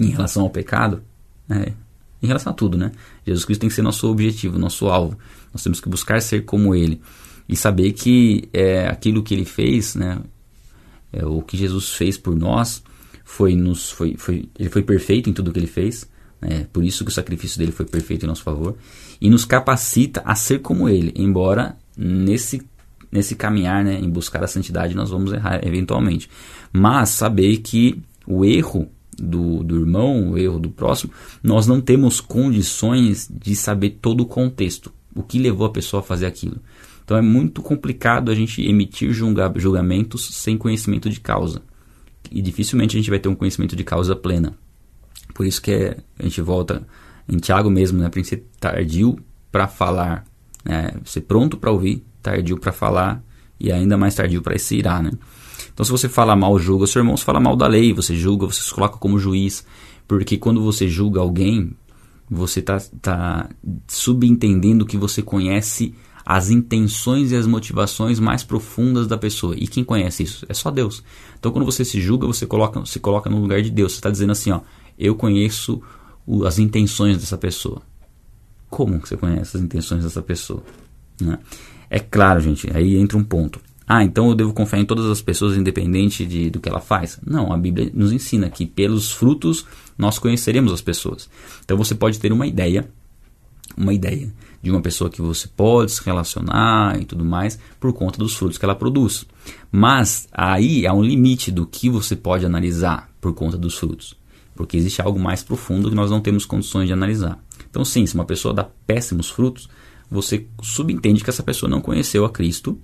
Em 0.00 0.08
relação 0.08 0.42
ao 0.42 0.50
pecado, 0.50 1.02
né? 1.48 1.74
em 2.22 2.26
relação 2.26 2.52
a 2.52 2.54
tudo, 2.54 2.76
né? 2.76 2.92
Jesus 3.26 3.44
Cristo 3.44 3.60
tem 3.60 3.68
que 3.68 3.74
ser 3.74 3.82
nosso 3.82 4.10
objetivo, 4.10 4.58
nosso 4.58 4.88
alvo. 4.88 5.16
Nós 5.52 5.62
temos 5.62 5.80
que 5.80 5.88
buscar 5.88 6.20
ser 6.20 6.44
como 6.44 6.74
Ele. 6.74 7.00
E 7.48 7.56
saber 7.56 7.92
que 7.92 8.48
é, 8.52 8.88
aquilo 8.88 9.22
que 9.22 9.34
Ele 9.34 9.44
fez, 9.44 9.94
né? 9.94 10.20
É, 11.12 11.24
o 11.24 11.40
que 11.42 11.56
Jesus 11.56 11.94
fez 11.94 12.18
por 12.18 12.34
nós, 12.34 12.82
foi 13.24 13.54
nos, 13.54 13.90
foi, 13.90 14.16
foi, 14.18 14.48
ele 14.58 14.68
foi 14.68 14.82
perfeito 14.82 15.30
em 15.30 15.32
tudo 15.32 15.52
que 15.52 15.58
Ele 15.58 15.66
fez. 15.66 16.08
Né? 16.40 16.66
Por 16.72 16.84
isso 16.84 17.04
que 17.04 17.10
o 17.10 17.14
sacrifício 17.14 17.58
dele 17.58 17.72
foi 17.72 17.86
perfeito 17.86 18.24
em 18.24 18.28
nosso 18.28 18.42
favor. 18.42 18.76
E 19.20 19.30
nos 19.30 19.44
capacita 19.44 20.22
a 20.24 20.34
ser 20.34 20.58
como 20.58 20.88
Ele. 20.88 21.12
Embora 21.16 21.76
nesse 21.96 22.67
nesse 23.10 23.34
caminhar, 23.34 23.84
né, 23.84 23.98
em 23.98 24.08
buscar 24.08 24.42
a 24.44 24.46
santidade, 24.46 24.94
nós 24.94 25.10
vamos 25.10 25.32
errar 25.32 25.66
eventualmente. 25.66 26.28
Mas 26.72 27.10
saber 27.10 27.58
que 27.58 28.02
o 28.26 28.44
erro 28.44 28.88
do, 29.18 29.64
do 29.64 29.80
irmão, 29.80 30.32
o 30.32 30.38
erro 30.38 30.58
do 30.58 30.70
próximo, 30.70 31.12
nós 31.42 31.66
não 31.66 31.80
temos 31.80 32.20
condições 32.20 33.28
de 33.30 33.56
saber 33.56 33.98
todo 34.00 34.20
o 34.20 34.26
contexto, 34.26 34.92
o 35.14 35.22
que 35.22 35.38
levou 35.38 35.66
a 35.66 35.70
pessoa 35.70 36.00
a 36.00 36.04
fazer 36.04 36.26
aquilo. 36.26 36.58
Então 37.04 37.16
é 37.16 37.22
muito 37.22 37.62
complicado 37.62 38.30
a 38.30 38.34
gente 38.34 38.62
emitir 38.62 39.12
julgamentos 39.12 40.28
sem 40.34 40.58
conhecimento 40.58 41.08
de 41.08 41.18
causa. 41.18 41.62
E 42.30 42.42
dificilmente 42.42 42.96
a 42.96 43.00
gente 43.00 43.08
vai 43.08 43.18
ter 43.18 43.30
um 43.30 43.34
conhecimento 43.34 43.74
de 43.74 43.82
causa 43.82 44.14
plena. 44.14 44.54
Por 45.34 45.46
isso 45.46 45.62
que 45.62 45.70
é, 45.70 45.96
a 46.18 46.22
gente 46.22 46.42
volta 46.42 46.86
em 47.26 47.38
Tiago 47.38 47.70
mesmo, 47.70 47.98
né, 47.98 48.08
para 48.08 48.22
ser 48.22 48.44
tardio 48.60 49.18
para 49.50 49.66
falar, 49.66 50.26
né, 50.64 50.92
ser 51.04 51.22
pronto 51.22 51.56
para 51.56 51.70
ouvir 51.70 52.04
tardio 52.28 52.58
para 52.58 52.72
falar 52.72 53.22
e 53.58 53.72
ainda 53.72 53.96
mais 53.96 54.14
tardio 54.14 54.42
para 54.42 54.58
se 54.58 54.76
irar, 54.76 55.02
né? 55.02 55.12
Então, 55.72 55.84
se 55.84 55.90
você 55.90 56.08
fala 56.08 56.34
mal, 56.34 56.58
julga 56.58 56.86
seu 56.86 57.00
irmão, 57.00 57.16
você 57.16 57.24
fala 57.24 57.40
mal 57.40 57.56
da 57.56 57.66
lei, 57.66 57.92
você 57.92 58.14
julga, 58.16 58.46
você 58.46 58.60
se 58.60 58.74
coloca 58.74 58.98
como 58.98 59.18
juiz, 59.18 59.64
porque 60.06 60.36
quando 60.36 60.62
você 60.62 60.88
julga 60.88 61.20
alguém, 61.20 61.72
você 62.30 62.60
está 62.60 62.80
tá 63.00 63.48
subentendendo 63.86 64.84
que 64.84 64.96
você 64.96 65.22
conhece 65.22 65.94
as 66.26 66.50
intenções 66.50 67.32
e 67.32 67.36
as 67.36 67.46
motivações 67.46 68.20
mais 68.20 68.42
profundas 68.42 69.06
da 69.06 69.16
pessoa. 69.16 69.54
E 69.56 69.66
quem 69.66 69.82
conhece 69.82 70.24
isso? 70.24 70.44
É 70.48 70.52
só 70.52 70.70
Deus. 70.70 71.02
Então, 71.38 71.50
quando 71.50 71.64
você 71.64 71.84
se 71.84 72.00
julga, 72.00 72.26
você 72.26 72.44
coloca, 72.44 72.84
se 72.84 73.00
coloca 73.00 73.30
no 73.30 73.40
lugar 73.40 73.62
de 73.62 73.70
Deus. 73.70 73.92
Você 73.92 73.98
está 73.98 74.10
dizendo 74.10 74.32
assim, 74.32 74.50
ó, 74.50 74.60
eu 74.98 75.14
conheço 75.14 75.80
o, 76.26 76.44
as 76.44 76.58
intenções 76.58 77.16
dessa 77.16 77.38
pessoa. 77.38 77.80
Como 78.68 79.00
você 79.00 79.16
conhece 79.16 79.56
as 79.56 79.62
intenções 79.62 80.04
dessa 80.04 80.20
pessoa? 80.20 80.62
Né? 81.18 81.38
É 81.90 81.98
claro, 81.98 82.40
gente, 82.40 82.68
aí 82.74 82.96
entra 82.96 83.16
um 83.16 83.24
ponto. 83.24 83.60
Ah, 83.86 84.04
então 84.04 84.28
eu 84.28 84.34
devo 84.34 84.52
confiar 84.52 84.80
em 84.80 84.84
todas 84.84 85.06
as 85.06 85.22
pessoas 85.22 85.56
independente 85.56 86.26
de, 86.26 86.50
do 86.50 86.60
que 86.60 86.68
ela 86.68 86.80
faz? 86.80 87.18
Não, 87.26 87.50
a 87.50 87.56
Bíblia 87.56 87.90
nos 87.94 88.12
ensina 88.12 88.50
que 88.50 88.66
pelos 88.66 89.10
frutos 89.10 89.64
nós 89.96 90.18
conheceremos 90.18 90.72
as 90.72 90.82
pessoas. 90.82 91.30
Então 91.64 91.76
você 91.76 91.94
pode 91.94 92.18
ter 92.20 92.30
uma 92.30 92.46
ideia, 92.46 92.86
uma 93.74 93.94
ideia 93.94 94.30
de 94.62 94.70
uma 94.70 94.82
pessoa 94.82 95.08
que 95.08 95.22
você 95.22 95.48
pode 95.48 95.92
se 95.92 96.04
relacionar 96.04 97.00
e 97.00 97.06
tudo 97.06 97.24
mais 97.24 97.58
por 97.80 97.92
conta 97.94 98.18
dos 98.18 98.34
frutos 98.34 98.58
que 98.58 98.64
ela 98.64 98.74
produz. 98.74 99.24
Mas 99.72 100.28
aí 100.32 100.86
há 100.86 100.92
um 100.92 101.02
limite 101.02 101.50
do 101.50 101.66
que 101.66 101.88
você 101.88 102.14
pode 102.14 102.44
analisar 102.44 103.10
por 103.20 103.32
conta 103.32 103.56
dos 103.56 103.74
frutos. 103.74 104.14
Porque 104.54 104.76
existe 104.76 105.00
algo 105.00 105.18
mais 105.18 105.42
profundo 105.42 105.88
que 105.88 105.94
nós 105.94 106.10
não 106.10 106.20
temos 106.20 106.44
condições 106.44 106.88
de 106.88 106.92
analisar. 106.92 107.42
Então, 107.70 107.84
sim, 107.84 108.04
se 108.04 108.14
uma 108.14 108.24
pessoa 108.24 108.52
dá 108.52 108.64
péssimos 108.64 109.30
frutos, 109.30 109.68
você 110.10 110.46
subentende 110.62 111.22
que 111.22 111.30
essa 111.30 111.42
pessoa 111.42 111.68
não 111.68 111.80
conheceu 111.80 112.24
a 112.24 112.30
Cristo 112.30 112.78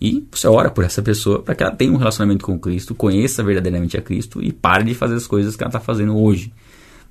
e 0.00 0.26
você 0.30 0.46
ora 0.46 0.70
por 0.70 0.84
essa 0.84 1.02
pessoa 1.02 1.42
para 1.42 1.54
que 1.54 1.62
ela 1.62 1.74
tenha 1.74 1.92
um 1.92 1.96
relacionamento 1.96 2.44
com 2.44 2.58
Cristo, 2.58 2.94
conheça 2.94 3.42
verdadeiramente 3.42 3.96
a 3.96 4.02
Cristo 4.02 4.42
e 4.42 4.52
pare 4.52 4.84
de 4.84 4.94
fazer 4.94 5.14
as 5.14 5.26
coisas 5.26 5.56
que 5.56 5.62
ela 5.62 5.70
está 5.70 5.80
fazendo 5.80 6.16
hoje. 6.16 6.52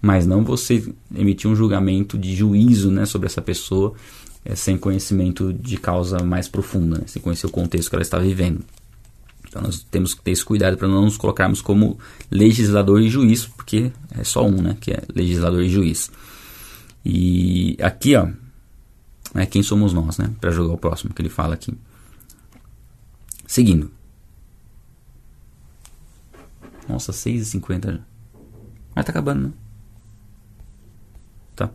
Mas 0.01 0.27
não 0.27 0.43
você 0.43 0.83
emitir 1.15 1.49
um 1.49 1.55
julgamento 1.55 2.17
de 2.17 2.35
juízo 2.35 2.91
né, 2.91 3.05
sobre 3.05 3.27
essa 3.27 3.41
pessoa 3.41 3.93
é, 4.43 4.53
sem 4.53 4.77
conhecimento 4.77 5.51
de 5.51 5.77
causa 5.77 6.23
mais 6.23 6.47
profunda, 6.47 6.99
né, 6.99 7.03
sem 7.07 7.21
conhecer 7.21 7.47
o 7.47 7.51
contexto 7.51 7.89
que 7.89 7.95
ela 7.95 8.03
está 8.03 8.19
vivendo. 8.19 8.63
Então 9.47 9.63
nós 9.63 9.83
temos 9.89 10.13
que 10.13 10.21
ter 10.21 10.31
esse 10.31 10.45
cuidado 10.45 10.77
para 10.77 10.87
não 10.87 11.05
nos 11.05 11.17
colocarmos 11.17 11.61
como 11.61 11.97
legislador 12.29 13.01
e 13.01 13.09
juiz, 13.09 13.45
porque 13.47 13.91
é 14.11 14.23
só 14.23 14.45
um, 14.45 14.61
né, 14.61 14.77
que 14.79 14.91
é 14.91 15.01
legislador 15.15 15.63
e 15.63 15.69
juiz. 15.69 16.11
E 17.03 17.77
aqui, 17.81 18.15
ó, 18.15 18.27
né? 19.35 19.45
Quem 19.45 19.61
somos 19.61 19.91
nós, 19.91 20.17
né? 20.17 20.33
Para 20.39 20.49
julgar 20.49 20.73
o 20.73 20.77
próximo, 20.77 21.13
que 21.13 21.21
ele 21.21 21.29
fala 21.29 21.53
aqui. 21.53 21.77
Seguindo. 23.45 23.91
Nossa, 26.87 27.11
6h50 27.11 27.99
Mas 28.95 29.05
tá 29.05 29.11
acabando, 29.11 29.47
né? 29.47 29.53
Tá. 31.53 31.69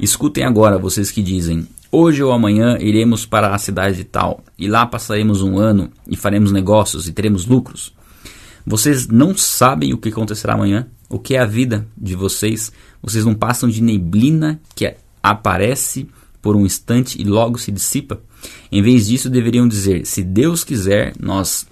Escutem 0.00 0.44
agora, 0.44 0.78
vocês 0.78 1.10
que 1.10 1.22
dizem: 1.22 1.68
Hoje 1.92 2.22
ou 2.22 2.32
amanhã 2.32 2.78
iremos 2.80 3.26
para 3.26 3.54
a 3.54 3.58
cidade 3.58 3.96
de 3.96 4.04
tal, 4.04 4.42
e 4.58 4.66
lá 4.66 4.86
passaremos 4.86 5.42
um 5.42 5.58
ano 5.58 5.92
e 6.08 6.16
faremos 6.16 6.50
negócios 6.50 7.06
e 7.06 7.12
teremos 7.12 7.44
lucros. 7.44 7.94
Vocês 8.64 9.06
não 9.08 9.36
sabem 9.36 9.92
o 9.92 9.98
que 9.98 10.08
acontecerá 10.08 10.54
amanhã, 10.54 10.88
o 11.08 11.18
que 11.18 11.34
é 11.34 11.38
a 11.38 11.46
vida 11.46 11.86
de 11.96 12.14
vocês. 12.14 12.72
Vocês 13.02 13.24
não 13.24 13.34
passam 13.34 13.68
de 13.68 13.82
neblina 13.82 14.60
que 14.74 14.94
aparece 15.22 16.08
por 16.40 16.56
um 16.56 16.64
instante 16.64 17.20
e 17.20 17.24
logo 17.24 17.58
se 17.58 17.72
dissipa. 17.72 18.20
Em 18.70 18.82
vez 18.82 19.06
disso, 19.06 19.30
deveriam 19.30 19.66
dizer: 19.66 20.06
se 20.06 20.22
Deus 20.22 20.64
quiser, 20.64 21.14
nós 21.18 21.66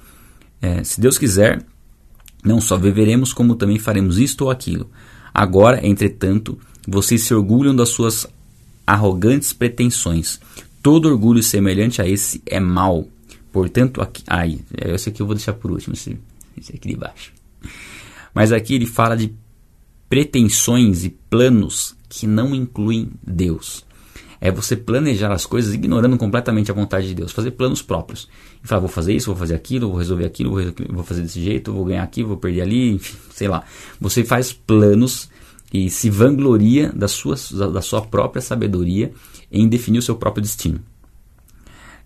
É, 0.64 0.82
se 0.82 0.98
Deus 0.98 1.18
quiser, 1.18 1.62
não 2.42 2.58
só 2.58 2.78
viveremos, 2.78 3.34
como 3.34 3.54
também 3.54 3.78
faremos 3.78 4.18
isto 4.18 4.46
ou 4.46 4.50
aquilo. 4.50 4.88
Agora, 5.32 5.86
entretanto, 5.86 6.58
vocês 6.88 7.22
se 7.22 7.34
orgulham 7.34 7.76
das 7.76 7.90
suas 7.90 8.26
arrogantes 8.86 9.52
pretensões. 9.52 10.40
Todo 10.82 11.08
orgulho 11.08 11.42
semelhante 11.42 12.00
a 12.00 12.08
esse 12.08 12.40
é 12.46 12.58
mau. 12.58 13.06
Portanto, 13.52 14.00
aqui, 14.00 14.22
ai, 14.26 14.58
esse 14.94 15.10
aqui 15.10 15.20
eu 15.20 15.26
vou 15.26 15.34
deixar 15.34 15.52
por 15.52 15.70
último, 15.70 15.92
esse, 15.92 16.16
esse 16.56 16.72
aqui 16.74 16.88
de 16.88 16.96
baixo. 16.96 17.30
Mas 18.34 18.52
aqui 18.52 18.74
ele 18.74 18.86
fala 18.86 19.16
de 19.16 19.32
pretensões 20.08 21.04
e 21.04 21.10
planos 21.10 21.96
que 22.08 22.26
não 22.26 22.54
incluem 22.54 23.10
Deus. 23.26 23.84
É 24.40 24.50
você 24.50 24.76
planejar 24.76 25.32
as 25.32 25.46
coisas 25.46 25.72
ignorando 25.72 26.18
completamente 26.18 26.70
a 26.70 26.74
vontade 26.74 27.08
de 27.08 27.14
Deus, 27.14 27.32
fazer 27.32 27.52
planos 27.52 27.80
próprios. 27.80 28.28
E 28.62 28.68
falar, 28.68 28.80
vou 28.80 28.90
fazer 28.90 29.14
isso, 29.14 29.26
vou 29.26 29.36
fazer 29.36 29.54
aquilo, 29.54 29.88
vou 29.88 29.98
resolver 29.98 30.26
aquilo, 30.26 30.50
vou 30.90 31.04
fazer 31.04 31.22
desse 31.22 31.42
jeito, 31.42 31.72
vou 31.72 31.84
ganhar 31.84 32.02
aqui, 32.02 32.22
vou 32.22 32.36
perder 32.36 32.60
ali, 32.60 32.92
enfim, 32.92 33.16
sei 33.30 33.48
lá. 33.48 33.64
Você 33.98 34.22
faz 34.22 34.52
planos 34.52 35.30
e 35.72 35.88
se 35.88 36.10
vangloria 36.10 36.92
da 36.92 37.08
sua, 37.08 37.36
da 37.72 37.80
sua 37.80 38.02
própria 38.02 38.42
sabedoria 38.42 39.12
em 39.50 39.66
definir 39.66 39.98
o 39.98 40.02
seu 40.02 40.16
próprio 40.16 40.42
destino. 40.42 40.80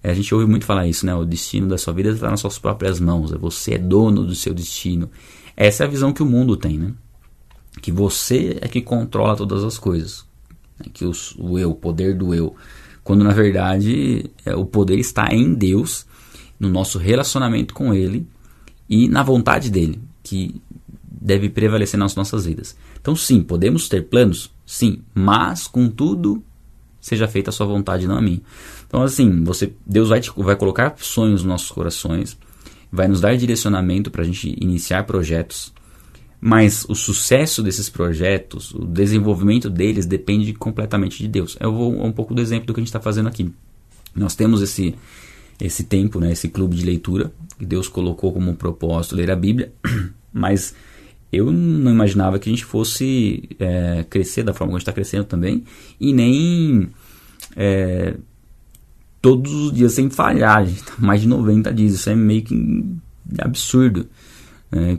É, 0.03 0.11
a 0.11 0.15
gente 0.15 0.33
ouve 0.33 0.47
muito 0.47 0.65
falar 0.65 0.87
isso, 0.87 1.05
né? 1.05 1.15
O 1.15 1.25
destino 1.25 1.67
da 1.67 1.77
sua 1.77 1.93
vida 1.93 2.11
está 2.11 2.31
nas 2.31 2.41
suas 2.41 2.59
próprias 2.59 3.01
mãos. 3.01 3.33
Você 3.33 3.75
é 3.75 3.79
dono 3.79 4.25
do 4.25 4.35
seu 4.35 4.55
destino. 4.55 5.11
Essa 5.61 5.83
é 5.83 5.87
a 5.89 5.91
visão 5.91 6.13
que 6.13 6.23
o 6.23 6.27
mundo 6.27 6.57
tem, 6.57 6.79
né? 6.79 6.93
Que 7.83 7.91
você 7.91 8.59
é 8.61 8.69
que 8.69 8.81
controla 8.81 9.35
todas 9.35 9.65
as 9.65 9.77
coisas. 9.77 10.25
Né? 10.79 10.87
Que 10.93 11.05
os, 11.05 11.35
o 11.37 11.59
eu, 11.59 11.73
o 11.73 11.75
poder 11.75 12.17
do 12.17 12.33
eu. 12.33 12.55
Quando 13.03 13.25
na 13.25 13.33
verdade 13.33 14.31
é, 14.47 14.55
o 14.55 14.65
poder 14.65 15.01
está 15.01 15.35
em 15.35 15.53
Deus, 15.53 16.07
no 16.61 16.69
nosso 16.69 16.97
relacionamento 16.97 17.75
com 17.75 17.93
Ele 17.93 18.25
e 18.89 19.09
na 19.09 19.25
vontade 19.25 19.69
dele, 19.69 20.01
que 20.23 20.63
deve 21.03 21.51
prevalecer 21.51 21.99
nas 21.99 22.15
nossas 22.15 22.45
vidas. 22.45 22.77
Então, 23.01 23.17
sim, 23.17 23.43
podemos 23.43 23.89
ter 23.89 24.09
planos? 24.09 24.53
Sim, 24.65 25.03
mas, 25.13 25.67
contudo, 25.67 26.41
seja 27.01 27.27
feita 27.27 27.51
a 27.51 27.53
sua 27.53 27.67
vontade, 27.67 28.07
não 28.07 28.17
a 28.17 28.23
minha. 28.23 28.41
Então, 28.87 29.03
assim, 29.03 29.43
você, 29.43 29.73
Deus 29.85 30.09
vai, 30.09 30.21
te, 30.21 30.31
vai 30.37 30.55
colocar 30.55 30.95
sonhos 30.99 31.43
nos 31.43 31.49
nossos 31.49 31.71
corações, 31.73 32.39
vai 32.91 33.09
nos 33.09 33.21
dar 33.21 33.37
direcionamento 33.37 34.11
para 34.11 34.23
a 34.23 34.25
gente 34.25 34.57
iniciar 34.61 35.05
projetos, 35.05 35.73
mas 36.41 36.85
o 36.89 36.95
sucesso 36.95 37.63
desses 37.63 37.89
projetos, 37.89 38.73
o 38.73 38.85
desenvolvimento 38.85 39.69
deles 39.69 40.07
depende 40.07 40.53
completamente 40.53 41.19
de 41.19 41.29
Deus. 41.29 41.57
Eu 41.61 41.73
vou 41.73 42.05
um 42.05 42.13
pouco 42.13 42.35
do 42.35 42.41
exemplo 42.41 42.67
do 42.67 42.75
que 42.75 42.81
a 42.81 42.83
gente 42.83 42.89
está 42.89 43.01
fazendo 43.01 43.29
aqui. 43.29 43.53
Nós 44.15 44.35
temos 44.35 44.63
esse 44.63 44.95
esse 45.61 45.83
tempo, 45.83 46.21
né, 46.21 46.31
esse 46.31 46.49
clube 46.49 46.77
de 46.77 46.85
leitura 46.85 47.33
que 47.59 47.67
Deus 47.67 47.89
colocou 47.89 48.33
como 48.33 48.55
propósito 48.55 49.17
ler 49.17 49.29
a 49.29 49.35
Bíblia, 49.35 49.73
mas 50.33 50.73
eu 51.33 51.51
não 51.51 51.91
imaginava 51.91 52.39
que 52.39 52.49
a 52.49 52.53
gente 52.53 52.65
fosse 52.65 53.49
é, 53.59 54.05
crescer 54.09 54.45
da 54.45 54.55
forma 54.55 54.73
que 54.73 54.77
a 54.77 54.79
gente 54.79 54.83
está 54.83 54.93
crescendo 54.93 55.25
também 55.25 55.65
e 56.01 56.13
nem 56.13 56.89
é, 57.57 58.15
todos 59.21 59.53
os 59.53 59.73
dias 59.73 59.93
sem 59.93 60.11
falhar. 60.11 60.67
Gente 60.67 60.83
tá 60.83 60.95
mais 60.99 61.21
de 61.21 61.29
90 61.29 61.73
dias, 61.73 61.95
isso 61.95 62.11
é 62.11 62.15
meio 62.15 62.43
que 62.43 62.97
absurdo. 63.39 64.07
Né? 64.71 64.99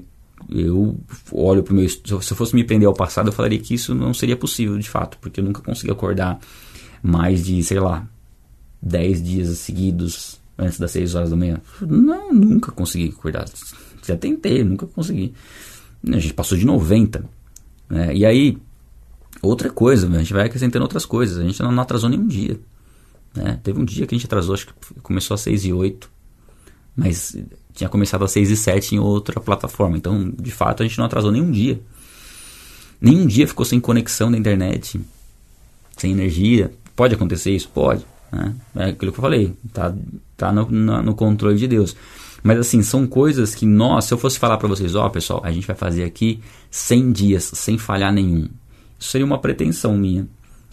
Eu 0.50 1.00
olho 1.32 1.64
para 1.64 1.74
o 1.74 1.76
meu. 1.76 1.88
Se 1.88 2.02
eu 2.12 2.22
fosse 2.22 2.56
me 2.56 2.64
prender 2.64 2.88
ao 2.88 2.94
passado, 2.94 3.28
eu 3.30 3.34
falaria 3.34 3.60
que 3.60 3.74
isso 3.74 3.94
não 3.94 4.14
seria 4.14 4.36
possível 4.36 4.78
de 4.78 4.90
fato, 4.90 5.18
porque 5.22 5.40
eu 5.40 5.44
nunca 5.44 5.62
consegui 5.62 5.92
acordar 5.92 6.40
mais 7.04 7.46
de, 7.46 7.64
sei 7.64 7.80
lá, 7.80 8.08
10 8.82 9.24
dias 9.24 9.58
seguidos 9.60 10.40
antes 10.58 10.80
das 10.80 10.92
6 10.92 11.16
horas 11.16 11.30
da 11.30 11.36
manhã. 11.36 11.62
Não, 11.82 12.34
nunca 12.34 12.72
consegui 12.72 13.10
acordar. 13.10 13.46
Já 14.06 14.18
tentei, 14.18 14.64
nunca 14.64 14.88
consegui. 14.88 15.34
A 16.08 16.18
gente 16.18 16.34
passou 16.34 16.58
de 16.58 16.66
90. 16.66 17.24
Né? 17.90 18.16
E 18.16 18.26
aí, 18.26 18.58
outra 19.42 19.70
coisa, 19.70 20.08
a 20.08 20.20
gente 20.20 20.34
vai 20.34 20.46
acrescentando 20.46 20.84
outras 20.84 21.06
coisas. 21.06 21.38
A 21.38 21.44
gente 21.44 21.62
não 21.62 21.80
atrasou 21.80 22.10
nenhum 22.10 22.28
dia. 22.28 22.60
Né? 23.36 23.60
Teve 23.64 23.80
um 23.80 23.86
dia 23.86 24.06
que 24.06 24.16
a 24.16 24.18
gente 24.18 24.26
atrasou, 24.26 24.56
acho 24.56 24.68
que 24.68 24.74
começou 25.02 25.36
às 25.36 25.42
6 25.42 25.66
e 25.66 25.74
8, 25.74 26.10
mas 26.96 27.36
tinha 27.74 27.90
começado 27.90 28.24
às 28.26 28.32
6 28.32 28.52
e 28.52 28.58
7 28.58 28.96
em 28.96 29.00
outra 29.00 29.40
plataforma. 29.40 29.98
Então, 29.98 30.30
de 30.30 30.52
fato, 30.52 30.84
a 30.84 30.86
gente 30.86 30.98
não 30.98 31.06
atrasou 31.06 31.32
nenhum 31.32 31.52
dia. 31.52 31.80
Nenhum 33.00 33.26
dia 33.26 33.48
ficou 33.48 33.66
sem 33.66 33.80
conexão 33.80 34.30
na 34.30 34.38
internet, 34.38 35.00
sem 35.96 36.12
energia. 36.12 36.72
Pode 36.96 37.16
acontecer 37.16 37.52
isso? 37.52 37.70
Pode. 37.70 38.06
Né? 38.32 38.56
É 38.76 38.84
aquilo 38.90 39.12
que 39.12 39.20
eu 39.20 39.22
falei, 39.22 39.54
tá, 39.72 39.96
tá 40.36 40.52
no, 40.52 40.70
no, 40.70 41.02
no 41.02 41.16
controle 41.16 41.58
de 41.58 41.68
Deus. 41.68 41.96
Mas 42.44 42.58
assim, 42.60 42.82
são 42.82 43.06
coisas 43.08 43.54
que 43.54 43.66
nós, 43.66 44.06
se 44.06 44.14
eu 44.14 44.18
fosse 44.18 44.40
falar 44.40 44.58
para 44.58 44.68
vocês, 44.68 44.96
ó 44.96 45.06
oh, 45.06 45.10
pessoal, 45.10 45.42
a 45.44 45.52
gente 45.52 45.68
vai 45.68 45.76
fazer 45.76 46.04
aqui 46.04 46.42
100 46.72 47.12
dias 47.12 47.52
sem 47.54 47.78
falhar 47.78 48.14
nenhum. 48.14 48.50
Isso 48.98 49.12
seria 49.12 49.26
uma 49.26 49.40
pretensão 49.40 49.98
minha. 49.98 50.28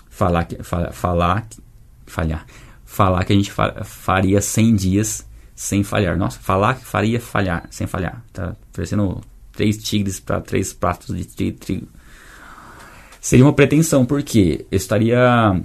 Falar 0.09 0.49
falar, 0.63 0.93
falar 0.93 1.49
falhar. 2.07 2.47
Falar 2.85 3.25
que 3.25 3.33
a 3.33 3.37
gente 3.37 3.53
faria 3.85 4.41
100 4.41 4.77
dias 4.77 5.27
sem 5.55 5.83
falhar. 5.83 6.17
Nossa, 6.17 6.39
falar 6.39 6.75
que 6.75 6.85
faria 6.85 7.19
falhar, 7.19 7.67
sem 7.71 7.87
falhar. 7.87 8.23
Tá 8.33 8.55
parecendo 8.73 9.21
três 9.53 9.79
tigres 9.79 10.21
para 10.21 10.41
três 10.41 10.73
pratos 10.73 11.17
de 11.17 11.53
trigo. 11.53 11.89
Seria 13.21 13.45
uma 13.45 13.53
pretensão, 13.53 14.07
porque 14.07 14.67
eu 14.71 14.77
estaria 14.77 15.61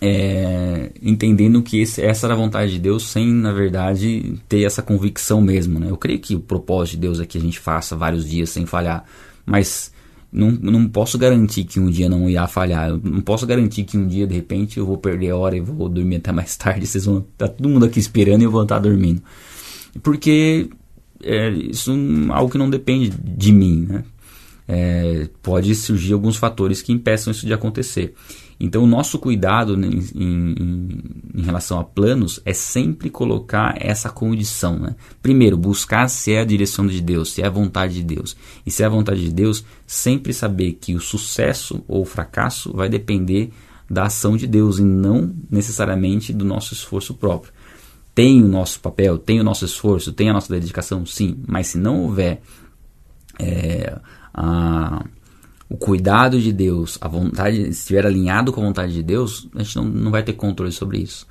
é, 0.00 0.92
entendendo 1.02 1.62
que 1.62 1.80
esse, 1.80 2.02
essa 2.02 2.26
era 2.26 2.34
a 2.34 2.36
vontade 2.36 2.72
de 2.72 2.78
Deus 2.78 3.08
sem, 3.10 3.26
na 3.26 3.52
verdade, 3.52 4.34
ter 4.48 4.62
essa 4.62 4.82
convicção 4.82 5.40
mesmo. 5.40 5.80
Né? 5.80 5.90
Eu 5.90 5.96
creio 5.96 6.20
que 6.20 6.36
o 6.36 6.40
propósito 6.40 6.94
de 6.94 7.00
Deus 7.00 7.20
é 7.20 7.26
que 7.26 7.38
a 7.38 7.40
gente 7.40 7.58
faça 7.58 7.96
vários 7.96 8.28
dias 8.28 8.50
sem 8.50 8.66
falhar, 8.66 9.04
mas 9.44 9.92
não, 10.32 10.50
não 10.50 10.88
posso 10.88 11.16
garantir 11.16 11.64
que 11.64 11.80
um 11.80 11.90
dia 11.90 12.08
não 12.08 12.28
irá 12.28 12.46
falhar. 12.46 12.90
Não 13.02 13.20
posso 13.20 13.46
garantir 13.46 13.84
que 13.84 13.96
um 13.96 14.06
dia, 14.06 14.26
de 14.26 14.34
repente, 14.34 14.78
eu 14.78 14.86
vou 14.86 14.98
perder 14.98 15.30
a 15.30 15.36
hora 15.36 15.56
e 15.56 15.60
vou 15.60 15.88
dormir 15.88 16.16
até 16.16 16.32
mais 16.32 16.56
tarde. 16.58 16.86
Vocês 16.86 17.04
vão 17.04 17.18
estar 17.18 17.48
tá 17.48 17.54
todo 17.54 17.68
mundo 17.68 17.86
aqui 17.86 17.98
esperando 17.98 18.42
e 18.42 18.44
eu 18.44 18.50
vou 18.50 18.62
estar 18.62 18.78
dormindo. 18.78 19.22
Porque 20.02 20.68
é, 21.22 21.50
isso 21.50 21.92
é 21.92 22.32
algo 22.32 22.50
que 22.50 22.58
não 22.58 22.68
depende 22.68 23.10
de 23.10 23.52
mim. 23.52 23.86
Né? 23.88 24.04
É, 24.68 25.28
pode 25.42 25.74
surgir 25.74 26.12
alguns 26.12 26.36
fatores 26.36 26.82
que 26.82 26.92
impeçam 26.92 27.30
isso 27.30 27.46
de 27.46 27.52
acontecer. 27.52 28.14
Então, 28.58 28.82
o 28.82 28.86
nosso 28.86 29.18
cuidado 29.18 29.74
em, 29.74 29.98
em, 30.14 31.02
em, 31.34 31.42
relação 31.42 31.78
a 31.78 31.84
planos 31.84 32.40
é 32.44 32.54
sempre 32.54 33.10
colocar 33.10 33.74
essa 33.78 34.08
condição. 34.08 34.78
Né? 34.78 34.96
Primeiro, 35.22 35.58
buscar 35.58 36.08
se 36.08 36.32
é 36.32 36.40
a 36.40 36.44
direção 36.44 36.86
de 36.86 37.00
Deus, 37.02 37.32
se 37.32 37.42
é 37.42 37.46
a 37.46 37.50
vontade 37.50 37.94
de 37.94 38.02
Deus. 38.02 38.34
E 38.64 38.70
se 38.70 38.82
é 38.82 38.86
a 38.86 38.90
vontade 38.90 39.20
de 39.20 39.32
Deus, 39.32 39.64
sempre 39.86 40.32
saber 40.32 40.72
que 40.80 40.94
o 40.94 41.00
sucesso 41.00 41.84
ou 41.86 42.02
o 42.02 42.06
fracasso 42.06 42.72
vai 42.72 42.88
depender 42.88 43.50
da 43.88 44.04
ação 44.04 44.36
de 44.36 44.46
Deus 44.46 44.78
e 44.78 44.84
não 44.84 45.34
necessariamente 45.50 46.32
do 46.32 46.44
nosso 46.44 46.72
esforço 46.72 47.14
próprio. 47.14 47.52
Tem 48.14 48.42
o 48.42 48.48
nosso 48.48 48.80
papel, 48.80 49.18
tem 49.18 49.38
o 49.38 49.44
nosso 49.44 49.66
esforço, 49.66 50.12
tem 50.12 50.30
a 50.30 50.32
nossa 50.32 50.52
dedicação, 50.52 51.04
sim, 51.04 51.38
mas 51.46 51.68
se 51.68 51.78
não 51.78 52.04
houver 52.04 52.40
é, 53.38 53.98
a 54.32 55.04
o 55.68 55.76
cuidado 55.76 56.40
de 56.40 56.52
Deus, 56.52 56.96
a 57.00 57.08
vontade, 57.08 57.56
se 57.64 57.70
estiver 57.70 58.06
alinhado 58.06 58.52
com 58.52 58.60
a 58.60 58.64
vontade 58.64 58.92
de 58.92 59.02
Deus, 59.02 59.48
a 59.54 59.62
gente 59.62 59.76
não, 59.76 59.84
não 59.84 60.10
vai 60.10 60.22
ter 60.22 60.32
controle 60.34 60.72
sobre 60.72 60.98
isso. 60.98 61.26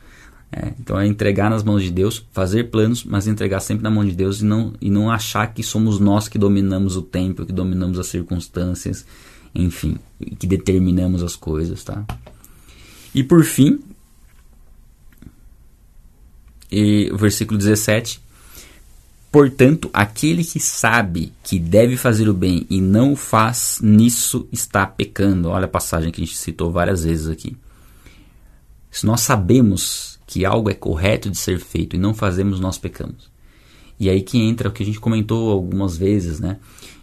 É, 0.52 0.74
então 0.80 1.00
é 1.00 1.08
entregar 1.08 1.50
nas 1.50 1.64
mãos 1.64 1.84
de 1.84 1.92
Deus, 1.92 2.26
fazer 2.32 2.66
planos, 2.66 3.04
mas 3.04 3.28
entregar 3.28 3.60
sempre 3.60 3.84
na 3.84 3.90
mão 3.90 4.06
de 4.06 4.12
Deus 4.12 4.42
e 4.42 4.46
não, 4.46 4.74
e 4.80 4.90
não 4.90 5.10
achar 5.10 5.54
que 5.54 5.64
somos 5.64 6.00
nós 6.00 6.28
que 6.28 6.38
dominamos 6.38 6.96
o 6.96 7.02
tempo, 7.02 7.46
que 7.46 7.54
dominamos 7.54 7.98
as 7.98 8.08
circunstâncias, 8.08 9.06
enfim, 9.54 9.98
que 10.38 10.46
determinamos 10.46 11.24
as 11.24 11.36
coisas, 11.36 11.84
tá? 11.84 12.06
E 13.14 13.24
por 13.24 13.44
fim, 13.44 13.80
e 16.72 17.10
o 17.12 17.18
versículo 17.18 17.58
17, 17.58 18.22
Portanto, 19.36 19.90
aquele 19.92 20.46
que 20.46 20.62
sabe 20.62 21.34
que 21.44 21.60
deve 21.60 21.98
fazer 21.98 22.30
o 22.30 22.34
bem 22.34 22.66
e 22.70 22.80
não 22.80 23.12
o 23.12 23.16
faz, 23.18 23.82
nisso 23.84 24.48
está 24.50 24.88
pecando. 24.88 25.50
Olha 25.50 25.66
a 25.66 25.68
passagem 25.68 26.10
que 26.10 26.22
a 26.22 26.26
gente 26.26 26.38
citou 26.38 26.72
várias 26.72 27.04
vezes 27.04 27.28
aqui. 27.28 27.54
Se 28.90 29.06
nós 29.06 29.20
sabemos 29.20 30.18
que 30.26 30.46
algo 30.46 30.70
é 30.70 30.74
correto 30.74 31.30
de 31.30 31.38
ser 31.38 31.60
feito 31.60 31.98
e 31.98 32.00
não 32.00 32.14
fazemos, 32.14 32.62
nós 32.62 32.78
pecamos. 32.78 33.30
E 34.00 34.10
aí 34.10 34.22
que 34.22 34.38
entra 34.38 34.70
o 34.70 34.72
que 34.72 34.84
a 34.84 34.86
gente 34.86 35.02
comentou 35.02 35.52
algumas 35.52 35.98
vezes, 35.98 36.40
né? 36.40 36.58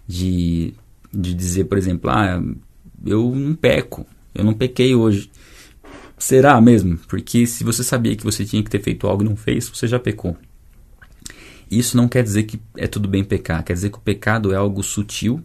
De, 0.08 0.72
de 1.12 1.34
dizer, 1.34 1.64
por 1.64 1.76
exemplo, 1.76 2.08
ah, 2.10 2.42
eu 3.04 3.30
não 3.36 3.54
peco, 3.54 4.06
eu 4.34 4.42
não 4.42 4.54
pequei 4.54 4.94
hoje. 4.94 5.30
Será 6.16 6.58
mesmo? 6.62 6.96
Porque 7.08 7.46
se 7.46 7.62
você 7.62 7.84
sabia 7.84 8.16
que 8.16 8.24
você 8.24 8.42
tinha 8.42 8.62
que 8.62 8.70
ter 8.70 8.80
feito 8.80 9.06
algo 9.06 9.22
e 9.22 9.28
não 9.28 9.36
fez, 9.36 9.68
você 9.68 9.86
já 9.86 9.98
pecou. 9.98 10.34
Isso 11.72 11.96
não 11.96 12.06
quer 12.06 12.22
dizer 12.22 12.42
que 12.42 12.60
é 12.76 12.86
tudo 12.86 13.08
bem 13.08 13.24
pecar, 13.24 13.64
quer 13.64 13.72
dizer 13.72 13.88
que 13.88 13.96
o 13.96 14.00
pecado 14.00 14.52
é 14.52 14.56
algo 14.56 14.82
sutil, 14.82 15.42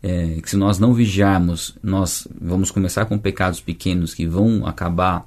é, 0.00 0.38
que 0.40 0.48
se 0.48 0.56
nós 0.56 0.78
não 0.78 0.94
vigiarmos, 0.94 1.76
nós 1.82 2.28
vamos 2.40 2.70
começar 2.70 3.06
com 3.06 3.18
pecados 3.18 3.60
pequenos 3.60 4.14
que 4.14 4.24
vão 4.24 4.64
acabar 4.64 5.26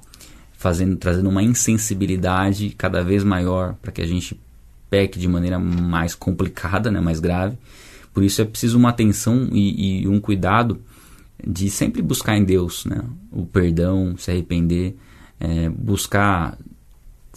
fazendo, 0.56 0.96
trazendo 0.96 1.28
uma 1.28 1.42
insensibilidade 1.42 2.70
cada 2.70 3.04
vez 3.04 3.22
maior 3.22 3.74
para 3.74 3.92
que 3.92 4.00
a 4.00 4.06
gente 4.06 4.40
peque 4.88 5.18
de 5.18 5.28
maneira 5.28 5.58
mais 5.58 6.14
complicada, 6.14 6.90
né, 6.90 6.98
mais 6.98 7.20
grave. 7.20 7.58
Por 8.14 8.22
isso 8.22 8.40
é 8.40 8.44
preciso 8.46 8.78
uma 8.78 8.88
atenção 8.88 9.50
e, 9.52 10.02
e 10.02 10.08
um 10.08 10.18
cuidado 10.18 10.80
de 11.46 11.68
sempre 11.68 12.00
buscar 12.00 12.38
em 12.38 12.44
Deus 12.44 12.86
né, 12.86 13.02
o 13.30 13.44
perdão, 13.44 14.16
se 14.16 14.30
arrepender, 14.30 14.96
é, 15.38 15.68
buscar 15.68 16.58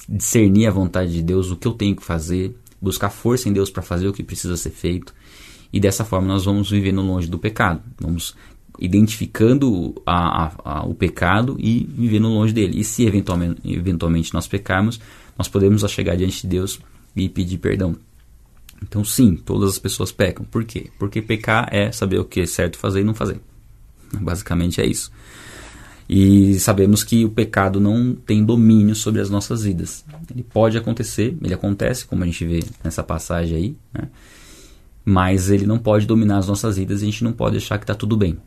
discernir 0.08 0.68
a 0.68 0.72
vontade 0.72 1.12
de 1.12 1.22
Deus, 1.22 1.52
o 1.52 1.56
que 1.56 1.68
eu 1.68 1.74
tenho 1.74 1.96
que 1.96 2.04
fazer, 2.04 2.56
buscar 2.82 3.10
força 3.10 3.48
em 3.48 3.54
Deus 3.54 3.70
para 3.70 3.82
fazer 3.82 4.08
o 4.08 4.14
que 4.14 4.24
precisa 4.24 4.58
ser 4.58 4.72
feito. 4.72 5.14
E 5.72 5.80
dessa 5.80 6.06
forma 6.06 6.28
nós 6.28 6.46
vamos 6.46 6.70
vivendo 6.70 7.02
longe 7.02 7.28
do 7.28 7.39
pecado. 7.39 7.82
Vamos 8.00 8.36
identificando 8.80 10.02
a, 10.06 10.46
a, 10.46 10.52
a, 10.66 10.86
o 10.86 10.94
pecado 10.94 11.56
e 11.60 11.88
vivendo 11.96 12.28
longe 12.28 12.54
dele. 12.54 12.80
E 12.80 12.84
se 12.84 13.06
eventualmente, 13.06 13.62
eventualmente 13.66 14.34
nós 14.34 14.48
pecarmos, 14.48 15.00
nós 15.38 15.48
podemos 15.48 15.89
chegar 15.91 16.16
diante 16.16 16.41
de 16.41 16.48
Deus 16.48 16.80
e 17.16 17.30
pedir 17.30 17.58
perdão. 17.58 17.96
Então, 18.82 19.04
sim, 19.04 19.36
todas 19.36 19.72
as 19.72 19.80
pessoas 19.80 20.12
pecam. 20.12 20.46
Por 20.46 20.66
quê? 20.66 20.89
Porque 21.00 21.22
pecar 21.22 21.70
é 21.72 21.91
saber 21.91 22.20
o 22.20 22.26
que 22.26 22.41
é 22.41 22.46
certo 22.46 22.78
fazer 22.78 23.02
e 23.02 23.04
não 23.04 23.14
fazer. 23.14 23.39
Basicamente 24.14 24.82
é 24.82 24.86
isso. 24.86 25.12
E 26.08 26.60
sabemos 26.60 27.04
que 27.04 27.24
o 27.24 27.30
pecado 27.30 27.80
não 27.80 28.14
tem 28.14 28.43
domínio 28.43 28.93
sobre 28.93 29.22
as 29.22 29.30
nossas 29.30 29.64
vidas. 29.64 30.04
Ele 30.30 30.43
pode 30.43 30.78
acontecer, 30.78 31.38
ele 31.41 31.54
acontece, 31.54 32.06
como 32.06 32.24
a 32.24 32.26
gente 32.26 32.45
vê 32.45 32.64
nessa 32.84 33.01
passagem 33.01 33.58
aí, 33.58 33.78
né? 33.93 34.10
mas 35.06 35.49
ele 35.49 35.66
não 35.66 35.80
pode 35.80 36.06
dominar 36.06 36.38
as 36.38 36.47
nossas 36.47 36.78
vidas 36.78 37.01
e 37.01 37.04
a 37.04 37.06
gente 37.06 37.24
não 37.24 37.34
pode 37.34 37.58
achar 37.58 37.78
que 37.78 37.84
está 37.84 37.95
tudo 37.95 38.18
bem. 38.18 38.38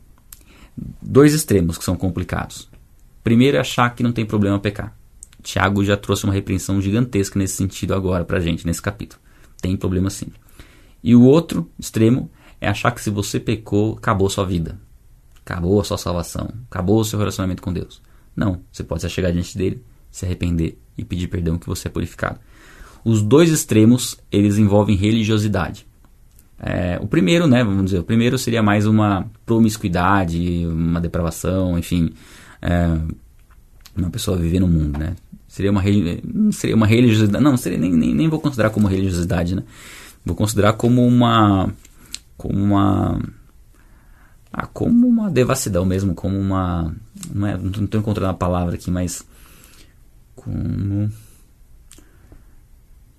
Dois 1.01 1.33
extremos 1.33 1.77
que 1.77 1.83
são 1.83 1.95
complicados. 1.95 2.69
Primeiro 3.23 3.57
é 3.57 3.59
achar 3.59 3.89
que 3.93 4.03
não 4.03 4.11
tem 4.11 4.25
problema 4.25 4.59
pecar. 4.59 4.95
Tiago 5.41 5.83
já 5.83 5.97
trouxe 5.97 6.25
uma 6.25 6.33
repreensão 6.33 6.81
gigantesca 6.81 7.39
nesse 7.39 7.55
sentido 7.55 7.93
agora 7.93 8.23
para 8.23 8.37
a 8.37 8.41
gente, 8.41 8.65
nesse 8.65 8.81
capítulo. 8.81 9.21
Tem 9.61 9.75
problema 9.75 10.09
sim. 10.09 10.27
E 11.03 11.15
o 11.15 11.23
outro 11.23 11.69
extremo 11.79 12.29
é 12.59 12.67
achar 12.67 12.91
que 12.91 13.01
se 13.01 13.09
você 13.09 13.39
pecou, 13.39 13.97
acabou 13.97 14.29
sua 14.29 14.45
vida. 14.45 14.79
Acabou 15.47 15.79
a 15.79 15.83
sua 15.85 15.97
salvação. 15.97 16.49
Acabou 16.69 16.99
o 16.99 17.05
seu 17.05 17.17
relacionamento 17.17 17.61
com 17.61 17.71
Deus. 17.71 18.01
Não. 18.35 18.59
Você 18.69 18.83
pode 18.83 19.09
chegar 19.09 19.31
diante 19.31 19.57
dele, 19.57 19.81
se 20.11 20.25
arrepender 20.25 20.77
e 20.97 21.05
pedir 21.05 21.29
perdão 21.29 21.57
que 21.57 21.65
você 21.65 21.87
é 21.87 21.91
purificado. 21.91 22.37
Os 23.05 23.21
dois 23.21 23.49
extremos, 23.49 24.17
eles 24.29 24.57
envolvem 24.57 24.97
religiosidade. 24.97 25.87
É, 26.59 26.99
o 27.01 27.07
primeiro, 27.07 27.47
né, 27.47 27.63
vamos 27.63 27.85
dizer, 27.85 27.99
o 27.99 28.03
primeiro 28.03 28.37
seria 28.37 28.61
mais 28.61 28.85
uma 28.85 29.29
promiscuidade, 29.45 30.65
uma 30.65 30.99
depravação, 30.99 31.79
enfim, 31.79 32.11
é, 32.61 32.97
uma 33.95 34.09
pessoa 34.09 34.35
viver 34.37 34.59
no 34.59 34.67
mundo, 34.67 34.99
né? 34.99 35.15
Seria 35.47 35.71
uma, 35.71 35.81
seria 36.51 36.75
uma 36.75 36.85
religiosidade, 36.85 37.43
não, 37.43 37.55
seria, 37.55 37.77
nem, 37.77 37.93
nem, 37.93 38.13
nem 38.13 38.27
vou 38.27 38.39
considerar 38.39 38.71
como 38.71 38.87
religiosidade, 38.87 39.55
né? 39.55 39.63
Vou 40.25 40.35
considerar 40.35 40.73
como 40.73 41.05
uma, 41.07 41.71
como 42.35 42.61
uma, 42.61 43.21
ah, 44.59 44.65
como 44.65 45.07
uma 45.07 45.29
devassidão 45.29 45.85
mesmo, 45.85 46.15
como 46.15 46.35
uma, 46.35 46.91
não 47.31 47.45
é, 47.45 47.55
estou 47.55 48.01
encontrando 48.01 48.31
a 48.31 48.33
palavra 48.33 48.73
aqui, 48.73 48.89
mas 48.89 49.23
como 50.35 51.11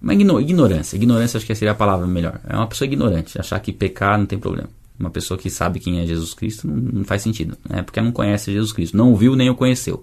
uma 0.03 0.15
ignorância. 0.15 0.97
Ignorância 0.97 1.39
acho 1.39 1.47
que 1.47 1.55
seria 1.55 1.71
a 1.71 1.77
palavra 1.77 2.09
melhor. 2.09 2.41
É 2.45 2.57
uma 2.57 2.67
pessoa 2.67 2.87
ignorante. 2.87 3.39
Achar 3.39 3.61
que 3.61 3.73
pecar 3.73 4.19
não 4.19 4.27
tem 4.27 4.37
problema. 4.37 4.69
Uma 4.99 5.11
pessoa 5.11 5.39
que 5.39 5.49
sabe 5.49 5.79
quem 5.79 6.01
é 6.01 6.07
Jesus 6.07 6.35
Cristo 6.35 6.67
não, 6.67 6.75
não 6.75 7.05
faz 7.05 7.23
sentido. 7.23 7.57
Né? 7.71 7.83
Porque 7.83 8.01
não 8.01 8.11
conhece 8.11 8.53
Jesus 8.53 8.73
Cristo. 8.73 8.97
Não 8.97 9.11
ouviu 9.11 9.37
nem 9.37 9.49
o 9.49 9.55
conheceu. 9.55 10.03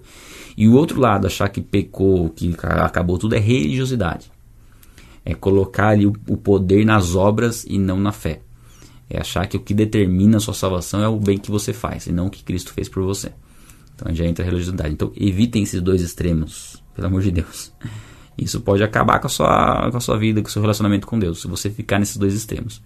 E 0.56 0.66
o 0.66 0.72
outro 0.72 0.98
lado, 0.98 1.26
achar 1.26 1.50
que 1.50 1.60
pecou, 1.60 2.30
que 2.30 2.56
acabou 2.62 3.18
tudo, 3.18 3.34
é 3.34 3.38
religiosidade. 3.38 4.32
É 5.22 5.34
colocar 5.34 5.88
ali 5.88 6.06
o, 6.06 6.14
o 6.28 6.38
poder 6.38 6.86
nas 6.86 7.14
obras 7.14 7.66
e 7.68 7.78
não 7.78 8.00
na 8.00 8.10
fé. 8.10 8.40
É 9.08 9.20
achar 9.20 9.46
que 9.46 9.56
o 9.56 9.60
que 9.60 9.72
determina 9.72 10.38
a 10.38 10.40
sua 10.40 10.54
salvação 10.54 11.00
é 11.00 11.08
o 11.08 11.18
bem 11.18 11.38
que 11.38 11.50
você 11.50 11.72
faz 11.72 12.06
e 12.06 12.12
não 12.12 12.26
o 12.26 12.30
que 12.30 12.42
Cristo 12.42 12.72
fez 12.72 12.88
por 12.88 13.02
você. 13.04 13.32
Então 13.94 14.14
já 14.14 14.24
entra 14.24 14.44
a 14.44 14.46
religiosidade. 14.46 14.92
Então 14.92 15.12
evitem 15.16 15.62
esses 15.62 15.80
dois 15.80 16.02
extremos, 16.02 16.82
pelo 16.94 17.06
amor 17.06 17.22
de 17.22 17.30
Deus. 17.30 17.72
Isso 18.36 18.60
pode 18.60 18.82
acabar 18.82 19.18
com 19.18 19.26
a 19.26 19.30
sua, 19.30 19.90
com 19.90 19.96
a 19.96 20.00
sua 20.00 20.18
vida, 20.18 20.42
com 20.42 20.48
o 20.48 20.50
seu 20.50 20.60
relacionamento 20.60 21.06
com 21.06 21.18
Deus, 21.18 21.40
se 21.40 21.48
você 21.48 21.70
ficar 21.70 21.98
nesses 21.98 22.18
dois 22.18 22.34
extremos. 22.34 22.82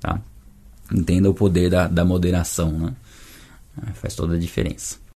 Tá? 0.00 0.20
Entenda 0.90 1.28
o 1.28 1.34
poder 1.34 1.68
da, 1.68 1.86
da 1.86 2.04
moderação, 2.04 2.72
né? 2.72 2.94
Faz 3.94 4.14
toda 4.14 4.36
a 4.36 4.38
diferença. 4.38 4.98